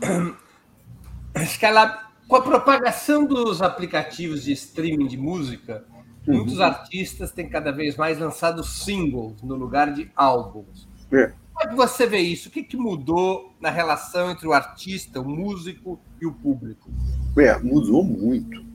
Scalab, 1.45 2.05
com 2.27 2.35
a 2.35 2.41
propagação 2.41 3.25
dos 3.25 3.61
aplicativos 3.61 4.43
de 4.43 4.53
streaming 4.53 5.07
de 5.07 5.17
música, 5.17 5.85
uhum. 6.27 6.37
muitos 6.37 6.61
artistas 6.61 7.31
têm 7.31 7.49
cada 7.49 7.71
vez 7.71 7.97
mais 7.97 8.17
lançado 8.17 8.63
singles 8.63 9.41
no 9.43 9.55
lugar 9.55 9.93
de 9.93 10.09
álbuns. 10.15 10.87
É. 11.11 11.31
Como 11.53 11.63
é 11.63 11.67
que 11.69 11.75
você 11.75 12.05
vê 12.05 12.19
isso? 12.19 12.49
O 12.49 12.51
que, 12.51 12.63
que 12.63 12.75
mudou 12.75 13.55
na 13.61 13.69
relação 13.69 14.29
entre 14.29 14.47
o 14.47 14.53
artista, 14.53 15.21
o 15.21 15.27
músico 15.27 15.99
e 16.21 16.25
o 16.25 16.33
público? 16.33 16.89
É, 17.37 17.57
mudou 17.59 18.03
muito. 18.03 18.65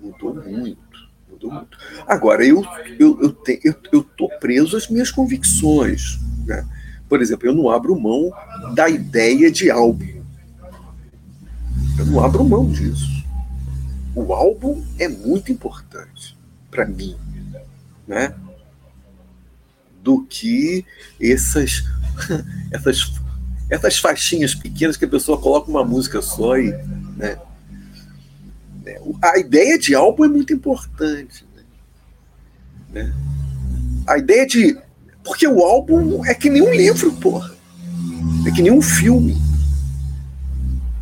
Mudou 0.00 0.34
muito. 0.34 1.08
Mudou 1.30 1.52
muito. 1.52 1.78
Agora, 2.06 2.44
eu 2.44 2.64
eu, 2.98 3.20
eu, 3.20 3.32
te, 3.32 3.60
eu, 3.62 3.74
eu 3.92 4.02
tô 4.02 4.28
preso 4.38 4.76
às 4.76 4.88
minhas 4.88 5.10
convicções. 5.10 6.18
Né? 6.46 6.66
Por 7.08 7.20
exemplo, 7.20 7.46
eu 7.46 7.54
não 7.54 7.68
abro 7.68 7.98
mão 8.00 8.30
da 8.74 8.88
ideia 8.88 9.50
de 9.50 9.70
álbum. 9.70 10.22
Eu 11.98 12.06
não 12.06 12.24
abro 12.24 12.42
mão 12.42 12.70
disso. 12.70 13.20
O 14.14 14.32
álbum 14.32 14.82
é 14.98 15.08
muito 15.08 15.52
importante 15.52 16.36
para 16.70 16.86
mim, 16.86 17.16
né? 18.08 18.34
Do 20.02 20.22
que 20.22 20.84
essas, 21.20 21.84
essas, 22.72 23.12
essas 23.68 23.98
faixinhas 23.98 24.54
pequenas 24.54 24.96
que 24.96 25.04
a 25.04 25.08
pessoa 25.08 25.38
coloca 25.38 25.70
uma 25.70 25.84
música 25.84 26.22
só 26.22 26.56
e, 26.56 26.72
né? 27.16 27.38
A 29.22 29.38
ideia 29.38 29.78
de 29.78 29.94
álbum 29.94 30.24
é 30.24 30.28
muito 30.28 30.52
importante. 30.52 31.44
Né? 31.54 33.02
né? 33.02 33.12
A 34.06 34.18
ideia 34.18 34.46
de. 34.46 34.78
Porque 35.22 35.46
o 35.46 35.60
álbum 35.60 36.24
é 36.24 36.34
que 36.34 36.48
nem 36.48 36.62
um 36.62 36.72
livro, 36.72 37.12
porra. 37.12 37.54
É 38.46 38.50
que 38.50 38.62
nem 38.62 38.72
um 38.72 38.82
filme. 38.82 39.36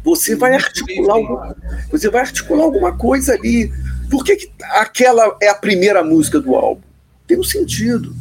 você 0.02 0.34
vai 0.34 0.54
articular 0.54 1.14
alguma, 1.14 1.56
você 1.90 2.10
vai 2.10 2.22
articular 2.22 2.64
alguma 2.64 2.96
coisa 2.96 3.34
ali. 3.34 3.72
Por 4.10 4.24
que, 4.24 4.36
que 4.36 4.52
aquela 4.72 5.36
é 5.40 5.48
a 5.48 5.54
primeira 5.54 6.02
música 6.02 6.40
do 6.40 6.54
álbum? 6.54 6.82
Tem 7.26 7.38
um 7.38 7.44
sentido. 7.44 8.14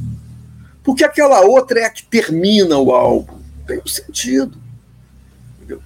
Porque 0.87 1.03
aquela 1.03 1.41
outra 1.41 1.81
é 1.81 1.83
a 1.83 1.89
que 1.89 2.05
termina 2.05 2.77
o 2.77 2.93
álbum. 2.93 3.41
Tem 3.67 3.77
um 3.77 3.85
sentido. 3.85 4.57
Entendeu? 5.57 5.81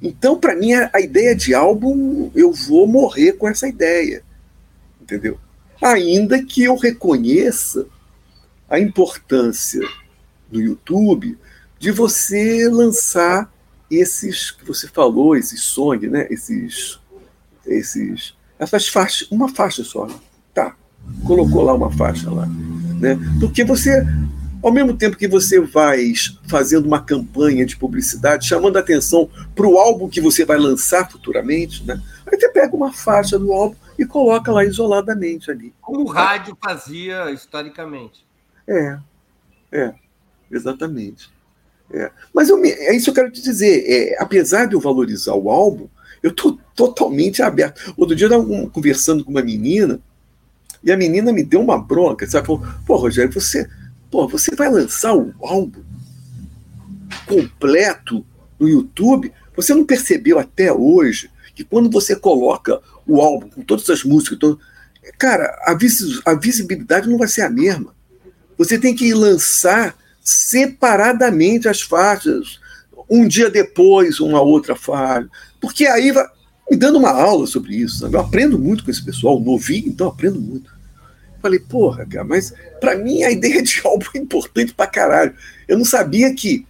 Então, 0.00 0.38
para 0.38 0.54
mim, 0.54 0.74
a 0.74 1.00
ideia 1.00 1.34
de 1.34 1.52
álbum, 1.54 2.30
eu 2.36 2.52
vou 2.52 2.86
morrer 2.86 3.32
com 3.32 3.48
essa 3.48 3.66
ideia. 3.66 4.22
Entendeu? 5.02 5.40
Ainda 5.82 6.40
que 6.40 6.62
eu 6.62 6.76
reconheça 6.76 7.84
a 8.70 8.78
importância 8.78 9.80
no 10.52 10.60
YouTube 10.60 11.36
de 11.76 11.90
você 11.90 12.68
lançar 12.68 13.52
esses 13.90 14.52
que 14.52 14.64
você 14.64 14.86
falou, 14.86 15.34
esses 15.34 15.62
songs, 15.62 16.08
né? 16.08 16.28
Esses, 16.30 17.00
esses, 17.66 18.36
essas 18.56 18.86
faixas, 18.86 19.26
uma 19.32 19.48
faixa 19.48 19.82
só, 19.82 20.06
tá? 20.54 20.76
Colocou 21.26 21.62
lá 21.62 21.74
uma 21.74 21.90
faixa 21.90 22.30
lá, 22.30 22.46
né? 22.46 23.18
Porque 23.40 23.64
você, 23.64 24.06
ao 24.62 24.72
mesmo 24.72 24.96
tempo 24.96 25.16
que 25.16 25.28
você 25.28 25.60
vai 25.60 26.12
fazendo 26.48 26.86
uma 26.86 27.02
campanha 27.02 27.64
de 27.64 27.76
publicidade, 27.76 28.46
chamando 28.46 28.76
a 28.76 28.80
atenção 28.80 29.28
para 29.54 29.66
o 29.66 29.78
álbum 29.78 30.08
que 30.08 30.20
você 30.20 30.44
vai 30.44 30.58
lançar 30.58 31.10
futuramente, 31.10 31.84
né? 31.84 32.00
Aí 32.26 32.38
você 32.38 32.48
pega 32.48 32.74
uma 32.74 32.92
faixa 32.92 33.38
do 33.38 33.52
álbum 33.52 33.76
e 33.98 34.04
coloca 34.04 34.52
lá 34.52 34.64
isoladamente 34.64 35.50
ali. 35.50 35.72
Como 35.80 36.02
o 36.02 36.08
rádio 36.08 36.56
fazia 36.62 37.30
historicamente. 37.30 38.26
É, 38.66 38.98
é, 39.72 39.94
exatamente. 40.50 41.30
É. 41.90 42.10
Mas 42.34 42.48
eu, 42.48 42.62
é 42.64 42.94
isso 42.94 43.04
que 43.04 43.10
eu 43.10 43.24
quero 43.24 43.32
te 43.32 43.42
dizer. 43.42 43.84
É, 43.86 44.22
apesar 44.22 44.66
de 44.66 44.74
eu 44.74 44.80
valorizar 44.80 45.34
o 45.34 45.50
álbum, 45.50 45.88
eu 46.22 46.30
estou 46.30 46.58
totalmente 46.74 47.42
aberto. 47.42 47.94
Outro 47.96 48.14
dia 48.14 48.26
eu 48.26 48.40
estava 48.40 48.70
conversando 48.70 49.24
com 49.24 49.30
uma 49.30 49.42
menina 49.42 50.00
e 50.82 50.92
a 50.92 50.96
menina 50.96 51.32
me 51.32 51.42
deu 51.42 51.60
uma 51.60 51.78
bronca. 51.78 52.26
Sabe? 52.26 52.46
Falou, 52.46 52.62
pô, 52.86 52.96
Rogério, 52.96 53.32
você, 53.32 53.68
pô, 54.10 54.26
você 54.28 54.54
vai 54.54 54.70
lançar 54.70 55.14
o 55.14 55.34
álbum 55.40 55.82
completo 57.26 58.24
no 58.58 58.68
YouTube? 58.68 59.32
Você 59.56 59.74
não 59.74 59.84
percebeu 59.84 60.38
até 60.38 60.72
hoje 60.72 61.30
que 61.54 61.64
quando 61.64 61.90
você 61.90 62.14
coloca 62.14 62.80
o 63.06 63.20
álbum 63.20 63.48
com 63.48 63.62
todas 63.62 63.88
as 63.90 64.04
músicas, 64.04 64.38
todo... 64.38 64.60
cara, 65.18 65.58
a, 65.64 65.74
vis 65.74 66.20
a 66.24 66.34
visibilidade 66.34 67.08
não 67.08 67.18
vai 67.18 67.28
ser 67.28 67.42
a 67.42 67.50
mesma. 67.50 67.94
Você 68.56 68.78
tem 68.78 68.94
que 68.94 69.12
lançar 69.12 69.96
separadamente 70.20 71.68
as 71.68 71.80
faixas, 71.80 72.60
um 73.08 73.26
dia 73.26 73.50
depois 73.50 74.20
uma 74.20 74.40
outra 74.40 74.76
faixa, 74.76 75.28
porque 75.60 75.86
aí 75.86 76.12
vai 76.12 76.26
me 76.70 76.76
dando 76.76 76.98
uma 76.98 77.10
aula 77.10 77.46
sobre 77.46 77.74
isso. 77.76 78.00
Sabe? 78.00 78.14
Eu 78.14 78.20
aprendo 78.20 78.58
muito 78.58 78.84
com 78.84 78.90
esse 78.90 79.04
pessoal, 79.04 79.40
novinho, 79.40 79.88
então 79.88 80.08
aprendo 80.08 80.40
muito. 80.40 80.77
Falei, 81.40 81.58
porra, 81.58 82.04
cara, 82.06 82.24
mas 82.24 82.52
para 82.80 82.96
mim 82.96 83.22
a 83.22 83.30
ideia 83.30 83.62
de 83.62 83.80
álbum 83.84 84.06
é 84.14 84.18
importante 84.18 84.74
pra 84.74 84.86
caralho. 84.86 85.34
Eu 85.66 85.78
não 85.78 85.84
sabia 85.84 86.34
que 86.34 86.66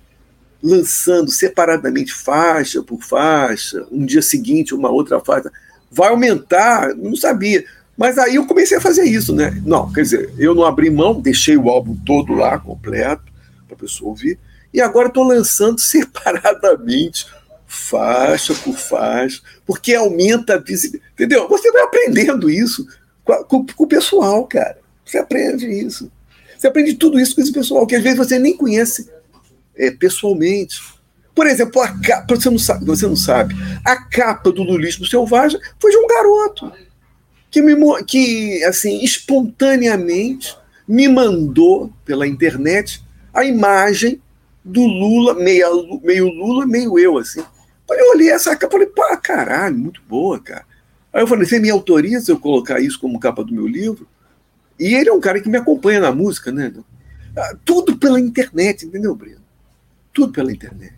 lançando 0.63 1.31
separadamente 1.31 2.13
faixa 2.13 2.83
por 2.83 3.03
faixa, 3.03 3.87
um 3.91 4.05
dia 4.05 4.23
seguinte 4.23 4.75
uma 4.75 4.91
outra 4.91 5.21
faixa, 5.21 5.51
vai 5.91 6.11
aumentar, 6.11 6.95
não 6.95 7.17
sabia. 7.17 7.65
Mas 7.97 8.19
aí 8.19 8.37
eu 8.37 8.47
comecei 8.47 8.77
a 8.77 8.81
fazer 8.81 9.05
isso, 9.05 9.35
né? 9.35 9.61
Não, 9.65 9.93
quer 9.93 10.03
dizer, 10.03 10.33
eu 10.39 10.55
não 10.55 10.65
abri 10.65 10.89
mão, 10.91 11.21
deixei 11.21 11.57
o 11.57 11.69
álbum 11.69 11.97
todo 12.07 12.33
lá, 12.33 12.59
completo, 12.59 13.25
para 13.67 13.77
a 13.77 13.79
pessoa 13.79 14.11
ouvir. 14.11 14.39
E 14.73 14.81
agora 14.81 15.09
estou 15.09 15.25
lançando 15.25 15.81
separadamente, 15.83 17.27
faixa 17.67 18.55
por 18.55 18.75
faixa, 18.75 19.41
porque 19.67 19.95
aumenta 19.95 20.55
a 20.55 20.59
visibilidade. 20.59 21.13
Entendeu? 21.15 21.49
Você 21.49 21.73
vai 21.73 21.83
aprendendo 21.83 22.49
isso 22.49 22.87
com, 23.49 23.67
com, 23.67 23.85
o 23.85 23.87
pessoal, 23.87 24.47
cara. 24.47 24.79
Você 25.05 25.19
aprende 25.19 25.67
isso. 25.67 26.11
Você 26.57 26.67
aprende 26.67 26.95
tudo 26.95 27.21
isso 27.21 27.35
com 27.35 27.41
esse 27.41 27.53
pessoal, 27.53 27.87
que 27.87 27.95
às 27.95 28.03
vezes 28.03 28.19
você 28.19 28.39
nem 28.39 28.57
conhece 28.57 29.09
é, 29.77 29.91
pessoalmente. 29.91 30.81
Por 31.35 31.47
exemplo, 31.47 31.81
a 31.81 31.89
capa, 32.01 32.35
você 32.35 32.51
não 32.51 32.59
sabe, 32.59 32.85
você 32.85 33.07
não 33.07 33.15
sabe, 33.15 33.55
a 33.85 33.97
capa 33.97 34.51
do 34.51 34.65
Lulismo 34.65 35.07
Selvagem 35.07 35.61
foi 35.79 35.93
de 35.93 35.97
um 35.97 36.07
garoto 36.09 36.73
que, 37.49 37.63
me, 37.63 37.77
que 38.05 38.65
assim, 38.65 39.05
espontaneamente 39.05 40.57
me 40.87 41.07
mandou 41.07 41.93
pela 42.05 42.27
internet 42.27 43.01
a 43.33 43.45
imagem 43.45 44.21
do 44.65 44.85
Lula, 44.85 45.35
meio, 45.35 46.01
meio 46.03 46.27
Lula, 46.27 46.67
meio 46.67 46.99
eu, 46.99 47.19
assim. 47.19 47.43
Eu 47.89 48.11
olhei 48.11 48.31
essa 48.31 48.57
capa 48.57 48.67
e 48.67 48.79
falei, 48.79 48.87
pô, 48.89 49.17
caralho, 49.23 49.77
muito 49.77 50.03
boa, 50.09 50.41
cara. 50.41 50.67
Aí 51.13 51.23
eu 51.23 51.27
falei, 51.27 51.47
você 51.47 51.59
me 51.59 51.71
autoriza 51.71 52.33
eu 52.33 52.39
colocar 52.39 52.81
isso 52.81 53.01
como 53.01 53.19
capa 53.19 53.43
do 53.43 53.53
meu 53.53 53.67
livro? 53.67 54.07
E 54.79 54.95
ele 54.95 55.09
é 55.09 55.13
um 55.13 55.21
cara 55.21 55.41
que 55.41 55.49
me 55.49 55.57
acompanha 55.57 56.01
na 56.01 56.13
música, 56.13 56.53
né? 56.53 56.73
Ah, 57.37 57.57
tudo 57.65 57.97
pela 57.97 58.21
internet, 58.21 58.87
entendeu, 58.87 59.15
Breno? 59.15 59.43
Tudo 60.13 60.33
pela 60.33 60.53
internet. 60.53 60.97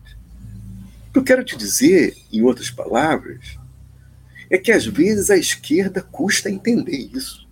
O 1.09 1.13
que 1.13 1.19
eu 1.19 1.25
quero 1.25 1.45
te 1.45 1.57
dizer, 1.57 2.17
em 2.33 2.43
outras 2.43 2.71
palavras, 2.71 3.59
é 4.51 4.59
que 4.59 4.73
às 4.73 4.85
vezes 4.85 5.31
a 5.31 5.37
esquerda 5.37 6.03
custa 6.03 6.51
entender 6.51 6.97
isso. 7.15 7.49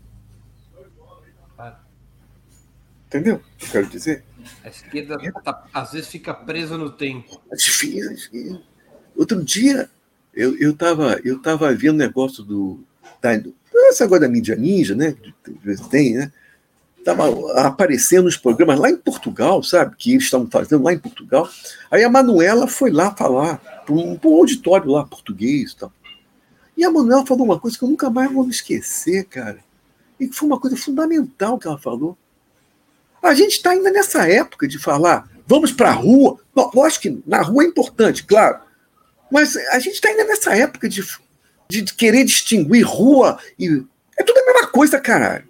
Entendeu 3.06 3.36
o 3.36 3.40
que 3.56 3.64
eu 3.66 3.70
quero 3.70 3.86
dizer? 3.88 4.24
A 4.62 4.68
esquerda 4.68 5.16
tá, 5.42 5.66
às 5.72 5.92
vezes 5.92 6.08
fica 6.08 6.34
presa 6.34 6.76
no 6.76 6.90
tempo. 6.90 7.40
É. 7.50 8.58
Outro 9.16 9.42
dia 9.42 9.90
eu 10.34 10.70
estava 10.70 11.20
eu 11.24 11.40
tava 11.40 11.72
vendo 11.74 11.96
negócio 11.96 12.42
do 12.44 12.80
da, 13.20 13.32
essa 13.88 14.04
agora 14.04 14.22
da 14.22 14.28
mídia 14.28 14.56
ninja, 14.56 14.94
né? 14.94 15.14
Tem, 15.90 16.14
né? 16.14 16.32
Tava 17.04 17.62
aparecendo 17.62 18.24
nos 18.24 18.36
programas 18.36 18.78
lá 18.78 18.90
em 18.90 18.96
Portugal, 18.96 19.62
sabe? 19.62 19.96
Que 19.96 20.12
eles 20.12 20.24
estavam 20.24 20.48
fazendo 20.50 20.82
lá 20.82 20.92
em 20.92 20.98
Portugal. 20.98 21.48
Aí 21.90 22.04
a 22.04 22.10
Manuela 22.10 22.66
foi 22.66 22.90
lá 22.90 23.14
falar 23.14 23.56
para 23.84 23.94
um, 23.94 24.18
um, 24.22 24.34
auditório 24.34 24.90
lá 24.90 25.04
português 25.04 25.72
e 25.72 25.76
tal. 25.76 25.92
E 26.76 26.84
a 26.84 26.90
Manuela 26.90 27.24
falou 27.24 27.44
uma 27.44 27.58
coisa 27.58 27.78
que 27.78 27.84
eu 27.84 27.88
nunca 27.88 28.10
mais 28.10 28.30
vou 28.30 28.44
me 28.44 28.50
esquecer, 28.50 29.24
cara. 29.24 29.58
E 30.20 30.28
que 30.28 30.36
foi 30.36 30.48
uma 30.48 30.60
coisa 30.60 30.76
fundamental 30.76 31.58
que 31.58 31.66
ela 31.66 31.78
falou. 31.78 32.16
A 33.22 33.34
gente 33.34 33.52
está 33.52 33.70
ainda 33.70 33.90
nessa 33.90 34.28
época 34.28 34.68
de 34.68 34.78
falar, 34.78 35.28
vamos 35.46 35.72
para 35.72 35.90
a 35.90 35.94
rua. 35.94 36.38
Lógico 36.54 37.02
que 37.02 37.22
na 37.26 37.42
rua 37.42 37.64
é 37.64 37.66
importante, 37.66 38.24
claro. 38.24 38.60
Mas 39.30 39.56
a 39.56 39.78
gente 39.78 39.94
está 39.94 40.08
ainda 40.08 40.24
nessa 40.24 40.56
época 40.56 40.88
de, 40.88 41.04
de 41.68 41.84
querer 41.94 42.24
distinguir 42.24 42.84
rua 42.84 43.38
e. 43.58 43.84
É 44.16 44.22
tudo 44.22 44.38
a 44.38 44.46
mesma 44.46 44.66
coisa, 44.68 44.98
caralho. 45.00 45.48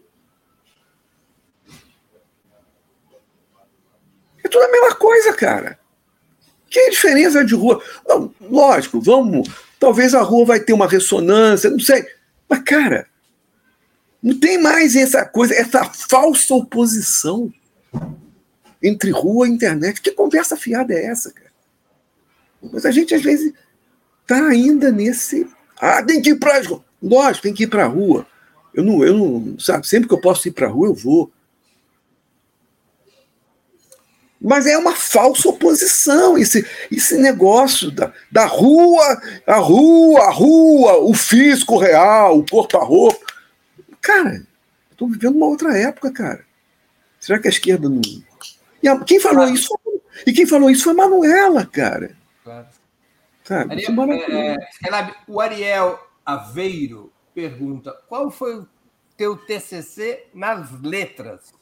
É 4.44 4.48
tudo 4.48 4.64
a 4.64 4.70
mesma 4.70 4.94
coisa, 4.94 5.32
cara. 5.32 5.78
Que 6.68 6.78
é 6.80 6.90
diferença 6.90 7.44
de 7.44 7.54
rua? 7.54 7.82
Não, 8.06 8.34
lógico, 8.40 9.00
vamos. 9.00 9.48
Talvez 9.78 10.14
a 10.14 10.22
rua 10.22 10.44
vai 10.44 10.60
ter 10.60 10.72
uma 10.72 10.88
ressonância, 10.88 11.70
não 11.70 11.80
sei. 11.80 12.06
Mas, 12.48 12.60
cara, 12.62 13.06
não 14.22 14.38
tem 14.38 14.58
mais 14.60 14.96
essa 14.96 15.24
coisa, 15.24 15.54
essa 15.54 15.84
falsa 15.84 16.54
oposição 16.54 17.52
entre 18.82 19.10
rua 19.10 19.48
e 19.48 19.50
internet. 19.50 20.00
Que 20.00 20.10
conversa 20.10 20.56
fiada 20.56 20.92
é 20.92 21.06
essa, 21.06 21.30
cara? 21.32 21.48
Mas 22.72 22.84
a 22.84 22.90
gente, 22.90 23.14
às 23.14 23.22
vezes, 23.22 23.52
está 24.28 24.46
ainda 24.46 24.92
nesse. 24.92 25.48
Ah, 25.80 26.02
tem 26.02 26.20
que 26.20 26.30
ir 26.30 26.38
para. 26.38 26.60
Lógico, 27.02 27.42
tem 27.44 27.54
que 27.54 27.64
ir 27.64 27.68
para 27.68 27.84
a 27.84 27.88
rua. 27.88 28.26
Eu 28.74 28.84
não, 28.84 29.02
eu 29.02 29.16
não, 29.16 29.58
sabe, 29.58 29.88
sempre 29.88 30.06
que 30.06 30.14
eu 30.14 30.20
posso 30.20 30.46
ir 30.46 30.52
para 30.52 30.66
a 30.66 30.70
rua, 30.70 30.88
eu 30.88 30.94
vou. 30.94 31.32
Mas 34.40 34.66
é 34.66 34.76
uma 34.78 34.94
falsa 34.94 35.48
oposição, 35.48 36.38
esse, 36.38 36.64
esse 36.92 37.18
negócio 37.18 37.90
da, 37.90 38.12
da 38.30 38.46
rua, 38.46 39.20
a 39.44 39.56
rua, 39.56 40.20
a 40.20 40.30
rua, 40.30 40.98
o 40.98 41.12
físico 41.12 41.76
real, 41.76 42.38
o 42.38 42.46
corpo 42.46 42.76
a 42.76 42.84
roupa. 42.84 43.26
Cara, 44.00 44.46
estou 44.92 45.08
vivendo 45.08 45.34
uma 45.34 45.46
outra 45.46 45.76
época, 45.76 46.12
cara. 46.12 46.44
Será 47.18 47.40
que 47.40 47.48
a 47.48 47.50
esquerda 47.50 47.88
não. 47.88 48.00
E 48.80 48.86
a, 48.86 48.96
quem 49.00 49.18
falou 49.18 49.48
isso? 49.48 49.76
E 50.24 50.32
quem 50.32 50.46
falou 50.46 50.70
isso 50.70 50.84
foi 50.84 50.92
a 50.92 50.96
Manuela, 50.96 51.66
cara. 51.66 52.16
Ariel, 53.50 54.22
é, 54.22 54.54
é, 54.54 55.14
o 55.26 55.40
Ariel 55.40 55.98
Aveiro 56.24 57.12
pergunta: 57.34 57.92
qual 58.08 58.30
foi 58.30 58.56
o 58.56 58.68
teu 59.16 59.36
TCC 59.36 60.26
nas 60.34 60.80
letras? 60.80 61.52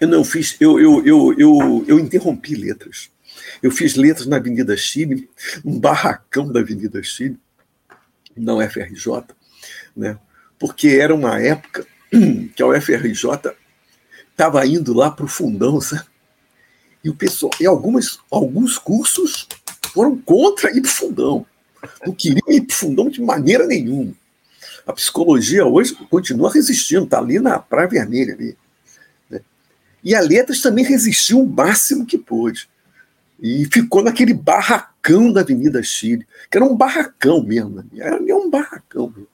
Eu 0.00 0.08
não 0.08 0.24
fiz, 0.24 0.56
eu, 0.60 0.80
eu, 0.80 1.06
eu, 1.06 1.34
eu, 1.38 1.84
eu 1.86 1.98
interrompi 1.98 2.54
letras. 2.54 3.10
Eu 3.62 3.70
fiz 3.70 3.96
letras 3.96 4.26
na 4.26 4.36
Avenida 4.36 4.76
Chile, 4.76 5.28
um 5.64 5.78
barracão 5.78 6.50
da 6.50 6.60
Avenida 6.60 7.02
Chile, 7.02 7.38
na 8.36 8.54
UFRJ, 8.54 9.24
né? 9.94 10.18
porque 10.58 10.88
era 10.88 11.14
uma 11.14 11.40
época 11.40 11.86
que 12.54 12.62
a 12.62 12.66
UFRJ 12.66 13.56
estava 14.30 14.64
indo 14.66 14.92
lá 14.92 15.10
para 15.10 15.24
o 15.24 15.28
fundão, 15.28 15.80
sabe? 15.80 16.08
E 17.02 17.08
o 17.08 17.14
pessoal, 17.14 17.50
e 17.58 17.66
algumas, 17.66 18.18
alguns 18.30 18.76
cursos 18.76 19.48
foram 19.90 20.16
contra 20.16 20.70
ir 20.70 20.80
para 20.80 20.88
o 20.88 20.94
fundão. 20.94 21.46
Não 22.06 22.14
queriam 22.14 22.46
ir 22.48 22.62
para 22.62 22.74
o 22.74 22.76
fundão 22.76 23.08
de 23.08 23.20
maneira 23.20 23.66
nenhuma. 23.66 24.12
A 24.86 24.92
psicologia 24.92 25.64
hoje 25.64 25.94
continua 26.10 26.52
resistindo, 26.52 27.04
está 27.04 27.18
ali 27.18 27.38
na 27.38 27.58
Praia 27.58 27.88
Vermelha. 27.88 28.34
Ali, 28.34 28.56
né? 29.28 29.40
E 30.02 30.14
a 30.14 30.20
Letras 30.20 30.60
também 30.60 30.84
resistiu 30.84 31.40
o 31.40 31.48
máximo 31.48 32.06
que 32.06 32.18
pôde. 32.18 32.68
E 33.40 33.64
ficou 33.72 34.02
naquele 34.02 34.34
barracão 34.34 35.32
da 35.32 35.40
Avenida 35.40 35.82
Chile, 35.82 36.26
que 36.50 36.58
era 36.58 36.64
um 36.64 36.76
barracão 36.76 37.42
mesmo. 37.42 37.84
Era 37.96 38.16
um 38.36 38.50
barracão 38.50 39.08
mesmo. 39.08 39.28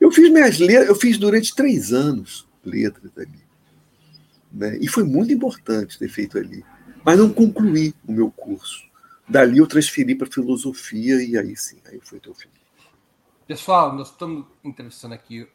Eu 0.00 0.10
fiz 0.10 0.30
minhas 0.30 0.58
letras, 0.58 0.88
eu 0.88 0.94
fiz 0.94 1.18
durante 1.18 1.54
três 1.54 1.92
anos 1.92 2.48
letras 2.64 3.12
ali. 3.16 3.38
Né? 4.52 4.78
E 4.80 4.88
foi 4.88 5.04
muito 5.04 5.32
importante 5.32 5.98
ter 5.98 6.08
feito 6.08 6.38
ali. 6.38 6.64
Mas 7.04 7.18
não 7.18 7.30
concluí 7.30 7.94
o 8.06 8.12
meu 8.12 8.30
curso. 8.30 8.89
Dali 9.30 9.58
eu 9.58 9.66
transferi 9.68 10.16
para 10.16 10.26
filosofia 10.26 11.22
e 11.22 11.38
aí 11.38 11.56
sim, 11.56 11.80
aí 11.86 12.00
foi 12.02 12.18
teu 12.18 12.34
fim. 12.34 12.48
Pessoal, 13.46 13.94
nós 13.94 14.10
estamos 14.10 14.44
entrevistando 14.64 15.14
aqui 15.14 15.48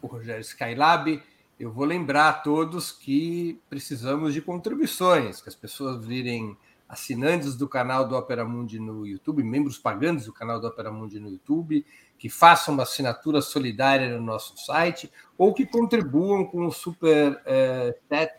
o 0.00 0.06
Rogério 0.06 0.42
Skylab. 0.42 1.20
Eu 1.58 1.72
vou 1.72 1.84
lembrar 1.84 2.28
a 2.28 2.32
todos 2.32 2.92
que 2.92 3.60
precisamos 3.68 4.32
de 4.32 4.40
contribuições, 4.40 5.42
que 5.42 5.48
as 5.48 5.56
pessoas 5.56 6.06
virem 6.06 6.56
assinantes 6.88 7.56
do 7.56 7.68
canal 7.68 8.06
do 8.06 8.14
Opera 8.14 8.44
Mundi 8.44 8.78
no 8.78 9.04
YouTube, 9.04 9.42
membros 9.42 9.76
pagantes 9.76 10.26
do 10.26 10.32
canal 10.32 10.60
do 10.60 10.68
Opera 10.68 10.92
Mundi 10.92 11.18
no 11.18 11.30
YouTube, 11.30 11.84
que 12.16 12.28
façam 12.28 12.74
uma 12.74 12.84
assinatura 12.84 13.42
solidária 13.42 14.16
no 14.16 14.24
nosso 14.24 14.56
site 14.56 15.10
ou 15.36 15.52
que 15.52 15.66
contribuam 15.66 16.44
com 16.44 16.64
o 16.64 16.70
Super 16.70 17.42
é, 17.44 17.92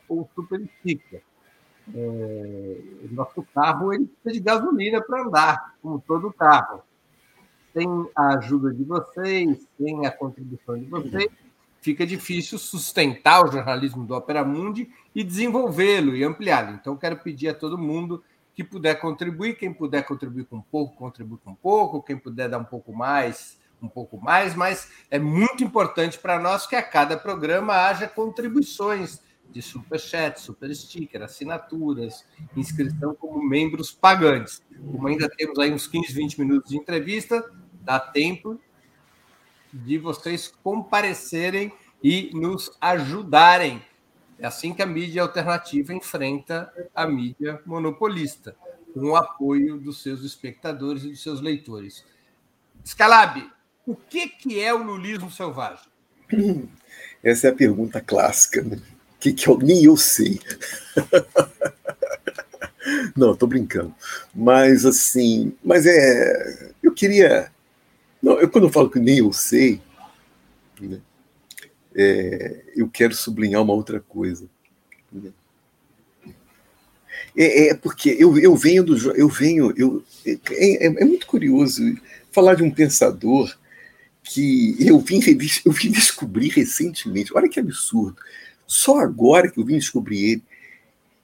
ou 0.08 0.30
Super 0.34 0.62
Sticker. 0.80 1.24
É, 1.94 2.78
nosso 3.12 3.44
carro 3.54 3.94
ele 3.94 4.06
precisa 4.06 4.34
de 4.34 4.40
gasolina 4.40 5.02
para 5.02 5.24
andar, 5.24 5.76
como 5.82 6.02
todo 6.06 6.32
carro 6.32 6.84
sem 7.74 7.88
a 8.16 8.36
ajuda 8.36 8.74
de 8.74 8.84
vocês, 8.84 9.68
sem 9.78 10.06
a 10.06 10.12
contribuição 10.12 10.78
de 10.78 10.86
vocês, 10.86 11.30
fica 11.82 12.06
difícil 12.06 12.58
sustentar 12.58 13.44
o 13.44 13.52
jornalismo 13.52 14.06
do 14.06 14.14
Opera 14.14 14.44
Mundi 14.44 14.90
e 15.16 15.24
desenvolvê-lo 15.24 16.16
e 16.16 16.24
ampliá-lo. 16.24 16.72
Então, 16.72 16.98
quero 16.98 17.18
pedir 17.18 17.50
a 17.50 17.54
todo 17.54 17.78
mundo 17.78 18.24
que 18.54 18.64
puder 18.64 18.96
contribuir, 18.96 19.56
quem 19.56 19.74
puder 19.74 20.04
contribuir 20.04 20.46
com 20.46 20.62
pouco, 20.62 20.96
contribui 20.96 21.40
com 21.44 21.56
pouco, 21.56 22.04
quem 22.04 22.18
puder 22.18 22.50
dar 22.50 22.60
um 22.60 22.66
pouco 22.66 22.94
mais, 22.94 23.58
um 23.82 23.88
pouco 23.88 24.20
mais, 24.22 24.54
mas 24.54 24.92
é 25.10 25.18
muito 25.18 25.64
importante 25.64 26.20
para 26.20 26.40
nós 26.40 26.68
que 26.68 26.76
a 26.76 26.84
cada 26.84 27.18
programa 27.18 27.74
haja 27.74 28.08
contribuições 28.08 29.22
de 29.52 29.62
superchat, 29.62 30.40
super 30.40 30.74
sticker, 30.76 31.22
assinaturas, 31.22 32.26
inscrição 32.56 33.14
como 33.16 33.44
membros 33.44 33.92
pagantes. 33.92 34.62
Como 34.92 35.08
ainda 35.08 35.30
temos 35.30 35.58
aí 35.60 35.72
uns 35.72 35.88
15, 35.88 36.14
20 36.14 36.40
minutos 36.40 36.70
de 36.70 36.78
entrevista, 36.78 37.44
dá 37.82 38.00
tempo 38.00 38.60
de 39.72 39.98
vocês 39.98 40.48
comparecerem 40.64 41.72
e 42.04 42.32
nos 42.34 42.72
ajudarem. 42.80 43.82
É 44.40 44.48
assim 44.48 44.74
que 44.74 44.82
a 44.82 44.88
mídia 44.88 45.22
alternativa 45.22 45.94
enfrenta 45.94 46.74
a 46.96 47.06
mídia 47.06 47.62
monopolista, 47.66 48.56
com 48.94 49.12
o 49.12 49.16
apoio 49.16 49.78
dos 49.78 50.02
seus 50.02 50.24
espectadores 50.24 51.04
e 51.04 51.10
dos 51.10 51.22
seus 51.22 51.42
leitores. 51.42 52.04
Scalab, 52.86 53.48
o 53.86 53.96
que, 53.96 54.28
que 54.28 54.60
é 54.60 54.74
o 54.74 54.82
lulismo 54.82 55.30
selvagem? 55.30 55.92
Essa 57.24 57.48
é 57.48 57.52
a 57.52 57.56
pergunta 57.56 58.02
clássica, 58.02 58.64
né? 58.64 58.82
Que, 59.22 59.32
que 59.32 59.48
eu, 59.48 59.58
nem 59.58 59.86
eu 59.86 59.96
sei. 59.96 60.40
Não, 63.16 63.34
estou 63.34 63.48
brincando. 63.48 63.94
Mas 64.34 64.86
assim, 64.86 65.54
mas 65.64 65.86
é. 65.86 66.72
Eu 66.82 66.92
queria. 66.92 67.52
Não, 68.22 68.40
eu, 68.40 68.50
quando 68.50 68.66
eu 68.66 68.72
falo 68.72 68.90
que 68.90 69.00
nem 69.00 69.20
eu 69.20 69.32
sei, 69.32 69.80
né, 70.80 71.00
é, 71.96 72.64
eu 72.76 72.90
quero 72.90 73.14
sublinhar 73.14 73.62
uma 73.62 73.74
outra 73.74 74.00
coisa. 74.00 74.46
Né? 75.12 75.32
É, 77.38 77.70
é, 77.70 77.74
porque 77.76 78.16
eu, 78.18 78.38
eu 78.40 78.56
venho 78.56 78.84
do. 78.84 78.98
Eu 79.12 79.30
venho. 79.30 79.72
Eu, 79.78 80.04
é, 80.26 80.40
é, 80.52 80.86
é, 80.86 81.06
muito 81.06 81.28
curioso 81.28 81.84
falar 82.32 82.56
de 82.56 82.64
um 82.64 82.72
pensador 82.72 83.56
que 84.24 84.76
eu 84.80 85.00
vim, 85.00 85.20
eu 85.66 85.72
vim 85.72 85.92
descobrir 85.92 86.50
recentemente. 86.50 87.32
Olha 87.36 87.50
que 87.50 87.60
absurdo. 87.60 88.18
Só 88.72 89.00
agora 89.00 89.52
que 89.52 89.60
eu 89.60 89.66
vim 89.66 89.78
descobrir 89.78 90.32
ele. 90.32 90.44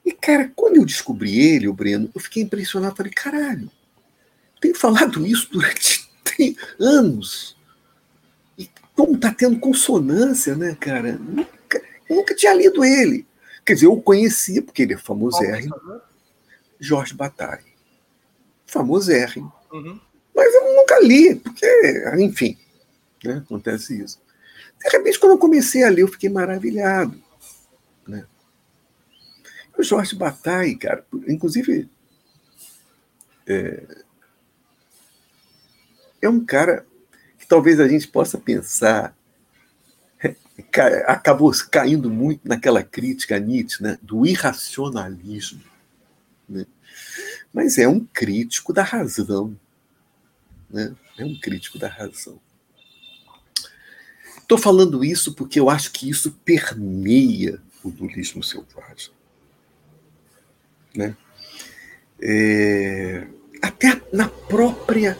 E, 0.04 0.12
cara, 0.12 0.52
quando 0.54 0.76
eu 0.76 0.84
descobri 0.84 1.40
ele, 1.40 1.66
o 1.66 1.72
Breno, 1.72 2.10
eu 2.14 2.20
fiquei 2.20 2.42
impressionado. 2.42 2.94
Falei, 2.94 3.10
caralho, 3.10 3.70
tenho 4.60 4.74
falado 4.74 5.26
isso 5.26 5.48
durante 5.50 6.06
anos. 6.78 7.56
E 8.58 8.68
como 8.94 9.16
tá 9.16 9.32
tendo 9.32 9.58
consonância, 9.58 10.54
né, 10.54 10.76
cara? 10.78 11.12
Nunca, 11.12 11.82
eu 12.06 12.16
nunca 12.16 12.34
tinha 12.34 12.52
lido 12.52 12.84
ele. 12.84 13.26
Quer 13.64 13.72
dizer, 13.72 13.86
eu 13.86 13.94
o 13.94 14.02
conhecia, 14.02 14.60
porque 14.60 14.82
ele 14.82 14.92
é 14.92 14.98
famosérrimo. 14.98 15.74
Jorge 16.78 17.14
Bataille. 17.14 17.72
Famosérrimo. 18.66 19.50
Uhum. 19.72 19.98
Mas 20.36 20.54
eu 20.54 20.74
nunca 20.74 21.00
li, 21.00 21.34
porque, 21.36 21.66
enfim, 22.18 22.58
né, 23.24 23.38
acontece 23.38 24.04
isso. 24.04 24.20
De 24.78 24.90
repente, 24.90 25.18
quando 25.18 25.32
eu 25.32 25.38
comecei 25.38 25.82
a 25.82 25.88
ler, 25.88 26.02
eu 26.02 26.08
fiquei 26.08 26.28
maravilhado. 26.28 27.26
Né? 28.08 28.26
O 29.76 29.82
Jorge 29.82 30.16
Bataille, 30.16 30.76
cara, 30.76 31.06
inclusive, 31.28 31.88
é, 33.46 34.04
é 36.22 36.28
um 36.28 36.44
cara 36.44 36.84
que 37.38 37.46
talvez 37.46 37.78
a 37.78 37.86
gente 37.86 38.08
possa 38.08 38.38
pensar 38.38 39.14
acabou 41.06 41.52
caindo 41.70 42.10
muito 42.10 42.40
naquela 42.46 42.82
crítica 42.82 43.36
a 43.36 43.38
Nietzsche 43.38 43.82
né, 43.82 43.98
do 44.02 44.26
irracionalismo. 44.26 45.62
Né? 46.48 46.66
Mas 47.52 47.78
é 47.78 47.86
um 47.86 48.00
crítico 48.00 48.72
da 48.72 48.82
razão. 48.82 49.56
Né? 50.68 50.94
É 51.16 51.24
um 51.24 51.38
crítico 51.38 51.78
da 51.78 51.88
razão. 51.88 52.40
Estou 54.36 54.58
falando 54.58 55.04
isso 55.04 55.34
porque 55.34 55.60
eu 55.60 55.70
acho 55.70 55.92
que 55.92 56.08
isso 56.08 56.32
permeia 56.44 57.60
o 57.82 57.90
dualismo 57.90 58.42
selvagem. 58.42 59.10
Né? 60.94 61.16
É, 62.20 63.26
até 63.62 64.00
na 64.12 64.28
própria 64.28 65.18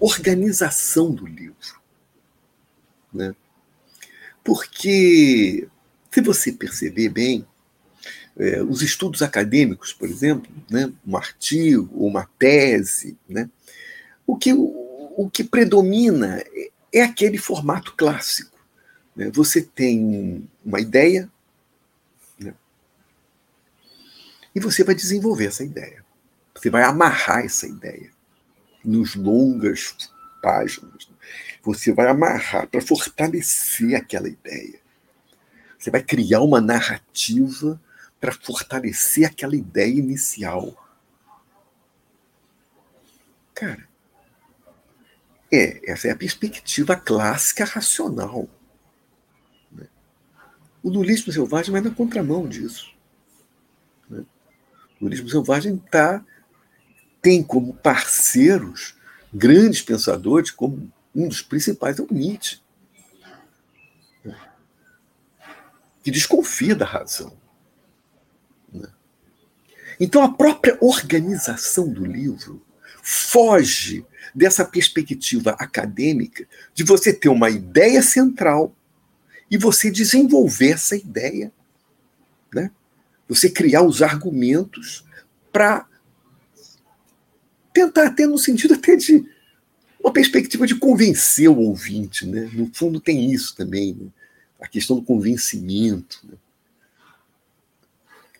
organização 0.00 1.12
do 1.12 1.26
livro. 1.26 1.78
Né? 3.12 3.34
Porque, 4.44 5.68
se 6.10 6.20
você 6.20 6.52
perceber 6.52 7.08
bem, 7.08 7.46
é, 8.38 8.62
os 8.62 8.82
estudos 8.82 9.20
acadêmicos, 9.20 9.92
por 9.92 10.08
exemplo, 10.08 10.50
né, 10.70 10.90
um 11.06 11.16
artigo 11.16 12.06
uma 12.06 12.28
tese, 12.38 13.16
né, 13.28 13.50
o, 14.26 14.36
que, 14.36 14.52
o, 14.52 15.12
o 15.16 15.28
que 15.28 15.42
predomina 15.42 16.38
é, 16.54 16.70
é 16.92 17.02
aquele 17.02 17.36
formato 17.36 17.94
clássico. 17.96 18.56
Né? 19.16 19.30
Você 19.34 19.60
tem 19.60 20.48
uma 20.64 20.80
ideia, 20.80 21.28
E 24.58 24.60
você 24.60 24.82
vai 24.82 24.92
desenvolver 24.92 25.46
essa 25.46 25.62
ideia. 25.62 26.04
Você 26.52 26.68
vai 26.68 26.82
amarrar 26.82 27.44
essa 27.44 27.64
ideia 27.64 28.10
nos 28.84 29.14
longas 29.14 29.94
páginas. 30.42 31.08
Você 31.62 31.92
vai 31.92 32.08
amarrar 32.08 32.66
para 32.66 32.80
fortalecer 32.80 33.94
aquela 33.94 34.28
ideia. 34.28 34.80
Você 35.78 35.92
vai 35.92 36.02
criar 36.02 36.40
uma 36.40 36.60
narrativa 36.60 37.80
para 38.18 38.32
fortalecer 38.32 39.28
aquela 39.28 39.54
ideia 39.54 39.96
inicial. 39.96 40.76
Cara, 43.54 43.86
é, 45.52 45.88
essa 45.88 46.08
é 46.08 46.10
a 46.10 46.16
perspectiva 46.16 46.96
clássica 46.96 47.64
racional. 47.64 48.48
Né? 49.70 49.86
O 50.82 50.90
dualismo 50.90 51.32
selvagem 51.32 51.70
vai 51.70 51.80
na 51.80 51.92
contramão 51.92 52.48
disso. 52.48 52.97
Turismo 54.98 55.28
Selvagem 55.28 55.76
tá, 55.76 56.24
tem 57.22 57.42
como 57.42 57.74
parceiros 57.74 58.96
grandes 59.32 59.82
pensadores, 59.82 60.50
como 60.50 60.90
um 61.14 61.28
dos 61.28 61.42
principais 61.42 61.98
é 61.98 62.02
o 62.02 62.08
Nietzsche, 62.10 62.60
que 66.02 66.10
desconfia 66.10 66.74
da 66.74 66.86
razão. 66.86 67.36
Né? 68.72 68.88
Então, 70.00 70.22
a 70.22 70.32
própria 70.32 70.78
organização 70.80 71.88
do 71.92 72.04
livro 72.04 72.64
foge 73.02 74.04
dessa 74.34 74.64
perspectiva 74.64 75.50
acadêmica 75.52 76.46
de 76.74 76.84
você 76.84 77.12
ter 77.12 77.28
uma 77.28 77.50
ideia 77.50 78.02
central 78.02 78.74
e 79.50 79.56
você 79.56 79.90
desenvolver 79.90 80.72
essa 80.72 80.96
ideia 80.96 81.52
né? 82.52 82.70
Você 83.28 83.50
criar 83.50 83.82
os 83.82 84.02
argumentos 84.02 85.04
para 85.52 85.86
tentar 87.72 88.06
até 88.06 88.26
no 88.26 88.38
sentido 88.38 88.74
até 88.74 88.96
de 88.96 89.24
uma 90.00 90.12
perspectiva 90.12 90.66
de 90.66 90.76
convencer 90.76 91.48
o 91.48 91.58
ouvinte, 91.58 92.26
né? 92.26 92.48
No 92.52 92.70
fundo 92.72 93.00
tem 93.00 93.30
isso 93.30 93.54
também, 93.54 93.94
né? 93.94 94.06
a 94.60 94.66
questão 94.66 94.96
do 94.96 95.02
convencimento. 95.02 96.20
Né? 96.24 96.34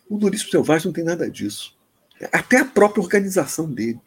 O 0.08 0.16
Lurício 0.16 0.50
Selvagem 0.50 0.86
não 0.86 0.92
tem 0.92 1.04
nada 1.04 1.30
disso. 1.30 1.76
Até 2.32 2.58
a 2.58 2.64
própria 2.64 3.02
organização 3.02 3.70
dele. 3.70 4.00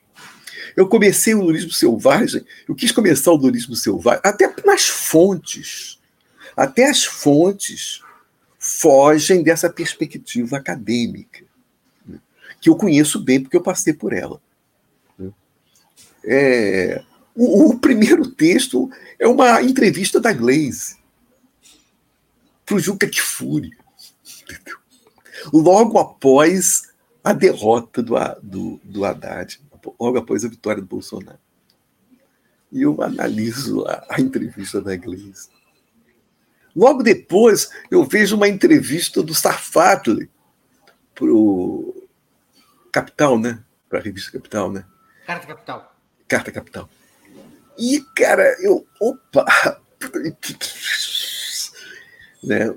Eu 0.76 0.88
comecei 0.88 1.34
o 1.34 1.42
Lurismo 1.42 1.72
Selvagem, 1.72 2.46
eu 2.68 2.76
quis 2.76 2.92
começar 2.92 3.32
o 3.32 3.36
Lurismo 3.36 3.76
Selvagem, 3.76 4.22
até 4.24 4.54
nas 4.66 4.88
fontes. 4.88 6.00
Até 6.56 6.90
as 6.90 7.04
fontes 7.04 8.02
fogem 8.64 9.41
dessa 9.41 9.68
perspectiva 9.72 10.57
acadêmica, 10.57 11.43
né? 12.05 12.20
que 12.62 12.70
eu 12.70 12.76
conheço 12.76 13.20
bem 13.20 13.41
porque 13.41 13.57
eu 13.57 13.64
passei 13.64 13.91
por 13.91 14.14
ela. 14.14 14.39
Né? 15.18 15.32
É, 16.24 17.03
o, 17.36 17.72
o, 17.72 17.80
primeiro 17.80 18.30
texto 18.30 18.88
é 19.18 19.28
uma 19.28 19.64
entrevista 19.64 20.20
da 20.20 20.32
Glaze 20.32 20.97
para 22.64 22.76
o 22.76 22.80
Juca 22.80 23.09
Kfouri, 23.09 23.72
logo 25.51 25.97
após 25.97 26.91
a 27.24 27.34
derrota 27.34 28.03
do, 28.03 28.16
do, 28.43 28.80
do 28.84 29.05
Haddad 29.05 29.59
logo 29.99 30.20
após 30.20 30.45
a 30.45 30.47
vitória 30.47 30.82
do 30.82 30.88
Bolsonaro. 30.88 31.39
E 32.72 32.84
eu 32.84 33.01
analiso 33.01 33.84
a, 33.86 34.05
a 34.07 34.22
entrevista 34.22 34.80
da 34.80 34.95
Gleisi. 34.95 35.49
Logo 36.76 37.03
depois, 37.03 37.69
eu 37.89 38.03
vejo 38.03 38.36
uma 38.36 38.47
entrevista 38.47 39.22
do 39.22 39.34
Sarfatli 39.34 40.30
para 41.13 41.32
o 41.32 42.07
Capital, 42.91 43.38
né? 43.38 43.59
Para 43.89 43.99
a 43.99 44.01
revista 44.01 44.32
Capital, 44.32 44.72
né? 44.72 44.86
Carta 45.26 45.47
Capital. 45.47 45.95
Carta 46.28 46.51
Capital. 46.51 46.89
E, 47.78 48.01
cara, 48.15 48.55
eu. 48.61 48.86
Opa! 48.99 49.45
né, 52.43 52.74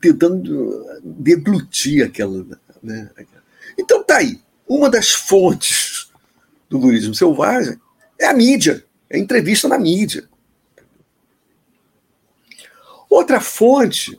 tentando 0.00 0.84
deglutir 1.02 2.04
aquela. 2.04 2.44
Né? 2.82 3.10
Então 3.78 4.02
tá 4.04 4.18
aí. 4.18 4.40
Uma 4.68 4.88
das 4.88 5.10
fontes 5.12 6.10
do 6.68 6.78
lulismo 6.78 7.14
selvagem 7.14 7.78
é 8.18 8.26
a 8.26 8.32
mídia, 8.32 8.84
é 9.10 9.16
a 9.16 9.20
entrevista 9.20 9.68
na 9.68 9.78
mídia. 9.78 10.28
Outra 13.12 13.42
fonte, 13.42 14.18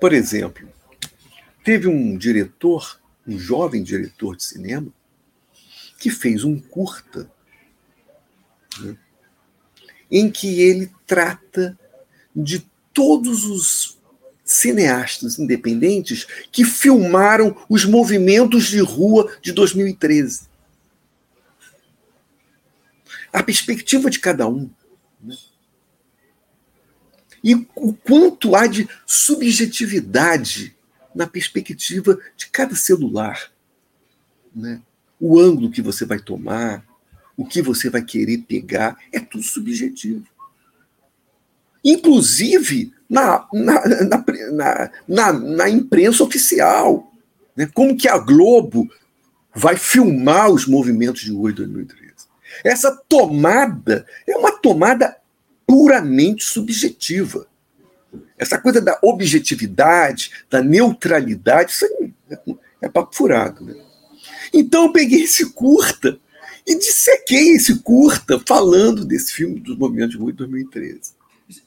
por 0.00 0.12
exemplo, 0.12 0.68
teve 1.64 1.88
um 1.88 2.16
diretor, 2.16 3.00
um 3.26 3.36
jovem 3.36 3.82
diretor 3.82 4.36
de 4.36 4.44
cinema, 4.44 4.92
que 5.98 6.08
fez 6.08 6.44
um 6.44 6.56
curta 6.56 7.28
né, 8.78 8.96
em 10.08 10.30
que 10.30 10.60
ele 10.60 10.88
trata 11.04 11.76
de 12.34 12.64
todos 12.94 13.44
os 13.46 13.98
cineastas 14.44 15.36
independentes 15.36 16.28
que 16.52 16.64
filmaram 16.64 17.56
os 17.68 17.84
movimentos 17.84 18.68
de 18.68 18.78
rua 18.78 19.36
de 19.42 19.50
2013. 19.50 20.46
A 23.32 23.42
perspectiva 23.42 24.08
de 24.08 24.20
cada 24.20 24.46
um. 24.46 24.70
E 27.48 27.54
o 27.74 27.94
quanto 27.94 28.54
há 28.54 28.66
de 28.66 28.86
subjetividade 29.06 30.76
na 31.14 31.26
perspectiva 31.26 32.18
de 32.36 32.46
cada 32.48 32.76
celular. 32.76 33.50
Né? 34.54 34.82
O 35.18 35.40
ângulo 35.40 35.70
que 35.70 35.80
você 35.80 36.04
vai 36.04 36.18
tomar, 36.18 36.84
o 37.38 37.46
que 37.46 37.62
você 37.62 37.88
vai 37.88 38.02
querer 38.02 38.44
pegar, 38.46 38.98
é 39.10 39.18
tudo 39.18 39.42
subjetivo. 39.42 40.26
Inclusive, 41.82 42.92
na, 43.08 43.48
na, 43.50 43.82
na, 44.52 44.90
na, 45.08 45.32
na 45.32 45.70
imprensa 45.70 46.22
oficial. 46.22 47.10
Né? 47.56 47.66
Como 47.72 47.96
que 47.96 48.08
a 48.08 48.18
Globo 48.18 48.86
vai 49.54 49.78
filmar 49.78 50.50
os 50.50 50.66
movimentos 50.66 51.22
de 51.22 51.32
8 51.32 51.66
de 51.66 51.72
2013? 51.72 52.12
Essa 52.62 52.94
tomada 53.08 54.06
é 54.26 54.36
uma 54.36 54.52
tomada 54.52 55.16
puramente 55.68 56.44
subjetiva. 56.44 57.46
Essa 58.38 58.58
coisa 58.58 58.80
da 58.80 58.98
objetividade, 59.02 60.32
da 60.48 60.62
neutralidade, 60.62 61.72
isso 61.72 61.84
é, 62.30 62.40
é 62.80 62.88
papo 62.88 63.14
furado. 63.14 63.62
Né? 63.62 63.74
Então 64.50 64.86
eu 64.86 64.92
peguei 64.92 65.24
esse 65.24 65.52
curta 65.52 66.18
e 66.66 66.78
dissequei 66.78 67.50
esse 67.50 67.80
curta 67.80 68.42
falando 68.48 69.04
desse 69.04 69.34
filme 69.34 69.60
dos 69.60 69.76
movimentos 69.76 70.12
de 70.12 70.16
rua 70.16 70.32
de 70.32 70.38
2013. 70.38 71.12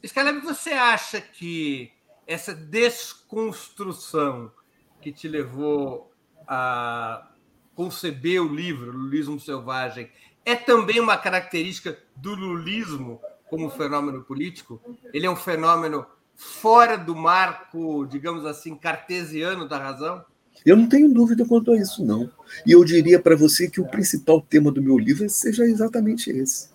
Scaleb, 0.05 0.41
você 0.41 0.71
acha 0.71 1.21
que 1.21 1.91
essa 2.25 2.55
desconstrução 2.55 4.51
que 4.99 5.11
te 5.11 5.27
levou 5.27 6.11
a 6.47 7.29
conceber 7.75 8.41
o 8.41 8.53
livro 8.53 8.91
Lulismo 8.91 9.39
Selvagem 9.39 10.09
é 10.43 10.55
também 10.55 10.99
uma 10.99 11.17
característica 11.17 11.97
do 12.15 12.33
lulismo 12.33 13.21
como 13.51 13.69
fenômeno 13.69 14.23
político? 14.23 14.81
Ele 15.13 15.25
é 15.25 15.29
um 15.29 15.35
fenômeno 15.35 16.05
fora 16.37 16.97
do 16.97 17.13
marco, 17.13 18.07
digamos 18.07 18.45
assim, 18.45 18.75
cartesiano 18.75 19.67
da 19.67 19.77
razão? 19.77 20.23
Eu 20.65 20.77
não 20.77 20.87
tenho 20.87 21.13
dúvida 21.13 21.45
quanto 21.45 21.73
a 21.73 21.77
isso, 21.77 22.03
não. 22.05 22.31
E 22.65 22.71
eu 22.71 22.83
diria 22.85 23.19
para 23.19 23.35
você 23.35 23.69
que 23.69 23.81
o 23.81 23.87
principal 23.87 24.41
tema 24.41 24.71
do 24.71 24.81
meu 24.81 24.97
livro 24.97 25.29
seja 25.29 25.65
exatamente 25.65 26.29
esse. 26.29 26.69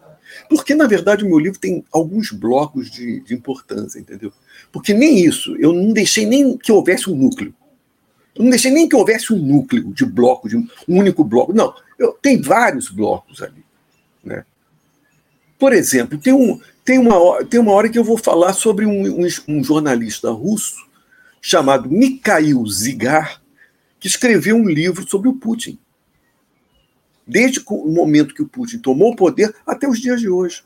Porque, 0.51 0.75
na 0.75 0.87
verdade, 0.87 1.25
o 1.25 1.29
meu 1.29 1.39
livro 1.39 1.59
tem 1.59 1.83
alguns 1.91 2.31
blocos 2.31 2.91
de, 2.91 3.21
de 3.21 3.33
importância, 3.33 3.99
entendeu? 3.99 4.31
Porque 4.71 4.93
nem 4.93 5.25
isso, 5.25 5.57
eu 5.57 5.73
não 5.73 5.95
deixei 5.95 6.27
nem 6.27 6.59
que 6.59 6.71
houvesse 6.71 7.09
um 7.09 7.17
núcleo. 7.17 7.55
Eu 8.35 8.43
não 8.43 8.51
deixei 8.51 8.71
nem 8.71 8.87
que 8.87 8.95
houvesse 8.97 9.33
um 9.33 9.39
núcleo 9.39 9.95
de 9.95 10.05
bloco, 10.05 10.47
de 10.47 10.57
um 10.57 10.69
único 10.87 11.25
bloco. 11.25 11.55
Não, 11.55 11.75
eu, 11.99 12.13
tem 12.13 12.43
vários 12.43 12.91
blocos 12.91 13.41
ali. 13.41 13.65
Né? 14.23 14.45
Por 15.59 15.73
exemplo, 15.73 16.19
tem, 16.19 16.33
um, 16.33 16.61
tem, 16.85 16.99
uma, 16.99 17.45
tem 17.45 17.59
uma 17.61 17.73
hora 17.73 17.89
que 17.89 17.99
eu 17.99 18.05
vou 18.05 18.19
falar 18.19 18.53
sobre 18.53 18.85
um, 18.85 19.23
um, 19.23 19.27
um 19.49 19.65
jornalista 19.65 20.31
russo 20.31 20.87
chamado 21.41 21.89
Mikhail 21.89 22.67
Zigar, 22.67 23.41
que 23.99 24.07
escreveu 24.07 24.57
um 24.57 24.69
livro 24.69 25.09
sobre 25.09 25.29
o 25.29 25.35
Putin 25.35 25.79
desde 27.27 27.61
o 27.67 27.89
momento 27.89 28.35
que 28.35 28.43
o 28.43 28.49
Putin 28.49 28.79
tomou 28.79 29.13
o 29.13 29.17
poder 29.17 29.55
até 29.67 29.89
os 29.89 29.99
dias 29.99 30.21
de 30.21 30.29
hoje. 30.29 30.63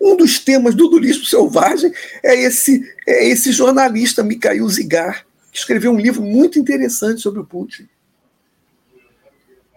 Um 0.00 0.16
dos 0.16 0.38
temas 0.38 0.74
do 0.74 0.88
Durismo 0.88 1.24
Selvagem 1.24 1.92
é 2.22 2.34
esse, 2.34 2.82
é 3.06 3.28
esse 3.28 3.52
jornalista 3.52 4.22
Mikhail 4.22 4.68
Zigar, 4.68 5.24
que 5.52 5.58
escreveu 5.58 5.92
um 5.92 5.98
livro 5.98 6.22
muito 6.22 6.58
interessante 6.58 7.20
sobre 7.20 7.40
o 7.40 7.46
Putin. 7.46 7.88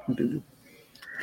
Entendeu? 0.07 0.41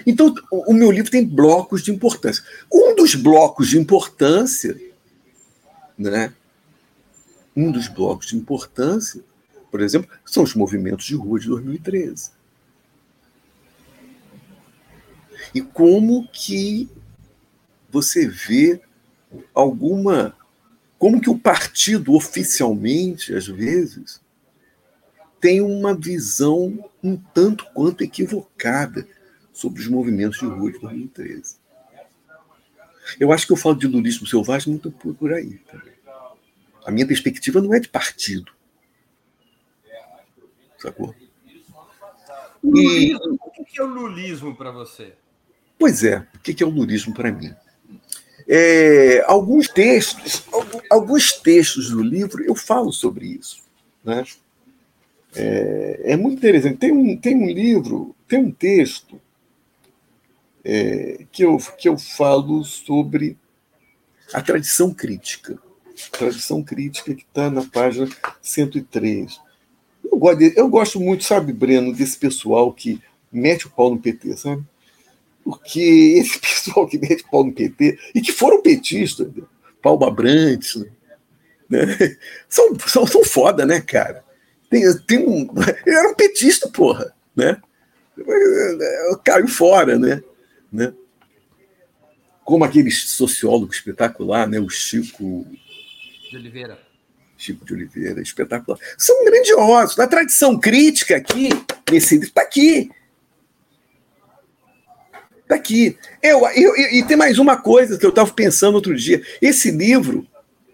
Então, 0.06 0.32
o 0.52 0.72
meu 0.72 0.92
livro 0.92 1.10
tem 1.10 1.26
blocos 1.26 1.82
de 1.82 1.90
importância. 1.90 2.44
Um 2.72 2.94
dos 2.94 3.16
blocos 3.16 3.68
de 3.68 3.76
importância, 3.76 4.80
né? 5.98 6.32
Um 7.56 7.72
dos 7.72 7.88
blocos 7.88 8.28
de 8.28 8.36
importância, 8.36 9.20
por 9.68 9.80
exemplo, 9.80 10.08
são 10.24 10.44
os 10.44 10.54
movimentos 10.54 11.04
de 11.06 11.16
rua 11.16 11.40
de 11.40 11.48
2013. 11.48 12.30
E 15.52 15.60
como 15.60 16.28
que 16.28 16.88
você 17.90 18.28
vê 18.28 18.80
alguma. 19.52 20.36
Como 20.98 21.20
que 21.20 21.28
o 21.28 21.38
partido 21.38 22.14
oficialmente, 22.14 23.34
às 23.34 23.46
vezes, 23.46 24.20
tem 25.40 25.60
uma 25.60 25.94
visão 25.94 26.88
um 27.02 27.16
tanto 27.16 27.66
quanto 27.74 28.02
equivocada 28.02 29.06
sobre 29.56 29.80
os 29.80 29.88
movimentos 29.88 30.38
de 30.38 30.44
rua 30.44 30.70
de 30.70 30.78
2013. 30.78 31.56
Eu 33.18 33.32
acho 33.32 33.46
que 33.46 33.52
eu 33.54 33.56
falo 33.56 33.74
de 33.74 33.86
lulismo 33.86 34.26
selvagem 34.26 34.70
muito 34.70 34.90
por 34.90 35.32
aí. 35.32 35.54
Também. 35.70 35.94
A 36.84 36.90
minha 36.90 37.06
perspectiva 37.06 37.62
não 37.62 37.72
é 37.72 37.80
de 37.80 37.88
partido. 37.88 38.52
Sacou? 40.78 41.14
E... 42.62 43.14
O 43.14 43.64
que 43.64 43.80
é 43.80 43.82
o 43.82 43.86
lulismo 43.86 44.54
para 44.54 44.70
você? 44.70 45.14
Pois 45.78 46.04
é, 46.04 46.26
o 46.34 46.38
que 46.38 46.62
é 46.62 46.66
o 46.66 46.70
lurismo 46.70 47.14
para 47.14 47.32
mim? 47.32 47.54
É, 48.46 49.24
alguns 49.26 49.68
textos, 49.68 50.44
alguns 50.90 51.32
textos 51.32 51.90
do 51.90 52.02
livro 52.02 52.44
eu 52.44 52.54
falo 52.54 52.92
sobre 52.92 53.26
isso, 53.26 53.62
né? 54.04 54.22
É, 55.34 56.12
é 56.12 56.16
muito 56.16 56.38
interessante. 56.38 56.76
Tem 56.76 56.92
um, 56.92 57.16
tem 57.16 57.34
um 57.34 57.46
livro, 57.46 58.14
tem 58.28 58.38
um 58.38 58.50
texto 58.50 59.20
é, 60.68 61.24
que, 61.30 61.44
eu, 61.44 61.56
que 61.78 61.88
eu 61.88 61.96
falo 61.96 62.64
sobre 62.64 63.38
a 64.34 64.42
tradição 64.42 64.92
crítica. 64.92 65.56
Tradição 66.10 66.60
crítica 66.60 67.14
que 67.14 67.22
está 67.22 67.48
na 67.48 67.62
página 67.62 68.08
103. 68.42 69.40
Eu 70.04 70.18
gosto, 70.18 70.42
eu 70.42 70.68
gosto 70.68 71.00
muito, 71.00 71.22
sabe, 71.22 71.52
Breno, 71.52 71.94
desse 71.94 72.18
pessoal 72.18 72.72
que 72.72 73.00
mete 73.30 73.68
o 73.68 73.70
pau 73.70 73.90
no 73.90 73.98
PT, 74.00 74.36
sabe? 74.36 74.64
Porque 75.44 75.80
esse 76.18 76.36
pessoal 76.42 76.88
que 76.88 76.98
mete 76.98 77.22
o 77.22 77.30
pau 77.30 77.44
no 77.44 77.52
PT, 77.52 77.96
e 78.12 78.20
que 78.20 78.32
foram 78.32 78.60
petistas, 78.60 79.32
né? 79.32 79.44
Abrantes, 79.84 80.84
né? 81.70 81.86
são, 82.48 82.76
são, 82.88 83.06
são 83.06 83.22
foda, 83.22 83.64
né, 83.64 83.80
cara? 83.80 84.24
Tem, 84.68 84.82
tem 85.06 85.18
um, 85.18 85.48
ele 85.86 85.96
era 85.96 86.10
um 86.10 86.14
petista, 86.14 86.68
porra, 86.68 87.14
né? 87.36 87.62
Caiu 89.24 89.46
fora, 89.46 89.96
né? 89.96 90.20
Né? 90.76 90.92
Como 92.44 92.64
aquele 92.64 92.90
sociólogo 92.90 93.72
espetacular, 93.72 94.46
né? 94.48 94.60
O 94.60 94.68
Chico 94.68 95.46
de 96.30 96.36
Oliveira. 96.36 96.78
Chico 97.36 97.64
de 97.64 97.74
Oliveira, 97.74 98.20
espetacular. 98.20 98.78
São 98.96 99.24
grandiosos. 99.24 99.96
Na 99.96 100.06
tradição 100.06 100.58
crítica 100.58 101.16
aqui, 101.16 101.48
nesse 101.90 102.14
livro, 102.14 102.28
está 102.28 102.42
aqui. 102.42 102.90
Está 105.42 105.54
aqui. 105.54 105.96
Eu, 106.22 106.40
eu, 106.50 106.76
e 106.76 107.04
tem 107.04 107.16
mais 107.16 107.38
uma 107.38 107.56
coisa 107.56 107.98
que 107.98 108.04
eu 108.04 108.10
estava 108.10 108.32
pensando 108.32 108.74
outro 108.74 108.94
dia. 108.96 109.22
Esse 109.40 109.70
livro, 109.70 110.26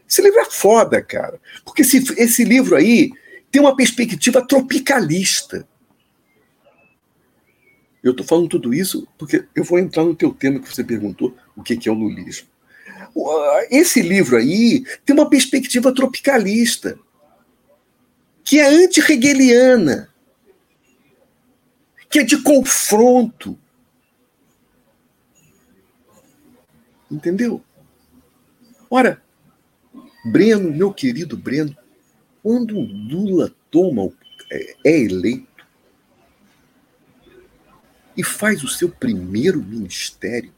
esse 0.09 0.23
livro 0.23 0.41
é 0.41 0.51
foda, 0.51 1.03
cara. 1.03 1.41
Porque 1.65 1.83
esse, 1.83 2.03
esse 2.17 2.45
livro 2.45 2.77
aí 2.77 3.11
tem 3.51 3.61
uma 3.61 3.77
perspectiva 3.77 4.47
tropicalista. 4.47 5.69
Eu 8.03 8.11
estou 8.11 8.27
falando 8.27 8.49
tudo 8.49 8.75
isso 8.75 9.07
porque 9.17 9.45
eu 9.55 9.63
vou 9.63 9.79
entrar 9.79 10.05
no 10.05 10.15
teu 10.15 10.35
tema 10.35 10.59
que 10.59 10.69
você 10.69 10.83
perguntou, 10.83 11.37
o 11.57 11.63
que 11.63 11.89
é 11.89 11.93
o 11.93 11.95
lulismo. 11.95 12.49
Esse 13.71 14.01
livro 14.03 14.37
aí 14.37 14.85
tem 15.05 15.15
uma 15.15 15.29
perspectiva 15.29 15.95
tropicalista, 15.95 16.99
que 18.43 18.59
é 18.59 18.67
anti-hegeliana, 18.67 20.09
que 22.09 22.19
é 22.19 22.23
de 22.23 22.43
confronto. 22.43 23.59
Entendeu? 27.11 27.63
Ora, 28.91 29.23
Breno, 30.25 30.73
meu 30.73 30.93
querido 30.93 31.37
Breno, 31.37 31.77
quando 32.43 32.81
Lula 32.81 33.55
toma, 33.71 34.11
é, 34.51 34.77
é 34.85 35.01
eleito 35.01 35.52
e 38.17 38.23
faz 38.23 38.63
o 38.63 38.69
seu 38.69 38.89
primeiro 38.89 39.63
ministério, 39.63 40.53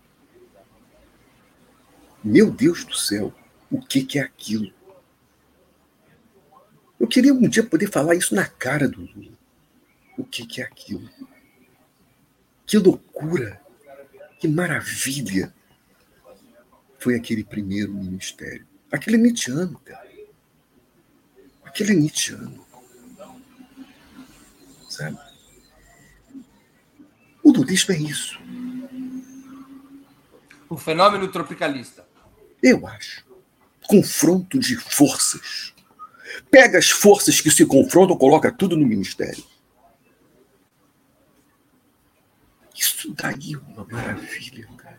meu 2.22 2.50
Deus 2.50 2.84
do 2.84 2.96
céu, 2.96 3.32
o 3.70 3.80
que, 3.80 4.04
que 4.04 4.18
é 4.18 4.22
aquilo? 4.22 4.72
Eu 6.98 7.06
queria 7.06 7.34
um 7.34 7.48
dia 7.48 7.62
poder 7.62 7.90
falar 7.90 8.14
isso 8.14 8.34
na 8.34 8.46
cara 8.46 8.88
do 8.88 9.02
Lula. 9.02 9.36
O 10.16 10.24
que, 10.24 10.46
que 10.46 10.62
é 10.62 10.64
aquilo? 10.64 11.08
Que 12.66 12.78
loucura! 12.78 13.60
Que 14.40 14.48
maravilha! 14.48 15.52
Foi 16.98 17.14
aquele 17.14 17.44
primeiro 17.44 17.92
ministério. 17.92 18.66
Aquele 18.90 19.16
é 19.16 19.20
Nietzscheano, 19.20 19.78
cara. 19.80 20.10
Aquele 21.64 21.92
é 21.92 21.96
Nietzscheano. 21.96 22.64
Sabe? 24.88 25.18
O 27.44 27.52
lulismo 27.52 27.94
é 27.94 27.98
isso. 27.98 28.40
Um 30.70 30.78
fenômeno 30.78 31.28
tropicalista. 31.28 32.04
Eu 32.62 32.86
acho. 32.86 33.22
Confronto 33.86 34.58
de 34.58 34.76
forças. 34.76 35.74
Pega 36.50 36.78
as 36.78 36.90
forças 36.90 37.42
que 37.42 37.50
se 37.50 37.66
confrontam, 37.66 38.16
coloca 38.16 38.50
tudo 38.50 38.76
no 38.76 38.86
ministério. 38.86 39.44
Isso 42.74 43.12
daí 43.12 43.52
é 43.52 43.58
uma 43.58 43.84
maravilha, 43.84 44.66
cara. 44.78 44.98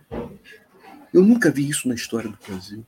Eu 1.12 1.24
nunca 1.24 1.50
vi 1.50 1.68
isso 1.68 1.88
na 1.88 1.96
história 1.96 2.30
do 2.30 2.38
Brasil. 2.48 2.86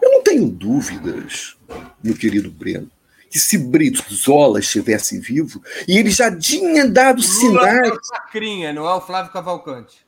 Eu 0.00 0.10
não 0.10 0.22
tenho 0.22 0.48
dúvidas, 0.48 1.56
meu 2.02 2.16
querido 2.16 2.50
Breno, 2.50 2.90
que 3.32 3.38
se 3.38 3.56
Brizola 3.56 4.60
estivesse 4.60 5.18
vivo, 5.18 5.62
e 5.88 5.96
ele 5.96 6.10
já 6.10 6.30
tinha 6.36 6.86
dado 6.86 7.22
sinais. 7.22 7.88
Lula 7.88 7.88
é 7.88 7.92
o 7.92 8.04
Sacrinha, 8.04 8.72
não 8.74 8.86
é 8.86 8.92
o 8.92 9.00
Flávio 9.00 9.32
Cavalcante. 9.32 10.04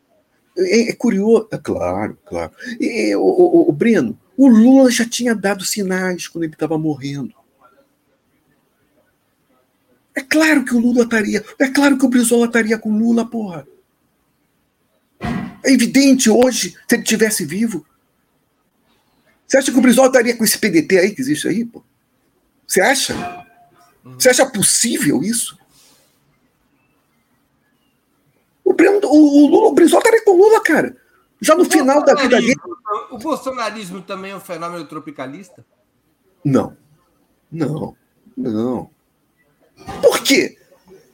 É, 0.58 0.90
é 0.90 0.92
curioso, 0.92 1.48
é 1.50 1.56
claro, 1.56 2.18
claro. 2.26 2.52
E, 2.78 3.16
o, 3.16 3.22
o, 3.22 3.70
o, 3.70 3.72
Breno, 3.72 4.20
o 4.36 4.46
Lula 4.46 4.90
já 4.90 5.08
tinha 5.08 5.34
dado 5.34 5.64
sinais 5.64 6.28
quando 6.28 6.44
ele 6.44 6.52
estava 6.52 6.76
morrendo. 6.76 7.34
É 10.14 10.20
claro 10.20 10.62
que 10.62 10.74
o 10.74 10.78
Lula 10.78 11.04
estaria. 11.04 11.42
É 11.58 11.68
claro 11.68 11.96
que 11.96 12.04
o 12.04 12.10
Brizola 12.10 12.44
estaria 12.44 12.76
com 12.76 12.90
o 12.90 12.98
Lula, 12.98 13.24
porra. 13.24 13.66
É 15.64 15.72
evidente 15.72 16.28
hoje, 16.28 16.76
se 16.86 16.94
ele 16.94 17.02
tivesse 17.02 17.46
vivo. 17.46 17.86
Você 19.46 19.56
acha 19.56 19.72
que 19.72 19.78
o 19.78 19.82
Brizola 19.82 20.08
estaria 20.08 20.36
com 20.36 20.44
esse 20.44 20.58
PDT 20.58 20.98
aí 20.98 21.14
que 21.14 21.22
existe 21.22 21.48
aí, 21.48 21.64
pô? 21.64 21.82
Você 22.74 22.80
acha? 22.80 23.46
Você 24.18 24.30
acha 24.30 24.44
possível 24.46 25.22
isso? 25.22 25.56
o, 28.64 28.72
o 29.06 29.46
Lula, 29.46 29.68
o 29.68 29.72
Brizola 29.72 30.00
estaria 30.00 30.24
com 30.24 30.32
o 30.32 30.36
Lula, 30.36 30.60
cara. 30.60 30.96
Já 31.40 31.54
no 31.54 31.62
o 31.62 31.70
final 31.70 32.04
da 32.04 32.16
vida 32.16 32.40
dele. 32.40 32.56
O 33.12 33.18
bolsonarismo 33.18 34.02
também 34.02 34.32
é 34.32 34.36
um 34.36 34.40
fenômeno 34.40 34.84
tropicalista? 34.86 35.64
Não. 36.44 36.76
Não. 37.52 37.96
Não. 38.36 38.90
Por 40.02 40.18
quê? 40.24 40.58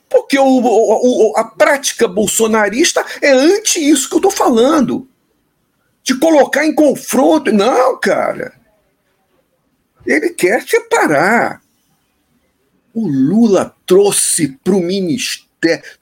Porque 0.08 0.38
o, 0.38 0.60
o, 0.62 1.36
a 1.36 1.44
prática 1.44 2.08
bolsonarista 2.08 3.04
é 3.20 3.32
anti 3.32 3.86
isso 3.86 4.08
que 4.08 4.14
eu 4.14 4.20
estou 4.20 4.30
falando. 4.30 5.06
De 6.02 6.18
colocar 6.18 6.64
em 6.64 6.74
confronto. 6.74 7.52
Não, 7.52 8.00
cara. 8.00 8.58
Ele 10.04 10.30
quer 10.30 10.62
separar. 10.62 11.62
O 12.92 13.06
Lula 13.06 13.74
trouxe 13.86 14.58
para 14.64 14.74
o 14.74 14.80
ministério 14.80 15.50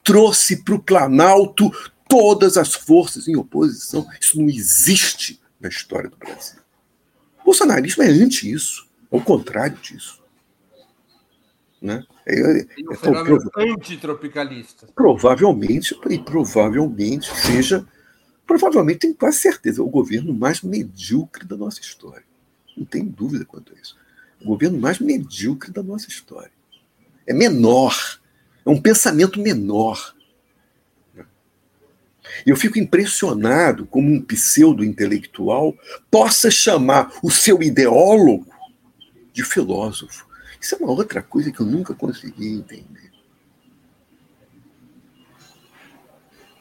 trouxe 0.03 0.63
para 0.63 0.75
o 0.75 0.83
Planalto 0.83 1.71
todas 2.09 2.57
as 2.57 2.75
forças 2.75 3.29
em 3.29 3.37
oposição. 3.37 4.07
Isso 4.21 4.41
não 4.41 4.49
existe 4.49 5.41
na 5.61 5.69
história 5.69 6.09
do 6.09 6.17
Brasil. 6.17 6.61
O 7.41 7.45
bolsonarismo 7.45 8.03
é 8.03 8.09
anti 8.09 8.51
isso, 8.51 8.87
é 9.11 9.17
o 9.17 9.21
contrário 9.21 9.77
disso. 9.79 10.23
Né? 11.81 12.05
É, 12.27 12.35
é, 12.35 12.61
é 12.61 12.97
prova... 12.97 13.51
antitropicalista. 13.57 14.89
Provavelmente, 14.95 15.97
e 16.11 16.19
provavelmente 16.19 17.35
seja, 17.37 17.87
provavelmente 18.47 19.01
tenho 19.01 19.15
quase 19.15 19.39
certeza, 19.39 19.83
o 19.83 19.89
governo 19.89 20.35
mais 20.35 20.61
medíocre 20.61 21.47
da 21.47 21.57
nossa 21.57 21.81
história. 21.81 22.28
Não 22.79 22.87
tem 22.87 23.05
dúvida 23.05 23.45
quanto 23.45 23.75
a 23.75 23.77
isso. 23.81 23.97
O 24.41 24.47
governo 24.47 24.79
mais 24.79 24.99
medíocre 24.99 25.73
da 25.73 25.83
nossa 25.83 26.09
história. 26.09 26.53
É 27.27 27.35
menor 27.35 28.19
é 28.69 28.71
um 28.71 28.81
pensamento 28.81 29.41
menor. 29.41 30.15
Eu 32.45 32.55
fico 32.55 32.79
impressionado 32.79 33.87
como 33.87 34.13
um 34.13 34.21
pseudo-intelectual 34.21 35.75
possa 36.11 36.51
chamar 36.51 37.11
o 37.23 37.31
seu 37.31 37.63
ideólogo 37.63 38.47
de 39.33 39.43
filósofo. 39.43 40.29
Isso 40.61 40.75
é 40.75 40.79
uma 40.79 40.91
outra 40.91 41.23
coisa 41.23 41.51
que 41.51 41.61
eu 41.61 41.65
nunca 41.65 41.95
consegui 41.95 42.49
entender. 42.49 43.11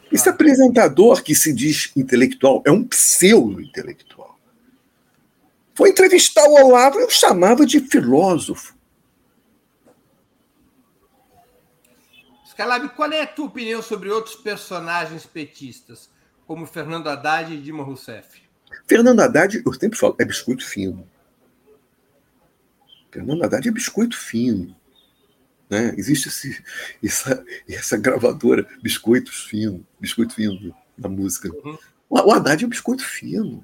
Esse 0.09 0.29
apresentador 0.29 1.21
que 1.21 1.35
se 1.35 1.51
diz 1.51 1.91
intelectual 1.93 2.63
é 2.65 2.71
um 2.71 2.85
pseudo-intelectual. 2.85 4.06
Foi 5.77 5.91
entrevistar 5.91 6.43
o 6.49 6.53
Olavo 6.55 6.99
e 6.99 7.03
eu 7.03 7.09
chamava 7.11 7.63
de 7.63 7.79
filósofo. 7.79 8.75
Calab, 12.57 12.89
qual 12.95 13.11
é 13.11 13.21
a 13.21 13.27
tua 13.27 13.45
opinião 13.45 13.83
sobre 13.83 14.09
outros 14.09 14.35
personagens 14.35 15.27
petistas, 15.27 16.09
como 16.47 16.65
Fernando 16.65 17.05
Haddad 17.07 17.53
e 17.53 17.61
Dilma 17.61 17.83
Rousseff? 17.83 18.41
Fernando 18.87 19.19
Haddad, 19.19 19.61
eu 19.63 19.71
sempre 19.71 19.99
falo, 19.99 20.15
é 20.17 20.25
biscoito 20.25 20.65
fino. 20.65 21.07
Fernando 23.11 23.43
Haddad 23.43 23.67
é 23.67 23.71
biscoito 23.71 24.17
fino. 24.17 24.75
Né? 25.69 25.93
Existe 25.95 26.29
esse, 26.29 26.63
essa, 27.03 27.45
essa 27.69 27.97
gravadora, 27.97 28.67
biscoitos 28.81 29.45
fino, 29.45 29.85
biscoito 29.99 30.33
fino 30.33 30.75
na 30.97 31.07
música. 31.07 31.51
Uhum. 31.63 31.77
O 32.09 32.31
Haddad 32.31 32.63
é 32.63 32.65
um 32.65 32.71
biscoito 32.71 33.05
fino. 33.05 33.63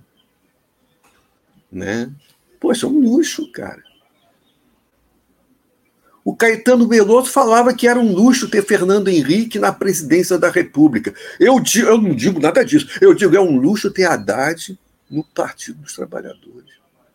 Né? 1.73 2.11
Poxa, 2.59 2.85
é 2.85 2.89
um 2.89 2.99
luxo, 2.99 3.51
cara. 3.51 3.83
O 6.23 6.33
Caetano 6.33 6.87
Veloso 6.87 7.29
falava 7.29 7.73
que 7.73 7.87
era 7.87 7.99
um 7.99 8.13
luxo 8.13 8.49
ter 8.49 8.63
Fernando 8.63 9.09
Henrique 9.09 9.59
na 9.59 9.73
presidência 9.73 10.37
da 10.37 10.49
República. 10.49 11.13
Eu, 11.37 11.59
digo, 11.59 11.87
eu 11.87 11.97
não 11.97 12.15
digo 12.15 12.39
nada 12.39 12.63
disso. 12.63 12.87
Eu 13.01 13.13
digo 13.13 13.35
é 13.35 13.41
um 13.41 13.57
luxo 13.57 13.91
ter 13.91 14.05
Haddad 14.05 14.79
no 15.09 15.23
Partido 15.23 15.79
dos 15.79 15.93
Trabalhadores. 15.93 16.71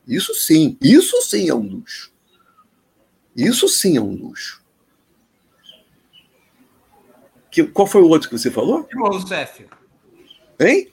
Isso 0.06 0.34
sim, 0.34 0.76
isso 0.82 1.22
sim 1.22 1.48
é 1.48 1.54
um 1.54 1.62
luxo. 1.62 2.12
Isso 3.34 3.68
sim 3.68 3.96
é 3.96 4.00
um 4.00 4.14
luxo. 4.14 4.62
Que, 7.50 7.64
qual 7.64 7.86
foi 7.86 8.02
o 8.02 8.09
outro 8.09 8.28
que 8.28 8.36
você 8.36 8.50
falou? 8.50 8.86
Dilma 8.90 9.09
Rousseff. 9.09 9.66
Hein? 10.61 10.92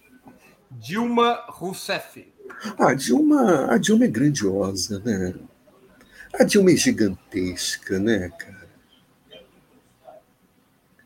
Dilma 0.71 1.43
Rousseff. 1.47 2.34
Ah, 2.77 2.89
a 2.89 2.93
Dilma, 2.93 3.71
a 3.71 3.77
Dilma 3.77 4.05
é 4.05 4.07
grandiosa, 4.07 4.99
né? 4.99 5.33
A 6.33 6.43
Dilma 6.43 6.71
é 6.71 6.75
gigantesca, 6.75 7.99
né, 7.99 8.29
cara? 8.29 8.65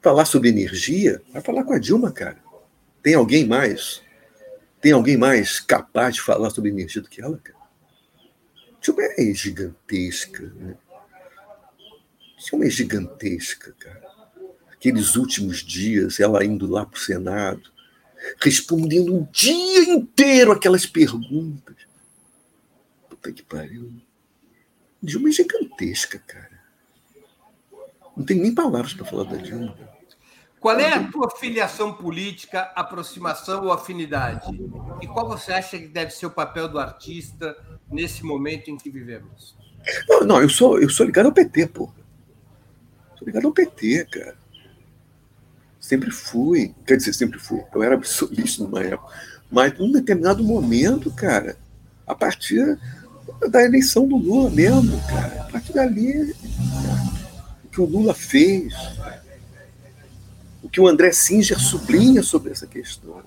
Falar 0.01 0.25
sobre 0.25 0.49
energia, 0.49 1.21
vai 1.33 1.41
falar 1.41 1.63
com 1.63 1.73
a 1.73 1.79
Dilma, 1.79 2.11
cara. 2.11 2.37
Tem 3.03 3.13
alguém 3.13 3.45
mais? 3.45 4.01
Tem 4.81 4.93
alguém 4.93 5.17
mais 5.17 5.59
capaz 5.59 6.15
de 6.15 6.21
falar 6.21 6.49
sobre 6.49 6.69
energia 6.69 7.01
do 7.01 7.09
que 7.09 7.21
ela, 7.21 7.37
cara? 7.37 7.59
A 8.77 8.81
Dilma 8.81 9.03
é 9.03 9.33
gigantesca, 9.33 10.53
né? 10.55 10.75
Dilma 12.37 12.65
é 12.65 12.69
gigantesca, 12.69 13.75
cara. 13.77 14.01
Aqueles 14.71 15.17
últimos 15.17 15.57
dias, 15.57 16.21
ela 16.21 16.43
indo 16.45 16.65
lá 16.65 16.85
para 16.85 16.97
o 16.97 17.01
Senado, 17.01 17.69
respondendo 18.41 19.15
o 19.15 19.27
dia 19.31 19.83
inteiro 19.83 20.51
aquelas 20.51 20.85
perguntas. 20.85 21.75
Puta 23.09 23.31
que 23.31 23.43
pariu. 23.43 23.91
Dilma 25.01 25.29
é 25.29 25.31
gigantesca, 25.31 26.19
cara. 26.19 26.59
Não 28.15 28.25
tem 28.25 28.37
nem 28.37 28.53
palavras 28.53 28.93
para 28.93 29.05
falar 29.05 29.23
da 29.23 29.37
Dilma. 29.37 29.75
Qual 30.59 30.77
é 30.77 30.93
a 30.93 31.09
tua 31.09 31.29
filiação 31.37 31.93
política, 31.93 32.63
aproximação 32.75 33.63
ou 33.63 33.71
afinidade? 33.71 34.49
E 35.01 35.07
qual 35.07 35.25
você 35.25 35.53
acha 35.53 35.79
que 35.79 35.87
deve 35.87 36.11
ser 36.11 36.25
o 36.25 36.31
papel 36.31 36.67
do 36.67 36.77
artista 36.77 37.55
nesse 37.89 38.25
momento 38.25 38.69
em 38.69 38.75
que 38.75 38.89
vivemos? 38.89 39.55
Não, 40.09 40.25
não 40.25 40.41
eu, 40.41 40.49
sou, 40.49 40.77
eu 40.81 40.89
sou 40.89 41.05
ligado 41.05 41.27
ao 41.27 41.31
PT, 41.31 41.67
pô. 41.67 41.89
Sou 43.17 43.25
ligado 43.25 43.45
ao 43.47 43.53
PT, 43.53 44.05
cara. 44.11 44.37
Sempre 45.79 46.11
fui. 46.11 46.75
Quer 46.85 46.97
dizer, 46.97 47.13
sempre 47.13 47.39
fui. 47.39 47.63
Eu 47.73 47.83
era 47.83 47.95
absolutista 47.95 48.63
numa 48.63 48.83
época. 48.83 49.13
Mas 49.51 49.77
num 49.77 49.91
determinado 49.91 50.43
momento, 50.43 51.09
cara, 51.11 51.57
a 52.05 52.13
partir 52.13 52.77
da 53.49 53.63
eleição 53.63 54.07
do 54.07 54.17
Lula 54.17 54.49
mesmo, 54.49 54.99
cara, 55.07 55.41
a 55.41 55.51
partir 55.51 55.73
dali, 55.73 56.35
o 57.63 57.67
que 57.69 57.81
o 57.81 57.85
Lula 57.85 58.13
fez, 58.13 58.73
o 60.61 60.69
que 60.69 60.81
o 60.81 60.87
André 60.87 61.11
Singer 61.11 61.59
sublinha 61.59 62.21
sobre 62.21 62.51
essa 62.51 62.67
questão. 62.67 63.21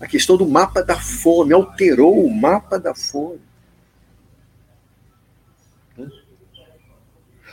A 0.00 0.06
questão 0.06 0.36
do 0.36 0.48
mapa 0.48 0.82
da 0.82 0.98
fome, 0.98 1.52
alterou 1.52 2.24
o 2.24 2.34
mapa 2.34 2.78
da 2.78 2.94
fome. 2.94 3.40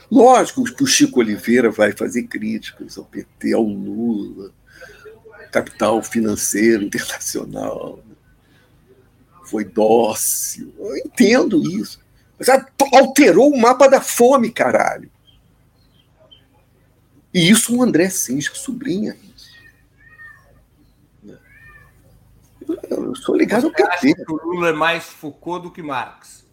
Lógico 0.10 0.64
que 0.64 0.84
o 0.84 0.88
Chico 0.88 1.20
Oliveira 1.20 1.70
vai 1.70 1.92
fazer 1.92 2.24
críticas 2.24 2.98
ao 2.98 3.04
PT, 3.04 3.54
ao 3.54 3.64
Lula, 3.64 4.52
capital 5.52 6.02
financeiro 6.02 6.84
internacional. 6.84 8.04
Foi 9.46 9.66
dócil. 9.66 10.74
Eu 10.78 10.98
entendo 10.98 11.62
isso. 11.80 12.00
Mas 12.38 12.48
alterou 12.94 13.52
o 13.52 13.60
mapa 13.60 13.88
da 13.88 14.02
fome, 14.02 14.52
caralho. 14.52 15.10
E 17.34 17.50
isso 17.50 17.76
o 17.76 17.84
André 17.84 18.10
Singer 18.10 18.56
sublinha 18.56 19.16
isso. 19.36 19.52
Eu 22.90 23.16
sou 23.16 23.36
ligado 23.36 23.62
Você 23.62 23.68
ao 23.68 23.74
PT. 23.74 24.14
Acha 24.14 24.26
que 24.26 24.32
o 24.32 24.36
Lula 24.36 24.70
é 24.70 24.74
mais 24.74 25.06
Foucault 25.06 25.64
do 25.64 25.72
que 25.72 25.82
Marx? 25.82 26.46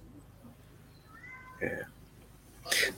É. 1.61 1.87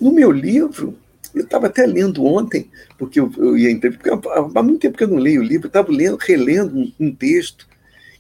No 0.01 0.13
meu 0.13 0.31
livro, 0.31 0.99
eu 1.35 1.45
estava 1.45 1.67
até 1.67 1.87
lendo 1.87 2.25
ontem, 2.25 2.71
porque 2.99 3.21
eu, 3.21 3.31
eu 3.37 3.59
ia 3.59 3.79
porque 3.79 4.11
há 4.11 4.63
muito 4.63 4.81
tempo 4.81 4.97
que 4.97 5.05
eu 5.05 5.09
não 5.09 5.19
leio 5.19 5.43
o 5.43 5.45
livro, 5.45 5.67
estava 5.67 5.93
lendo, 5.93 6.17
relendo 6.17 6.77
um, 6.77 6.93
um, 6.99 7.15
texto, 7.15 7.69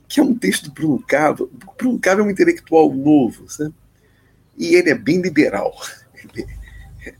que 0.07 0.21
é 0.21 0.23
um 0.23 0.35
texto 0.35 0.65
do 0.65 0.73
Bruno 0.73 1.03
Cava. 1.07 1.49
Bruno 1.79 1.99
Cava 1.99 2.21
é 2.21 2.25
um 2.25 2.31
intelectual 2.31 2.93
novo, 2.93 3.49
sabe? 3.49 3.75
E 4.57 4.75
ele 4.75 4.91
é 4.91 4.95
bem 4.95 5.21
liberal. 5.21 5.75
Ele 6.35 6.47
é, 7.05 7.15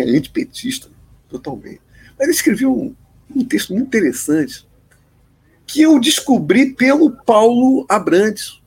é 0.00 0.02
antipetista, 0.02 0.88
totalmente. 1.28 1.80
Mas 2.18 2.26
ele 2.26 2.32
escreveu 2.32 2.72
um, 2.76 2.94
um 3.34 3.44
texto 3.44 3.72
muito 3.72 3.86
interessante, 3.86 4.66
que 5.66 5.82
eu 5.82 5.98
descobri 5.98 6.74
pelo 6.74 7.10
Paulo 7.10 7.86
Abrantes, 7.88 8.59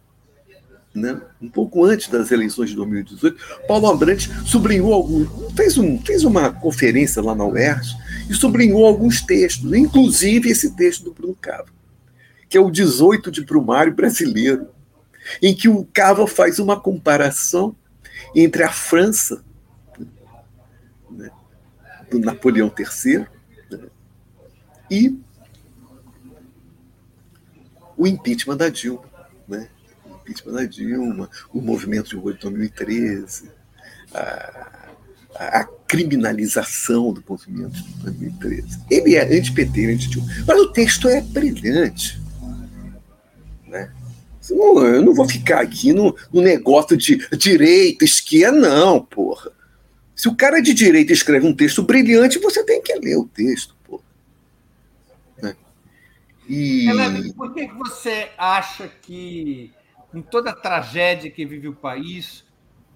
né? 0.93 1.19
um 1.41 1.49
pouco 1.49 1.83
antes 1.83 2.07
das 2.07 2.31
eleições 2.31 2.69
de 2.69 2.75
2018, 2.75 3.37
Paulo 3.67 3.87
Abrantes 3.87 4.29
sublinhou 4.45 4.93
alguns, 4.93 5.53
fez, 5.55 5.77
um, 5.77 5.99
fez 5.99 6.23
uma 6.23 6.51
conferência 6.51 7.21
lá 7.21 7.33
na 7.33 7.45
UERJ 7.45 7.95
e 8.29 8.33
sublinhou 8.33 8.85
alguns 8.85 9.21
textos, 9.21 9.73
inclusive 9.73 10.49
esse 10.49 10.75
texto 10.75 11.05
do 11.05 11.13
Bruno 11.13 11.35
Cava, 11.35 11.69
que 12.47 12.57
é 12.57 12.61
o 12.61 12.69
18 12.69 13.31
de 13.31 13.43
Brumário 13.43 13.93
brasileiro, 13.93 14.67
em 15.41 15.55
que 15.55 15.67
o 15.67 15.85
Cava 15.85 16.27
faz 16.27 16.59
uma 16.59 16.79
comparação 16.79 17.75
entre 18.35 18.63
a 18.63 18.71
França 18.71 19.43
né, 21.09 21.31
do 22.11 22.19
Napoleão 22.19 22.71
III 22.77 23.25
né, 23.71 23.79
e 24.91 25.17
o 27.97 28.05
impeachment 28.05 28.57
da 28.57 28.69
Dilma. 28.69 29.03
Né? 29.47 29.67
Impeachment 30.23 30.53
da 30.53 30.65
Dilma, 30.65 31.29
o 31.53 31.61
movimento 31.61 32.09
de 32.09 32.15
rua 32.15 32.33
de 32.33 32.39
2013, 32.39 33.51
a, 34.13 34.89
a 35.35 35.67
criminalização 35.87 37.13
do 37.13 37.23
movimento 37.27 37.73
de 37.73 37.93
2013. 38.03 38.79
Ele 38.89 39.15
é 39.15 39.37
anti-PT, 39.37 39.85
anti-Dilma. 39.93 40.27
Mas 40.47 40.59
o 40.59 40.71
texto 40.71 41.07
é 41.07 41.21
brilhante. 41.21 42.21
Né? 43.67 43.91
Eu 44.49 45.01
não 45.01 45.13
vou 45.13 45.27
ficar 45.27 45.61
aqui 45.61 45.93
no, 45.93 46.15
no 46.31 46.41
negócio 46.41 46.97
de 46.97 47.17
direita, 47.37 48.03
esquerda, 48.03 48.59
não, 48.59 49.01
porra. 49.03 49.51
Se 50.15 50.27
o 50.27 50.35
cara 50.35 50.61
de 50.61 50.73
direita 50.73 51.13
escreve 51.13 51.47
um 51.47 51.55
texto 51.55 51.81
brilhante, 51.81 52.39
você 52.39 52.63
tem 52.63 52.81
que 52.81 52.93
ler 52.95 53.17
o 53.17 53.25
texto, 53.25 53.75
porra. 53.83 54.03
Né? 55.41 55.55
E... 56.47 57.33
por 57.35 57.53
que 57.53 57.67
você 57.67 58.29
acha 58.37 58.87
que 59.01 59.71
em 60.13 60.21
toda 60.21 60.51
a 60.51 60.55
tragédia 60.55 61.31
que 61.31 61.45
vive 61.45 61.67
o 61.67 61.75
país, 61.75 62.45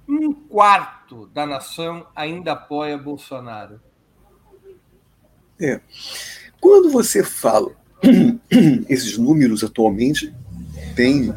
um 0.07 0.33
quarto 0.33 1.27
da 1.27 1.45
nação 1.45 2.07
ainda 2.15 2.53
apoia 2.53 2.97
Bolsonaro. 2.97 3.81
É. 5.59 5.81
Quando 6.61 6.89
você 6.89 7.23
fala 7.23 7.71
esses 8.87 9.17
números 9.17 9.63
atualmente 9.63 10.33
tem 10.95 11.33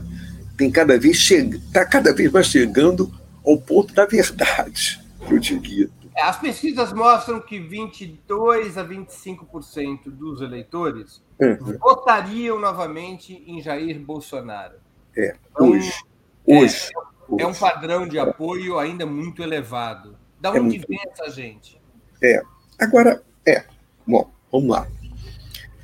tem 0.56 0.70
cada 0.70 0.98
vez 0.98 1.30
está 1.30 1.86
cada 1.86 2.12
vez 2.12 2.30
mais 2.30 2.46
chegando 2.46 3.10
ao 3.46 3.58
ponto 3.58 3.94
da 3.94 4.04
verdade, 4.04 5.00
eu 5.30 5.38
diria. 5.38 5.88
As 6.14 6.38
pesquisas 6.38 6.92
mostram 6.92 7.40
que 7.40 7.58
22 7.58 8.76
a 8.76 8.84
25% 8.84 10.10
dos 10.10 10.42
eleitores 10.42 11.22
uhum. 11.40 11.78
votariam 11.78 12.60
novamente 12.60 13.42
em 13.46 13.62
Jair 13.62 13.98
Bolsonaro. 13.98 14.74
É, 15.16 15.36
então, 15.50 15.70
hoje. 15.70 15.92
Hoje. 16.46 16.88
É, 17.38 17.42
é 17.42 17.46
um 17.46 17.54
padrão 17.54 18.06
de 18.06 18.18
apoio 18.18 18.78
ainda 18.78 19.06
muito 19.06 19.42
elevado. 19.42 20.16
Da 20.40 20.50
é 20.50 20.60
onde 20.60 20.78
é 20.78 20.86
vem 20.86 21.00
essa 21.10 21.30
gente? 21.30 21.80
É. 22.22 22.42
Agora, 22.78 23.22
é. 23.46 23.64
Bom, 24.06 24.30
vamos 24.50 24.70
lá. 24.70 24.86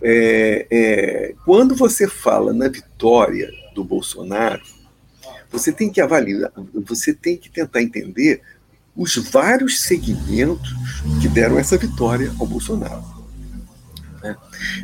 É, 0.03 0.66
é, 0.70 1.35
quando 1.45 1.74
você 1.74 2.09
fala 2.09 2.53
na 2.53 2.68
vitória 2.68 3.51
do 3.74 3.85
Bolsonaro, 3.85 4.62
você 5.51 5.72
tem 5.72 5.91
que 5.91 6.01
avaliar, 6.01 6.53
você 6.74 7.14
tem 7.14 7.37
que 7.37 7.49
tentar 7.49 7.83
entender 7.83 8.43
os 8.95 9.16
vários 9.31 9.83
segmentos 9.83 10.74
que 11.20 11.29
deram 11.29 11.59
essa 11.59 11.77
vitória 11.77 12.33
ao 12.39 12.47
Bolsonaro. 12.47 13.05
Né? 14.22 14.37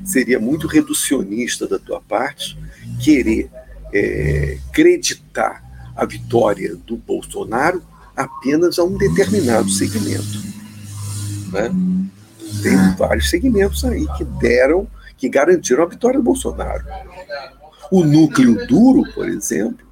Seria 0.04 0.38
muito 0.38 0.66
reducionista 0.66 1.66
da 1.66 1.78
tua 1.78 2.00
parte 2.00 2.58
querer 3.02 3.50
é, 3.92 4.58
creditar 4.72 5.62
a 5.94 6.04
vitória 6.04 6.74
do 6.74 6.96
Bolsonaro 6.96 7.82
apenas 8.16 8.78
a 8.78 8.84
um 8.84 8.96
determinado 8.96 9.68
segmento. 9.70 10.42
Né? 11.52 11.70
Tem 12.62 12.76
vários 12.96 13.30
segmentos 13.30 13.84
aí 13.84 14.06
que 14.16 14.24
deram, 14.24 14.86
que 15.16 15.28
garantiram 15.28 15.82
a 15.82 15.86
vitória 15.86 16.18
do 16.18 16.24
Bolsonaro. 16.24 16.84
O 17.90 18.04
núcleo 18.04 18.66
duro, 18.66 19.04
por 19.12 19.28
exemplo, 19.28 19.86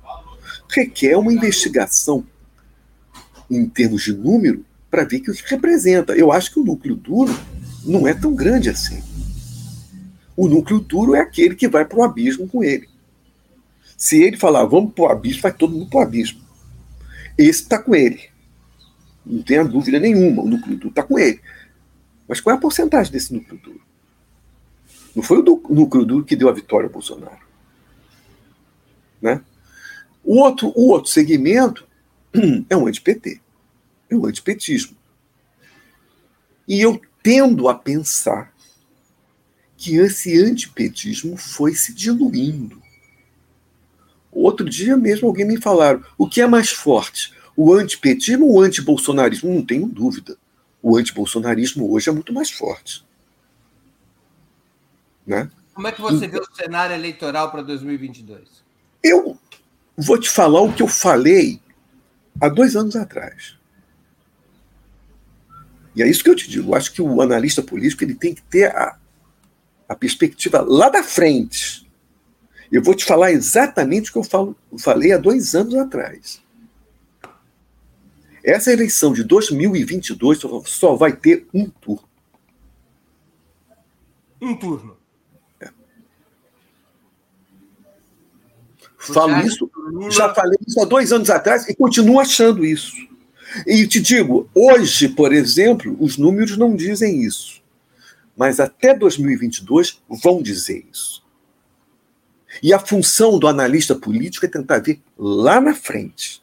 requer 0.69 1.17
uma 1.17 1.33
investigação 1.33 2.25
em 3.51 3.69
termos 3.69 4.03
de 4.03 4.13
número 4.13 4.65
para 4.91 5.05
ver 5.05 5.19
o 5.19 5.23
que 5.23 5.33
representa. 5.47 6.15
Eu 6.15 6.33
acho 6.33 6.53
que 6.53 6.61
o 6.61 6.65
núcleo 6.65 6.97
duro 6.97 7.35
não 7.85 8.07
é 8.07 8.15
tão 8.15 8.35
grande 8.35 8.71
assim. 8.71 9.03
O 10.37 10.49
núcleo 10.49 10.81
duro 10.81 11.15
é 11.15 11.21
aquele 11.21 11.55
que 11.55 11.69
vai 11.69 11.85
para 11.85 11.99
o 11.99 12.03
abismo 12.03 12.49
com 12.49 12.65
ele. 12.65 12.90
Se 14.01 14.17
ele 14.23 14.39
falar, 14.39 14.65
vamos 14.65 14.95
para 14.95 15.05
o 15.05 15.09
abismo, 15.09 15.43
vai 15.43 15.53
todo 15.53 15.75
mundo 15.75 15.91
para 15.91 15.99
o 15.99 16.03
abismo. 16.03 16.41
Esse 17.37 17.65
está 17.65 17.79
com 17.79 17.95
ele. 17.95 18.31
Não 19.27 19.43
tenha 19.43 19.63
dúvida 19.63 20.01
nenhuma, 20.01 20.43
o 20.43 20.49
núcleo 20.49 20.75
duro 20.75 20.89
está 20.89 21.03
com 21.03 21.19
ele. 21.19 21.39
Mas 22.27 22.41
qual 22.41 22.55
é 22.55 22.57
a 22.57 22.61
porcentagem 22.61 23.13
desse 23.13 23.35
núcleo 23.35 23.61
duro? 23.63 23.83
Não 25.15 25.23
foi 25.23 25.41
o 25.41 25.43
núcleo 25.43 26.07
duro 26.07 26.25
que 26.25 26.35
deu 26.35 26.49
a 26.49 26.53
vitória 26.53 26.87
ao 26.87 26.93
Bolsonaro. 26.93 27.45
Né? 29.21 29.43
O, 30.25 30.39
outro, 30.39 30.73
o 30.75 30.89
outro 30.89 31.11
segmento 31.11 31.87
é 32.71 32.77
o 32.79 32.87
anti-PT, 32.87 33.39
é 34.09 34.15
o 34.15 34.25
antipetismo. 34.25 34.97
E 36.67 36.81
eu 36.81 36.99
tendo 37.23 37.69
a 37.69 37.75
pensar 37.75 38.51
que 39.77 39.97
esse 39.97 40.43
antipetismo 40.43 41.37
foi 41.37 41.75
se 41.75 41.93
diluindo. 41.93 42.80
Outro 44.33 44.69
dia 44.69 44.97
mesmo 44.97 45.29
alguém 45.29 45.45
me 45.45 45.61
falaram: 45.61 46.03
o 46.17 46.29
que 46.29 46.41
é 46.41 46.47
mais 46.47 46.71
forte, 46.71 47.33
o 47.57 47.73
antipetismo 47.73 48.47
ou 48.47 48.59
o 48.59 48.61
antibolsonarismo? 48.61 49.53
Não 49.53 49.65
tenho 49.65 49.87
dúvida. 49.87 50.37
O 50.83 50.97
antibolsonarismo 50.97 51.93
hoje 51.93 52.09
é 52.09 52.13
muito 52.13 52.33
mais 52.33 52.51
forte. 52.51 53.05
Né? 55.27 55.51
Como 55.75 55.87
é 55.87 55.93
que 55.93 56.01
você 56.01 56.27
vê 56.27 56.39
o 56.39 56.55
cenário 56.55 56.95
eleitoral 56.95 57.51
para 57.51 57.63
2022? 57.63 58.63
Eu 59.03 59.39
vou 59.97 60.19
te 60.19 60.29
falar 60.29 60.61
o 60.61 60.73
que 60.73 60.83
eu 60.83 60.89
falei 60.89 61.61
há 62.41 62.49
dois 62.49 62.77
anos 62.77 62.97
atrás. 62.97 63.57
E 65.95 66.03
é 66.03 66.09
isso 66.09 66.23
que 66.23 66.31
eu 66.31 66.37
te 66.37 66.49
digo. 66.49 66.71
Eu 66.71 66.75
acho 66.75 66.93
que 66.93 67.03
o 67.03 67.21
analista 67.21 67.63
político 67.63 68.05
ele 68.05 68.15
tem 68.15 68.35
que 68.35 68.43
ter 68.43 68.75
a, 68.75 68.97
a 69.89 69.95
perspectiva 69.95 70.61
lá 70.61 70.89
da 70.89 71.03
frente. 71.03 71.90
Eu 72.71 72.83
vou 72.83 72.95
te 72.95 73.05
falar 73.05 73.33
exatamente 73.33 74.11
o 74.11 74.13
que 74.13 74.19
eu 74.19 74.25
falo, 74.25 74.57
falei 74.79 75.13
há 75.13 75.19
dois 75.19 75.55
anos 75.55 75.75
atrás. 75.75 76.41
Essa 78.45 78.73
eleição 78.73 79.13
de 79.13 79.25
2022 79.25 80.41
só 80.65 80.95
vai 80.95 81.15
ter 81.15 81.47
um 81.53 81.69
turno. 81.69 82.09
Um 84.41 84.57
turno. 84.57 84.97
É. 85.61 85.69
Falo 88.99 89.39
isso, 89.41 89.71
já 90.11 90.33
falei 90.33 90.57
isso 90.67 90.81
há 90.81 90.85
dois 90.85 91.13
anos 91.13 91.29
atrás 91.29 91.69
e 91.69 91.75
continuo 91.75 92.21
achando 92.21 92.65
isso. 92.65 92.97
E 93.67 93.87
te 93.87 94.01
digo, 94.01 94.49
hoje, 94.55 95.09
por 95.09 95.33
exemplo, 95.33 95.97
os 96.01 96.17
números 96.17 96.57
não 96.57 96.75
dizem 96.77 97.23
isso. 97.23 97.61
Mas 98.37 98.61
até 98.61 98.95
2022 98.95 100.01
vão 100.23 100.41
dizer 100.41 100.87
isso. 100.91 101.23
E 102.63 102.73
a 102.73 102.79
função 102.79 103.39
do 103.39 103.47
analista 103.47 103.95
político 103.95 104.47
é 104.47 104.49
tentar 104.49 104.79
ver 104.79 105.01
lá 105.19 105.61
na 105.61 105.75
frente. 105.75 106.43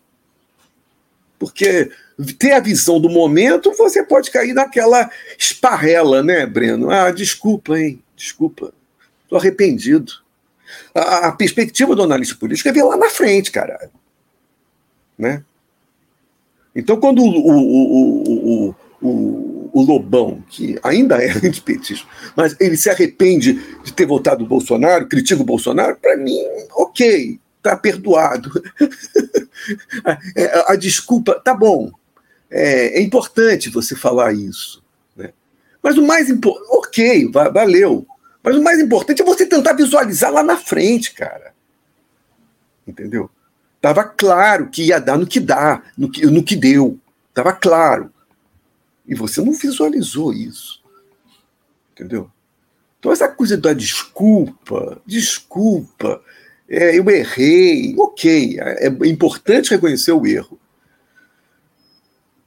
Porque 1.38 1.92
ter 2.40 2.54
a 2.54 2.60
visão 2.60 3.00
do 3.00 3.10
momento, 3.10 3.74
você 3.78 4.04
pode 4.04 4.32
cair 4.32 4.54
naquela 4.54 5.10
esparrela, 5.38 6.24
né, 6.24 6.46
Breno? 6.46 6.90
Ah, 6.90 7.12
desculpa, 7.12 7.78
hein? 7.78 8.02
Desculpa. 8.16 8.74
Estou 9.24 9.38
arrependido. 9.38 10.14
A, 10.94 11.28
a, 11.28 11.32
perspectiva 11.32 11.96
do 11.96 12.04
analista 12.04 12.36
político 12.36 12.70
é 12.70 12.72
ver 12.72 12.84
lá 12.84 12.98
na 12.98 13.10
frente, 13.10 13.52
caralho. 13.52 13.92
Né? 15.18 15.44
Então, 16.76 17.00
quando 17.00 17.22
o, 17.22 17.28
o, 17.28 18.70
o, 18.70 18.76
o, 19.02 19.57
o 19.78 19.84
Lobão, 19.84 20.44
que 20.50 20.80
ainda 20.82 21.18
é 21.24 21.32
antipetista, 21.46 22.08
mas 22.36 22.56
ele 22.60 22.76
se 22.76 22.90
arrepende 22.90 23.54
de 23.84 23.94
ter 23.94 24.06
votado 24.06 24.44
o 24.44 24.48
Bolsonaro, 24.48 25.08
critica 25.08 25.42
o 25.42 25.46
Bolsonaro, 25.46 25.96
para 25.98 26.18
mim, 26.18 26.40
ok, 26.74 27.40
está 27.58 27.76
perdoado. 27.76 28.52
a, 30.04 30.18
é, 30.36 30.72
a, 30.72 30.76
desculpa, 30.76 31.40
tá 31.40 31.54
bom, 31.54 31.92
é, 32.50 33.00
é, 33.00 33.02
importante 33.02 33.70
você 33.70 33.96
falar 33.96 34.34
isso. 34.34 34.84
Né? 35.16 35.32
Mas 35.84 35.98
o 35.98 36.06
mais 36.06 36.30
importante, 36.30 36.68
ok, 36.70 37.32
valeu. 37.54 38.08
Mas 38.42 38.56
o 38.56 38.64
mais 38.64 38.80
importante 38.80 39.22
é 39.22 39.26
você 39.26 39.46
tentar 39.46 39.74
visualizar 39.74 40.32
lá 40.32 40.42
na 40.42 40.56
frente, 40.56 41.14
cara. 41.14 41.54
Entendeu? 42.88 43.30
Estava 43.76 44.04
claro 44.06 44.70
que 44.70 44.84
ia 44.84 45.00
dar 45.00 45.18
no 45.18 45.28
que 45.28 45.40
dá, 45.40 45.84
no 45.98 46.10
que, 46.10 46.26
no 46.26 46.44
que 46.44 46.56
deu. 46.56 46.98
Estava 47.30 47.54
claro. 47.54 48.12
E 49.08 49.16
você 49.16 49.42
não 49.42 49.54
visualizou 49.54 50.34
isso. 50.34 50.84
Entendeu? 51.94 52.30
Então, 53.00 53.12
essa 53.12 53.28
coisa 53.28 53.56
da 53.56 53.74
desculpa, 53.74 55.02
desculpa, 55.06 56.22
é, 56.68 56.98
eu 56.98 57.10
errei, 57.10 57.96
ok, 57.98 58.60
é, 58.60 58.88
é 58.88 59.08
importante 59.08 59.70
reconhecer 59.70 60.12
o 60.12 60.26
erro. 60.26 60.60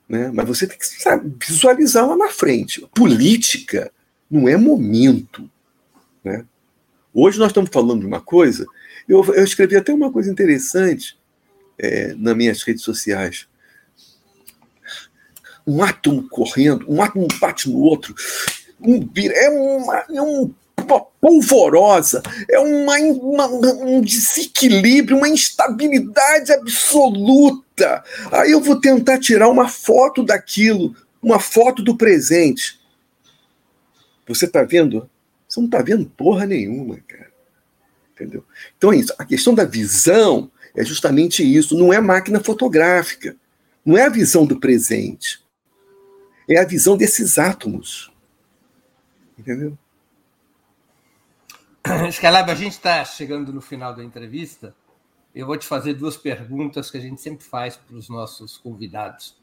Né? 0.08 0.30
Mas 0.34 0.46
você 0.46 0.66
tem 0.66 0.76
que 0.76 0.86
sabe, 0.86 1.32
visualizar 1.40 2.06
lá 2.06 2.16
na 2.16 2.28
frente. 2.28 2.86
Política 2.94 3.92
não 4.30 4.48
é 4.48 4.56
momento. 4.56 5.48
Né? 6.22 6.44
Hoje 7.14 7.38
nós 7.38 7.48
estamos 7.48 7.70
falando 7.72 8.00
de 8.00 8.06
uma 8.06 8.20
coisa. 8.20 8.66
Eu, 9.08 9.24
eu 9.34 9.44
escrevi 9.44 9.76
até 9.76 9.92
uma 9.94 10.12
coisa 10.12 10.30
interessante 10.30 11.18
é, 11.78 12.12
nas 12.14 12.36
minhas 12.36 12.62
redes 12.62 12.82
sociais. 12.82 13.48
Um 15.70 15.82
átomo 15.82 16.28
correndo, 16.28 16.84
um 16.88 17.02
átomo 17.02 17.28
bate 17.40 17.70
no 17.70 17.78
outro, 17.78 18.14
um, 18.80 19.08
é, 19.16 19.50
uma, 19.50 20.04
é 20.10 20.22
um, 20.22 20.52
uma 20.78 21.00
polvorosa, 21.20 22.22
é 22.48 22.58
uma, 22.58 22.96
uma, 22.96 23.46
um 23.46 24.00
desequilíbrio, 24.00 25.16
uma 25.16 25.28
instabilidade 25.28 26.52
absoluta. 26.52 28.02
Aí 28.32 28.50
eu 28.50 28.60
vou 28.60 28.80
tentar 28.80 29.18
tirar 29.18 29.48
uma 29.48 29.68
foto 29.68 30.24
daquilo, 30.24 30.96
uma 31.22 31.38
foto 31.38 31.82
do 31.82 31.96
presente. 31.96 32.80
Você 34.26 34.46
está 34.46 34.62
vendo? 34.62 35.08
Você 35.48 35.60
não 35.60 35.66
está 35.66 35.82
vendo 35.82 36.06
porra 36.16 36.46
nenhuma, 36.46 36.98
cara. 37.06 37.30
Entendeu? 38.14 38.44
Então 38.76 38.92
é 38.92 38.96
isso. 38.96 39.14
A 39.18 39.24
questão 39.24 39.54
da 39.54 39.64
visão 39.64 40.50
é 40.74 40.84
justamente 40.84 41.42
isso. 41.42 41.76
Não 41.76 41.92
é 41.92 42.00
máquina 42.00 42.38
fotográfica. 42.40 43.36
Não 43.84 43.96
é 43.96 44.04
a 44.04 44.10
visão 44.10 44.46
do 44.46 44.60
presente. 44.60 45.40
É 46.50 46.58
a 46.58 46.64
visão 46.64 46.96
desses 46.96 47.38
átomos. 47.38 48.12
Entendeu? 49.38 49.78
Scalab, 52.10 52.50
a 52.50 52.54
gente 52.56 52.72
está 52.72 53.04
chegando 53.04 53.52
no 53.52 53.60
final 53.60 53.94
da 53.94 54.02
entrevista. 54.02 54.74
Eu 55.32 55.46
vou 55.46 55.56
te 55.56 55.64
fazer 55.64 55.94
duas 55.94 56.16
perguntas 56.16 56.90
que 56.90 56.98
a 56.98 57.00
gente 57.00 57.20
sempre 57.20 57.44
faz 57.44 57.76
para 57.76 57.96
os 57.96 58.08
nossos 58.08 58.58
convidados. 58.58 59.38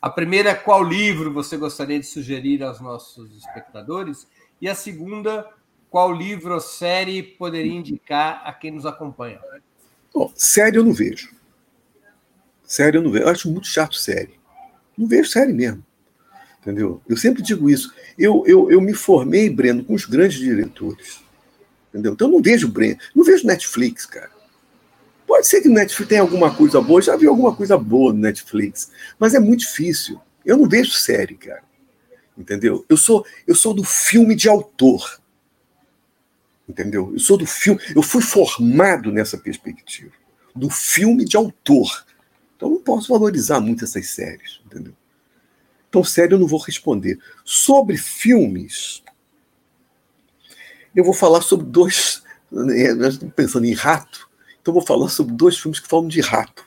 A 0.00 0.08
primeira 0.08 0.50
é 0.50 0.54
qual 0.54 0.84
livro 0.84 1.32
você 1.32 1.56
gostaria 1.56 1.98
de 1.98 2.06
sugerir 2.06 2.62
aos 2.62 2.80
nossos 2.80 3.36
espectadores? 3.36 4.28
E 4.60 4.68
a 4.68 4.74
segunda, 4.76 5.48
qual 5.90 6.12
livro 6.12 6.54
ou 6.54 6.60
série 6.60 7.24
poderia 7.24 7.72
indicar 7.72 8.40
a 8.44 8.52
quem 8.52 8.70
nos 8.70 8.86
acompanha? 8.86 9.40
Bom, 10.14 10.32
série 10.36 10.76
eu 10.76 10.84
não 10.84 10.92
vejo. 10.92 11.34
Série 12.62 12.98
eu 12.98 13.02
não 13.02 13.10
vejo. 13.10 13.24
Eu 13.24 13.30
acho 13.30 13.50
muito 13.50 13.66
chato 13.66 13.96
série. 13.96 14.38
Não 14.96 15.08
vejo 15.08 15.28
série 15.28 15.52
mesmo. 15.52 15.84
Entendeu? 16.62 17.02
Eu 17.08 17.16
sempre 17.16 17.42
digo 17.42 17.68
isso. 17.68 17.92
Eu, 18.16 18.44
eu, 18.46 18.70
eu 18.70 18.80
me 18.80 18.94
formei, 18.94 19.50
Breno, 19.50 19.84
com 19.84 19.94
os 19.94 20.04
grandes 20.04 20.38
diretores. 20.38 21.20
Entendeu? 21.90 22.12
Então 22.12 22.28
eu 22.28 22.32
não 22.32 22.42
vejo 22.42 22.68
Breno. 22.68 22.98
Não 23.14 23.24
vejo 23.24 23.46
Netflix, 23.46 24.06
cara. 24.06 24.30
Pode 25.26 25.48
ser 25.48 25.60
que 25.60 25.68
o 25.68 25.72
Netflix 25.72 26.08
tenha 26.08 26.20
alguma 26.20 26.54
coisa 26.54 26.80
boa. 26.80 27.02
Já 27.02 27.16
vi 27.16 27.26
alguma 27.26 27.54
coisa 27.54 27.76
boa 27.76 28.12
no 28.12 28.20
Netflix. 28.20 28.92
Mas 29.18 29.34
é 29.34 29.40
muito 29.40 29.60
difícil. 29.60 30.20
Eu 30.44 30.56
não 30.56 30.68
vejo 30.68 30.92
série, 30.92 31.34
cara. 31.34 31.62
Entendeu? 32.38 32.84
Eu 32.88 32.96
sou, 32.96 33.26
eu 33.46 33.54
sou 33.54 33.74
do 33.74 33.82
filme 33.82 34.34
de 34.34 34.48
autor 34.48 35.20
entendeu? 36.68 37.10
Eu 37.12 37.18
sou 37.18 37.36
do 37.36 37.46
filme, 37.46 37.80
eu 37.94 38.02
fui 38.02 38.22
formado 38.22 39.12
nessa 39.12 39.36
perspectiva, 39.36 40.12
do 40.54 40.70
filme 40.70 41.24
de 41.24 41.36
autor. 41.36 42.06
Então 42.56 42.70
não 42.70 42.80
posso 42.80 43.12
valorizar 43.12 43.60
muito 43.60 43.84
essas 43.84 44.08
séries, 44.10 44.60
entendeu? 44.66 44.94
Então, 45.92 46.02
sério, 46.02 46.36
eu 46.36 46.38
não 46.38 46.46
vou 46.46 46.58
responder. 46.58 47.18
Sobre 47.44 47.98
filmes, 47.98 49.02
eu 50.96 51.04
vou 51.04 51.12
falar 51.12 51.42
sobre 51.42 51.66
dois. 51.66 52.22
Né, 52.50 52.94
nós 52.96 53.12
estamos 53.12 53.34
pensando 53.34 53.66
em 53.66 53.74
rato, 53.74 54.26
então 54.58 54.72
vou 54.72 54.82
falar 54.82 55.10
sobre 55.10 55.34
dois 55.34 55.58
filmes 55.58 55.78
que 55.78 55.86
falam 55.86 56.08
de 56.08 56.22
rato. 56.22 56.64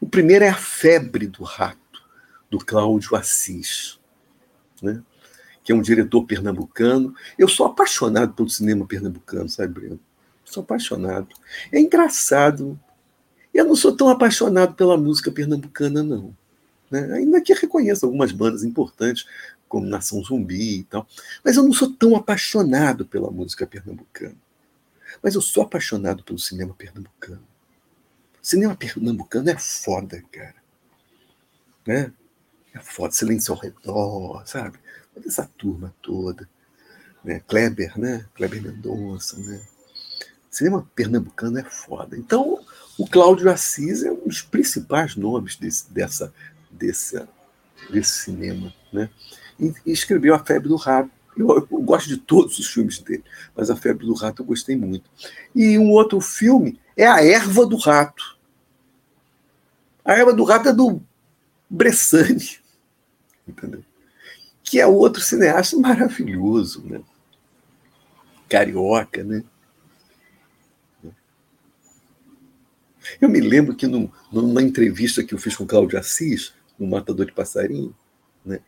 O 0.00 0.08
primeiro 0.08 0.46
é 0.46 0.48
A 0.48 0.54
Febre 0.54 1.26
do 1.26 1.44
Rato, 1.44 2.02
do 2.50 2.58
Cláudio 2.58 3.16
Assis. 3.16 4.00
Né? 4.82 5.02
que 5.62 5.72
é 5.72 5.74
um 5.74 5.82
diretor 5.82 6.24
pernambucano. 6.24 7.14
Eu 7.38 7.48
sou 7.48 7.66
apaixonado 7.66 8.32
pelo 8.32 8.48
cinema 8.48 8.86
pernambucano, 8.86 9.48
sabe, 9.48 9.74
Breno? 9.74 10.00
Sou 10.42 10.62
apaixonado. 10.62 11.28
É 11.70 11.78
engraçado. 11.78 12.78
Eu 13.52 13.66
não 13.66 13.76
sou 13.76 13.94
tão 13.94 14.08
apaixonado 14.08 14.74
pela 14.74 14.96
música 14.96 15.30
pernambucana, 15.30 16.02
não. 16.02 16.34
Né? 16.90 17.12
Ainda 17.14 17.40
que 17.40 17.54
reconheço 17.54 18.04
algumas 18.06 18.32
bandas 18.32 18.64
importantes, 18.64 19.26
como 19.68 19.86
Nação 19.86 20.22
Zumbi 20.22 20.80
e 20.80 20.84
tal. 20.84 21.06
Mas 21.44 21.56
eu 21.56 21.62
não 21.62 21.72
sou 21.72 21.92
tão 21.92 22.14
apaixonado 22.14 23.04
pela 23.06 23.30
música 23.30 23.66
pernambucana. 23.66 24.36
Mas 25.22 25.34
eu 25.34 25.40
sou 25.40 25.62
apaixonado 25.62 26.22
pelo 26.22 26.38
cinema 26.38 26.74
pernambucano. 26.74 27.42
O 28.42 28.46
cinema 28.46 28.76
pernambucano 28.76 29.50
é 29.50 29.58
foda, 29.58 30.22
cara. 30.30 30.56
Né? 31.86 32.12
É 32.72 32.78
foda. 32.80 33.12
Silêncio 33.12 33.52
ao 33.54 33.60
redor, 33.60 34.42
sabe? 34.46 34.78
essa 35.24 35.48
turma 35.56 35.94
toda. 36.02 36.48
né? 37.24 37.40
Kleber, 37.46 37.98
né? 37.98 38.26
Kleber 38.34 38.62
Mendonça, 38.62 39.38
né? 39.38 39.64
cinema 40.50 40.88
pernambucano 40.94 41.58
é 41.58 41.64
foda. 41.64 42.16
Então, 42.16 42.64
o 42.96 43.06
Cláudio 43.06 43.50
Assis 43.50 44.04
é 44.04 44.12
um 44.12 44.28
dos 44.28 44.42
principais 44.42 45.16
nomes 45.16 45.56
desse, 45.56 45.92
dessa, 45.92 46.32
desse, 46.74 47.22
desse 47.90 48.24
cinema, 48.24 48.72
né? 48.92 49.10
E, 49.58 49.72
e 49.86 49.92
escreveu 49.92 50.34
A 50.34 50.38
Febre 50.38 50.68
do 50.68 50.76
Rato. 50.76 51.10
Eu, 51.36 51.48
eu, 51.48 51.82
gosto 51.82 52.08
de 52.08 52.16
todos 52.16 52.58
os 52.58 52.66
filmes 52.66 52.98
dele, 53.00 53.24
mas 53.56 53.70
A 53.70 53.76
Febre 53.76 54.06
do 54.06 54.14
Rato 54.14 54.42
eu 54.42 54.46
gostei 54.46 54.76
muito. 54.76 55.10
E 55.54 55.78
um 55.78 55.90
outro 55.90 56.20
filme 56.20 56.78
é 56.96 57.06
A 57.06 57.24
Erva 57.24 57.66
do 57.66 57.76
Rato. 57.76 58.38
A 60.04 60.12
Erva 60.12 60.32
do 60.32 60.44
Rato 60.44 60.68
é 60.68 60.72
do 60.72 61.02
Bressani, 61.68 62.58
entendeu? 63.46 63.84
Que 64.62 64.80
é 64.80 64.86
outro 64.86 65.22
cineasta 65.22 65.76
maravilhoso, 65.76 66.84
né? 66.86 67.02
Carioca, 68.48 69.24
né? 69.24 69.42
Eu 73.20 73.28
me 73.28 73.40
lembro 73.40 73.74
que 73.74 73.86
num, 73.86 74.10
numa 74.32 74.62
entrevista 74.62 75.22
que 75.22 75.34
eu 75.34 75.38
fiz 75.38 75.56
com 75.56 75.66
Cláudio 75.66 75.98
Assis, 75.98 76.54
no 76.78 76.86
Matador 76.86 77.26
de 77.26 77.32
Passarinho, 77.32 77.94
né? 78.44 78.60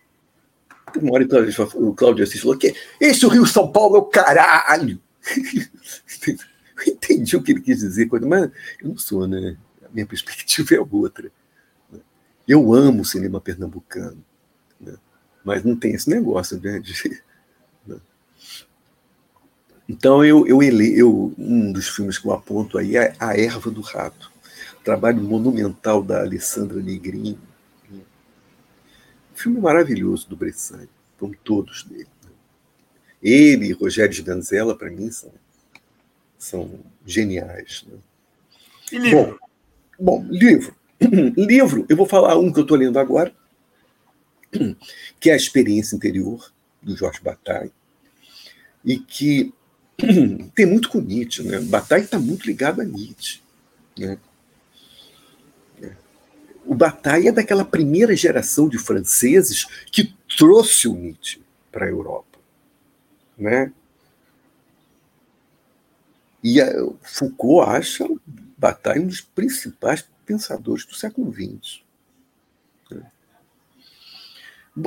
Uma 0.96 1.14
hora 1.14 1.24
então, 1.24 1.40
o 1.74 1.94
Cláudio 1.94 2.24
Assis 2.24 2.40
falou 2.40 2.56
que 2.56 2.74
esse 3.00 3.26
o 3.26 3.28
Rio 3.28 3.46
São 3.46 3.70
Paulo 3.70 3.96
é 3.96 3.98
o 3.98 4.04
caralho. 4.04 5.00
eu 6.26 6.92
entendi 6.92 7.36
o 7.36 7.42
que 7.42 7.52
ele 7.52 7.60
quis 7.60 7.80
dizer, 7.80 8.08
mas 8.22 8.50
eu 8.80 8.88
não 8.88 8.96
sou, 8.96 9.26
né? 9.26 9.56
A 9.84 9.88
minha 9.92 10.06
perspectiva 10.06 10.74
é 10.74 10.80
outra. 10.80 11.30
Né? 11.90 11.98
Eu 12.46 12.72
amo 12.72 13.02
o 13.02 13.04
cinema 13.04 13.40
pernambucano, 13.40 14.24
né? 14.80 14.94
mas 15.44 15.64
não 15.64 15.76
tem 15.76 15.94
esse 15.94 16.08
negócio 16.08 16.60
né, 16.60 16.78
de 16.78 16.94
então, 19.88 20.24
eu, 20.24 20.46
eu, 20.48 20.60
eu, 20.62 21.32
um 21.38 21.72
dos 21.72 21.88
filmes 21.88 22.18
que 22.18 22.26
eu 22.26 22.32
aponto 22.32 22.76
aí 22.76 22.96
é 22.96 23.14
A 23.20 23.38
Erva 23.38 23.70
do 23.70 23.80
Rato, 23.80 24.32
trabalho 24.82 25.22
monumental 25.22 26.02
da 26.02 26.22
Alessandra 26.22 26.80
Negrini. 26.80 27.38
Filme 29.36 29.60
maravilhoso 29.60 30.28
do 30.28 30.36
Bressani, 30.36 30.88
como 31.18 31.34
todos 31.44 31.84
dele. 31.84 32.08
Né? 32.24 32.30
Ele 33.22 33.66
e 33.66 33.72
Rogério 33.72 34.12
Sganzella, 34.12 34.76
para 34.76 34.90
mim, 34.90 35.10
são, 35.10 35.32
são 36.38 36.80
geniais. 37.04 37.84
Né? 37.86 37.98
E 38.92 38.98
livro? 38.98 39.38
Bom, 39.98 40.20
bom, 40.22 40.26
livro. 40.30 40.74
livro, 41.36 41.86
eu 41.88 41.96
vou 41.96 42.06
falar 42.06 42.38
um 42.38 42.52
que 42.52 42.58
eu 42.58 42.62
estou 42.62 42.76
lendo 42.76 42.98
agora, 42.98 43.34
que 45.20 45.30
é 45.30 45.34
A 45.34 45.36
Experiência 45.36 45.96
Interior, 45.96 46.52
do 46.82 46.96
Jorge 46.96 47.20
Bataille, 47.20 47.72
e 48.84 48.98
que 48.98 49.52
tem 50.54 50.66
muito 50.66 50.88
com 50.88 51.00
Nietzsche, 51.00 51.42
né? 51.42 51.60
Bataille 51.60 52.04
está 52.04 52.18
muito 52.18 52.46
ligado 52.46 52.80
a 52.80 52.84
Nietzsche, 52.84 53.40
né? 53.98 54.18
O 56.66 56.74
Bataille 56.74 57.28
é 57.28 57.32
daquela 57.32 57.64
primeira 57.64 58.14
geração 58.16 58.68
de 58.68 58.78
franceses 58.78 59.66
que 59.90 60.14
trouxe 60.36 60.88
o 60.88 60.94
Nietzsche 60.94 61.40
para 61.70 61.86
a 61.86 61.88
Europa, 61.88 62.38
né? 63.38 63.72
E 66.42 66.60
a 66.60 66.70
Foucault 67.02 67.68
acha 67.70 68.06
Bataille 68.56 69.04
um 69.04 69.08
dos 69.08 69.20
principais 69.20 70.06
pensadores 70.24 70.84
do 70.84 70.94
século 70.94 71.32
XX. 71.32 71.86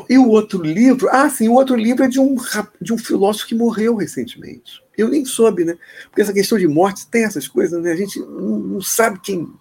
E 0.08 0.18
o 0.20 0.28
outro 0.30 0.62
livro, 0.62 1.10
ah, 1.10 1.30
sim, 1.30 1.50
o 1.50 1.54
outro 1.54 1.76
livro 1.76 2.04
é 2.04 2.08
de 2.08 2.20
um, 2.20 2.36
de 2.80 2.94
um 2.94 2.98
filósofo 2.98 3.48
que 3.48 3.56
morreu 3.56 3.96
recentemente. 3.96 4.84
Eu 4.96 5.08
nem 5.08 5.26
soube, 5.26 5.66
né? 5.66 5.76
Porque 6.04 6.22
essa 6.22 6.34
questão 6.34 6.60
de 6.60 6.68
morte 6.68 7.08
tem 7.08 7.24
essas 7.24 7.48
coisas, 7.48 7.82
né? 7.82 7.92
A 7.92 7.96
gente 7.96 8.20
não, 8.20 8.60
não 8.60 8.82
sabe 8.82 9.20
quem. 9.20 9.52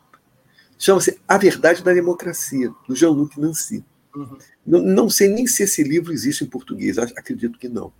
Chama-se 0.79 1.19
A 1.27 1.37
Verdade 1.37 1.83
da 1.83 1.93
Democracia, 1.93 2.73
do 2.87 2.95
Jean-Luc 2.95 3.39
Nancy. 3.39 3.85
Uhum. 4.15 4.39
Não, 4.65 4.81
não, 4.81 5.11
sei 5.11 5.29
nem 5.29 5.47
se 5.47 5.65
esse 5.65 5.83
livro 5.83 6.13
existe 6.13 6.45
em 6.45 6.47
português, 6.47 6.99
acredito 6.99 7.59
que 7.59 7.69
não. 7.69 7.93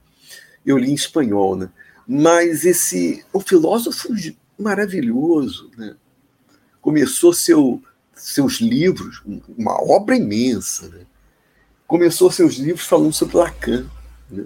Eu 0.65 0.79
li 0.79 0.91
em 0.91 0.95
espanhol, 0.95 1.57
né? 1.57 1.71
Mas 2.07 2.65
esse. 2.65 3.25
O 3.33 3.41
filósofo 3.41 4.09
maravilhoso, 4.59 5.71
né? 5.77 5.97
Começou 6.81 7.33
seu, 7.33 7.83
seus 8.15 8.61
livros, 8.61 9.23
uma 9.57 9.83
obra 9.83 10.17
imensa, 10.17 10.89
né? 10.89 11.07
começou 11.87 12.31
seus 12.31 12.55
livros 12.55 12.87
falando 12.87 13.13
sobre 13.13 13.37
Lacan. 13.37 13.87
Né? 14.31 14.45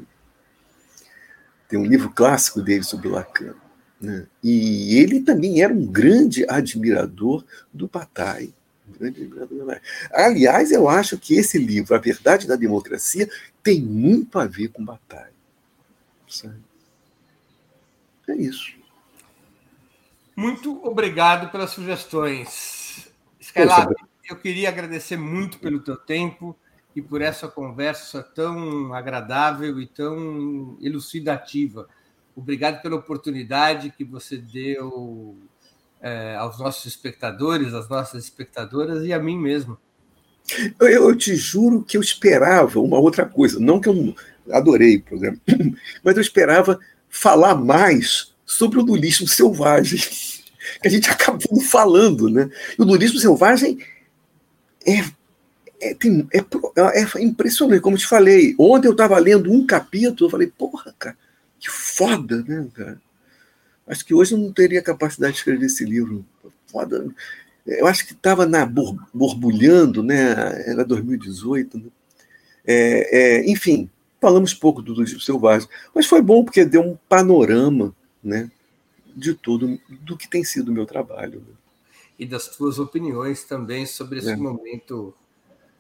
Tem 1.68 1.78
um 1.78 1.84
livro 1.84 2.10
clássico 2.10 2.62
dele 2.62 2.84
sobre 2.84 3.08
Lacan. 3.08 3.54
Né? 4.02 4.26
E 4.42 4.98
ele 4.98 5.20
também 5.20 5.62
era 5.62 5.72
um 5.72 5.86
grande 5.86 6.44
admirador 6.48 7.44
do 7.72 7.86
Bataille. 7.86 8.52
Bataille. 8.88 9.80
Aliás, 10.12 10.72
eu 10.72 10.88
acho 10.88 11.16
que 11.16 11.34
esse 11.34 11.56
livro, 11.56 11.94
A 11.94 11.98
Verdade 11.98 12.48
da 12.48 12.56
Democracia, 12.56 13.30
tem 13.62 13.80
muito 13.80 14.40
a 14.40 14.44
ver 14.44 14.68
com 14.68 14.84
Bataille. 14.84 15.32
Sabe? 16.28 16.56
É 18.28 18.34
isso. 18.34 18.74
Muito 20.34 20.84
obrigado 20.84 21.52
pelas 21.52 21.70
sugestões. 21.70 23.08
Skylab, 23.38 23.94
eu 24.28 24.36
queria 24.36 24.68
agradecer 24.68 25.16
muito 25.16 25.58
pelo 25.58 25.80
teu 25.80 25.96
tempo 25.96 26.56
e 26.96 27.02
por 27.02 27.20
essa 27.20 27.46
conversa 27.46 28.22
tão 28.22 28.92
agradável 28.94 29.80
e 29.80 29.86
tão 29.86 30.76
elucidativa. 30.80 31.88
Obrigado 32.34 32.80
pela 32.80 32.96
oportunidade 32.96 33.92
que 33.96 34.04
você 34.04 34.36
deu 34.36 35.36
é, 36.00 36.34
aos 36.36 36.58
nossos 36.58 36.86
espectadores, 36.86 37.74
às 37.74 37.88
nossas 37.88 38.24
espectadoras 38.24 39.04
e 39.04 39.12
a 39.12 39.18
mim 39.18 39.38
mesmo. 39.38 39.78
Eu, 40.80 40.88
eu, 40.88 41.16
te 41.16 41.36
juro 41.36 41.82
que 41.82 41.96
eu 41.96 42.00
esperava 42.00 42.80
uma 42.80 42.98
outra 42.98 43.24
coisa. 43.24 43.60
Não 43.60 43.80
que 43.80 43.88
eu 43.88 44.14
adorei 44.50 44.96
o 44.96 45.02
programa, 45.02 45.38
mas 46.02 46.16
eu 46.16 46.22
esperava 46.22 46.78
falar 47.08 47.54
mais 47.54 48.32
sobre 48.44 48.80
o 48.80 48.82
dualismo 48.82 49.28
selvagem, 49.28 50.00
que 50.80 50.88
a 50.88 50.90
gente 50.90 51.08
acabou 51.10 51.60
falando. 51.60 52.28
Né? 52.28 52.50
E 52.78 52.82
o 52.82 52.84
dualismo 52.84 53.18
selvagem 53.18 53.78
é 54.86 55.04
é, 55.82 55.94
tem, 55.94 56.28
é, 56.32 56.38
é, 57.00 57.22
impressionante, 57.22 57.80
como 57.80 57.96
eu 57.96 58.00
te 58.00 58.06
falei. 58.06 58.54
Ontem 58.56 58.86
eu 58.86 58.92
estava 58.92 59.18
lendo 59.18 59.52
um 59.52 59.66
capítulo, 59.66 60.26
eu 60.26 60.30
falei, 60.30 60.46
porra, 60.46 60.94
cara, 60.96 61.16
que 61.62 61.70
foda, 61.70 62.42
né, 62.42 62.68
cara? 62.74 63.00
Acho 63.86 64.04
que 64.04 64.12
hoje 64.12 64.34
eu 64.34 64.38
não 64.38 64.52
teria 64.52 64.82
capacidade 64.82 65.34
de 65.34 65.38
escrever 65.38 65.66
esse 65.66 65.84
livro. 65.84 66.24
Foda. 66.66 67.06
Eu 67.64 67.86
acho 67.86 68.04
que 68.04 68.12
estava 68.12 68.44
na 68.44 68.66
borbulhando, 68.66 70.02
né? 70.02 70.32
Era 70.68 70.84
2018. 70.84 71.78
Né? 71.78 71.84
É, 72.64 73.18
é, 73.18 73.50
enfim, 73.50 73.88
falamos 74.20 74.52
pouco 74.52 74.82
do 74.82 74.92
Luiz 74.92 75.24
Selvagem, 75.24 75.68
mas 75.94 76.06
foi 76.06 76.20
bom 76.20 76.44
porque 76.44 76.64
deu 76.64 76.82
um 76.82 76.98
panorama, 77.08 77.94
né? 78.22 78.50
De 79.14 79.32
tudo 79.32 79.78
do 79.88 80.16
que 80.16 80.28
tem 80.28 80.42
sido 80.42 80.70
o 80.70 80.72
meu 80.72 80.86
trabalho. 80.86 81.40
Né? 81.46 81.54
E 82.18 82.26
das 82.26 82.48
tuas 82.48 82.80
opiniões 82.80 83.44
também 83.44 83.86
sobre 83.86 84.18
esse 84.18 84.30
é. 84.30 84.36
momento 84.36 85.14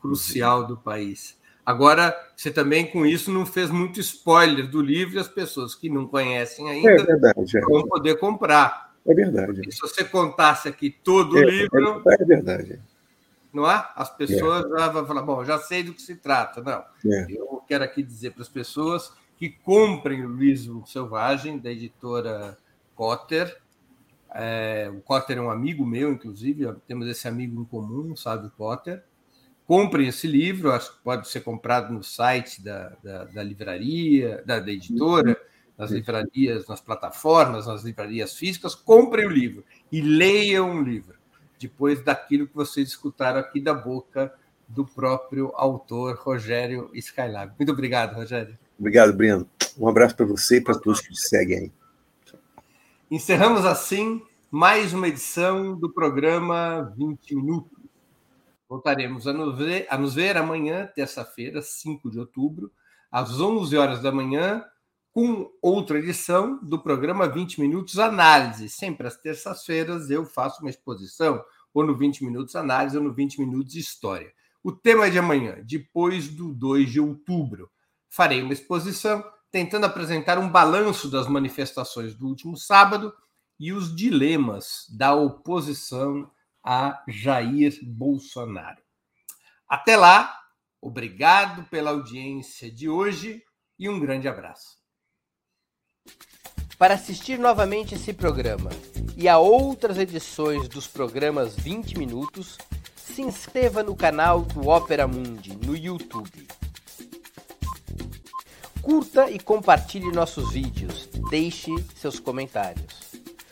crucial 0.00 0.64
do 0.64 0.76
país. 0.76 1.36
Agora, 1.64 2.14
você 2.36 2.50
também 2.50 2.90
com 2.90 3.06
isso 3.06 3.30
não 3.30 3.46
fez 3.46 3.70
muito 3.70 4.00
spoiler 4.00 4.68
do 4.68 4.82
livro 4.82 5.14
e 5.14 5.18
as 5.20 5.28
pessoas 5.28 5.74
que 5.74 5.88
não 5.88 6.06
conhecem 6.08 6.68
ainda 6.68 6.90
é 6.90 7.04
verdade, 7.04 7.56
é. 7.56 7.60
vão 7.60 7.86
poder 7.86 8.18
comprar. 8.18 8.92
É 9.06 9.14
verdade. 9.14 9.54
Porque 9.54 9.70
se 9.70 9.80
você 9.80 10.04
contasse 10.04 10.68
aqui 10.68 10.90
todo 10.90 11.38
é, 11.38 11.40
o 11.40 11.48
livro. 11.48 12.02
É, 12.08 12.14
é, 12.14 12.24
verdade. 12.24 12.80
Não 13.52 13.70
é? 13.70 13.86
As 13.94 14.14
pessoas 14.14 14.68
já 14.68 14.88
vão 14.88 15.06
falar, 15.06 15.22
bom, 15.22 15.44
já 15.44 15.58
sei 15.58 15.84
do 15.84 15.94
que 15.94 16.02
se 16.02 16.16
trata. 16.16 16.60
Não. 16.60 17.12
É. 17.12 17.26
Eu 17.28 17.62
quero 17.68 17.84
aqui 17.84 18.02
dizer 18.02 18.32
para 18.32 18.42
as 18.42 18.48
pessoas 18.48 19.12
que 19.36 19.48
comprem 19.48 20.24
o 20.24 20.34
livro 20.34 20.82
Selvagem, 20.86 21.58
da 21.58 21.70
editora 21.70 22.56
Cotter. 22.96 23.56
É, 24.34 24.90
o 24.92 25.00
Cotter 25.00 25.38
é 25.38 25.40
um 25.40 25.50
amigo 25.50 25.86
meu, 25.86 26.12
inclusive, 26.12 26.72
temos 26.88 27.06
esse 27.06 27.28
amigo 27.28 27.60
em 27.60 27.64
comum, 27.64 28.16
sabe, 28.16 28.48
o 28.48 28.50
Cotter 28.50 29.04
comprem 29.66 30.08
esse 30.08 30.26
livro, 30.26 30.72
acho 30.72 30.92
que 30.92 31.02
pode 31.02 31.28
ser 31.28 31.40
comprado 31.40 31.92
no 31.92 32.02
site 32.02 32.62
da, 32.62 32.92
da, 33.02 33.24
da 33.24 33.42
livraria, 33.42 34.42
da, 34.44 34.60
da, 34.60 34.70
editora, 34.70 35.36
nas 35.76 35.90
livrarias, 35.90 36.66
nas 36.66 36.80
plataformas, 36.80 37.66
nas 37.66 37.82
livrarias 37.82 38.36
físicas. 38.36 38.74
Comprem 38.74 39.26
o 39.26 39.30
livro 39.30 39.64
e 39.90 40.00
leiam 40.00 40.78
o 40.78 40.82
livro, 40.82 41.16
depois 41.58 42.02
daquilo 42.02 42.46
que 42.46 42.54
vocês 42.54 42.88
escutaram 42.88 43.40
aqui 43.40 43.60
da 43.60 43.74
boca 43.74 44.32
do 44.68 44.84
próprio 44.84 45.52
autor 45.54 46.16
Rogério 46.16 46.90
Skylab. 46.94 47.52
Muito 47.58 47.72
obrigado, 47.72 48.14
Rogério. 48.14 48.58
Obrigado, 48.78 49.12
Breno. 49.12 49.48
Um 49.78 49.88
abraço 49.88 50.16
para 50.16 50.26
você 50.26 50.56
e 50.56 50.60
para 50.60 50.78
todos 50.78 51.00
que 51.00 51.12
te 51.12 51.20
seguem 51.20 51.58
aí. 51.58 51.72
Encerramos 53.10 53.64
assim 53.64 54.22
mais 54.50 54.92
uma 54.92 55.08
edição 55.08 55.74
do 55.74 55.90
programa 55.90 56.92
20 56.96 57.34
Minutos. 57.36 57.81
Voltaremos 58.72 59.26
a 59.26 59.34
nos 59.34 59.58
ver, 59.58 59.86
a 59.90 59.98
nos 59.98 60.14
ver 60.14 60.34
amanhã, 60.34 60.90
terça-feira, 60.94 61.60
5 61.60 62.10
de 62.10 62.18
outubro, 62.18 62.72
às 63.10 63.38
11 63.38 63.76
horas 63.76 64.00
da 64.00 64.10
manhã, 64.10 64.64
com 65.10 65.52
outra 65.60 65.98
edição 65.98 66.58
do 66.64 66.78
programa 66.78 67.28
20 67.28 67.60
Minutos 67.60 67.98
Análise. 67.98 68.70
Sempre 68.70 69.06
às 69.06 69.18
terças-feiras 69.18 70.08
eu 70.08 70.24
faço 70.24 70.62
uma 70.62 70.70
exposição, 70.70 71.44
ou 71.74 71.84
no 71.84 71.94
20 71.94 72.24
Minutos 72.24 72.56
Análise, 72.56 72.96
ou 72.96 73.04
no 73.04 73.12
20 73.12 73.40
Minutos 73.40 73.74
História. 73.74 74.32
O 74.64 74.72
tema 74.72 75.10
de 75.10 75.18
amanhã, 75.18 75.62
depois 75.66 76.28
do 76.28 76.54
2 76.54 76.92
de 76.92 76.98
outubro. 76.98 77.70
Farei 78.08 78.40
uma 78.40 78.54
exposição 78.54 79.22
tentando 79.50 79.84
apresentar 79.84 80.38
um 80.38 80.48
balanço 80.48 81.10
das 81.10 81.28
manifestações 81.28 82.14
do 82.14 82.26
último 82.26 82.56
sábado 82.56 83.12
e 83.60 83.70
os 83.70 83.94
dilemas 83.94 84.86
da 84.96 85.14
oposição 85.14 86.26
a 86.64 87.02
Jair 87.08 87.78
Bolsonaro. 87.82 88.82
Até 89.68 89.96
lá, 89.96 90.38
obrigado 90.80 91.64
pela 91.64 91.90
audiência 91.90 92.70
de 92.70 92.88
hoje 92.88 93.42
e 93.78 93.88
um 93.88 93.98
grande 93.98 94.28
abraço. 94.28 94.76
Para 96.78 96.94
assistir 96.94 97.38
novamente 97.38 97.94
esse 97.94 98.12
programa 98.12 98.70
e 99.16 99.28
a 99.28 99.38
outras 99.38 99.98
edições 99.98 100.68
dos 100.68 100.86
programas 100.86 101.54
20 101.54 101.96
Minutos, 101.96 102.58
se 102.96 103.22
inscreva 103.22 103.82
no 103.82 103.94
canal 103.94 104.42
do 104.42 104.68
Opera 104.68 105.06
Mundi 105.06 105.56
no 105.56 105.76
YouTube. 105.76 106.48
Curta 108.82 109.30
e 109.30 109.38
compartilhe 109.38 110.10
nossos 110.10 110.52
vídeos, 110.52 111.08
deixe 111.30 111.70
seus 111.94 112.18
comentários. 112.18 113.21